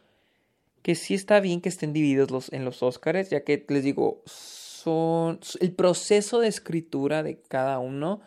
que 0.82 0.94
sí 0.94 1.14
está 1.14 1.40
bien 1.40 1.60
que 1.60 1.68
estén 1.68 1.92
divididos 1.92 2.30
los, 2.30 2.52
en 2.52 2.64
los 2.64 2.82
Oscars, 2.82 3.30
ya 3.30 3.42
que 3.42 3.64
les 3.68 3.82
digo, 3.82 4.22
son 4.26 5.40
el 5.60 5.72
proceso 5.72 6.40
de 6.40 6.48
escritura 6.48 7.22
de 7.22 7.40
cada 7.42 7.78
uno 7.80 8.20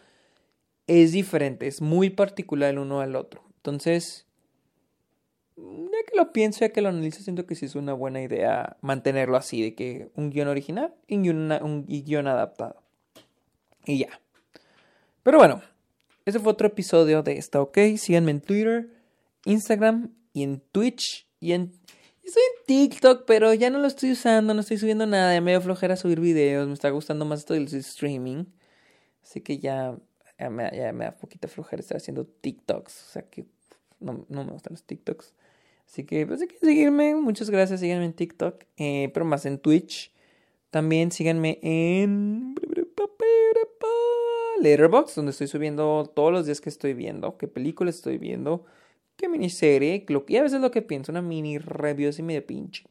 es 0.87 1.13
diferente, 1.13 1.67
es 1.67 1.81
muy 1.81 2.09
particular 2.09 2.69
el 2.69 2.79
uno 2.79 2.99
al 2.99 3.15
otro. 3.15 3.43
Entonces, 3.57 4.27
ya 5.55 6.03
que 6.09 6.17
lo 6.17 6.31
pienso, 6.33 6.61
ya 6.61 6.69
que 6.69 6.81
lo 6.81 6.89
analizo, 6.89 7.21
siento 7.21 7.45
que 7.45 7.55
sí 7.55 7.65
es 7.65 7.75
una 7.75 7.93
buena 7.93 8.21
idea 8.21 8.77
mantenerlo 8.81 9.37
así, 9.37 9.61
de 9.61 9.75
que 9.75 10.09
un 10.15 10.29
guion 10.29 10.47
original 10.47 10.93
y 11.07 11.29
un, 11.29 11.85
guion 11.87 12.27
adaptado. 12.27 12.81
Y 13.85 13.99
ya. 13.99 14.19
Pero 15.23 15.37
bueno, 15.37 15.61
ese 16.25 16.39
fue 16.39 16.51
otro 16.51 16.67
episodio 16.67 17.23
de 17.23 17.37
esta, 17.37 17.61
¿ok? 17.61 17.77
Síganme 17.97 18.31
en 18.31 18.41
Twitter, 18.41 18.89
Instagram 19.45 20.13
y 20.33 20.43
en 20.43 20.59
Twitch 20.71 21.27
y 21.39 21.53
en 21.53 21.73
Estoy 22.23 22.41
en 22.41 22.65
TikTok, 22.65 23.25
pero 23.25 23.53
ya 23.53 23.69
no 23.69 23.79
lo 23.79 23.87
estoy 23.87 24.13
usando, 24.13 24.53
no 24.53 24.61
estoy 24.61 24.77
subiendo 24.77 25.05
nada, 25.05 25.33
ya 25.33 25.41
me 25.41 25.51
dio 25.51 25.59
flojera 25.59 25.97
subir 25.97 26.21
videos, 26.21 26.67
me 26.67 26.73
está 26.73 26.89
gustando 26.89 27.25
más 27.25 27.39
esto 27.39 27.53
del 27.53 27.65
streaming. 27.65 28.45
Así 29.21 29.41
que 29.41 29.59
ya, 29.59 29.97
ya, 30.39 30.49
me, 30.49 30.71
ya 30.73 30.93
me 30.93 31.03
da 31.03 31.17
poquita 31.17 31.49
flojera 31.49 31.81
estar 31.81 31.97
haciendo 31.97 32.25
TikToks, 32.25 33.03
o 33.03 33.11
sea 33.11 33.23
que 33.23 33.45
no, 33.99 34.25
no 34.29 34.45
me 34.45 34.53
gustan 34.53 34.71
los 34.71 34.83
TikToks. 34.83 35.33
Así 35.87 36.05
que, 36.05 36.25
pues, 36.25 36.39
si 36.39 36.47
quieren 36.47 36.67
seguirme, 36.67 37.15
muchas 37.15 37.49
gracias, 37.49 37.79
síganme 37.79 38.05
en 38.05 38.13
TikTok, 38.13 38.63
eh, 38.77 39.11
pero 39.13 39.25
más 39.25 39.45
en 39.45 39.59
Twitch. 39.59 40.11
También 40.69 41.11
síganme 41.11 41.59
en 41.61 42.55
Letterboxd, 44.61 45.15
donde 45.15 45.31
estoy 45.31 45.47
subiendo 45.47 46.11
todos 46.15 46.31
los 46.31 46.45
días 46.45 46.61
que 46.61 46.69
estoy 46.69 46.93
viendo, 46.93 47.37
qué 47.37 47.47
películas 47.47 47.95
estoy 47.95 48.17
viendo 48.17 48.65
qué 49.15 49.29
miniserie, 49.29 50.05
lo 50.09 50.25
que 50.25 50.39
a 50.39 50.43
veces 50.43 50.61
lo 50.61 50.71
que 50.71 50.81
pienso, 50.81 51.11
una 51.11 51.21
mini 51.21 51.57
review 51.57 52.09
así 52.09 52.23
medio 52.23 52.45
pinche. 52.45 52.85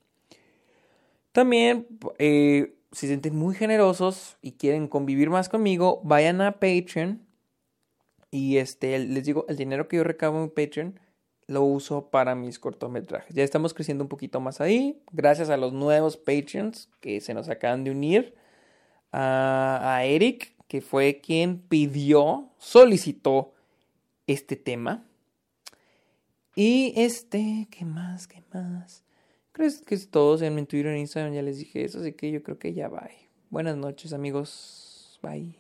También, 1.32 1.86
eh, 2.18 2.74
si 2.92 3.00
se 3.00 3.06
sienten 3.08 3.36
muy 3.36 3.54
generosos 3.54 4.36
y 4.42 4.52
quieren 4.52 4.88
convivir 4.88 5.30
más 5.30 5.48
conmigo, 5.48 6.00
vayan 6.04 6.40
a 6.40 6.52
Patreon. 6.52 7.26
Y 8.30 8.58
este, 8.58 8.98
les 8.98 9.24
digo, 9.24 9.46
el 9.48 9.56
dinero 9.56 9.88
que 9.88 9.96
yo 9.96 10.04
recabo 10.04 10.42
en 10.42 10.50
Patreon 10.50 11.00
lo 11.46 11.62
uso 11.62 12.08
para 12.10 12.34
mis 12.34 12.58
cortometrajes. 12.58 13.34
Ya 13.34 13.42
estamos 13.44 13.74
creciendo 13.74 14.04
un 14.04 14.08
poquito 14.08 14.40
más 14.40 14.60
ahí. 14.60 15.02
Gracias 15.12 15.50
a 15.50 15.56
los 15.56 15.72
nuevos 15.72 16.16
Patreons 16.16 16.88
que 17.00 17.20
se 17.20 17.34
nos 17.34 17.48
acaban 17.48 17.84
de 17.84 17.90
unir. 17.90 18.34
a 19.14 20.00
Eric, 20.04 20.54
que 20.68 20.80
fue 20.80 21.20
quien 21.20 21.58
pidió, 21.58 22.48
solicitó 22.56 23.52
este 24.26 24.56
tema. 24.56 25.04
Y 26.54 26.92
este, 26.96 27.68
¿qué 27.70 27.84
más? 27.84 28.26
¿Qué 28.26 28.42
más? 28.52 29.04
Creo 29.52 29.70
que 29.86 29.94
es 29.94 30.10
todo. 30.10 30.42
En 30.42 30.54
mi 30.54 30.64
Twitter, 30.64 30.92
en 30.92 30.98
Instagram 30.98 31.34
ya 31.34 31.42
les 31.42 31.58
dije 31.58 31.84
eso, 31.84 32.00
así 32.00 32.12
que 32.12 32.30
yo 32.30 32.42
creo 32.42 32.58
que 32.58 32.74
ya 32.74 32.88
bye. 32.88 33.28
Buenas 33.50 33.76
noches, 33.76 34.12
amigos. 34.12 35.18
Bye. 35.22 35.56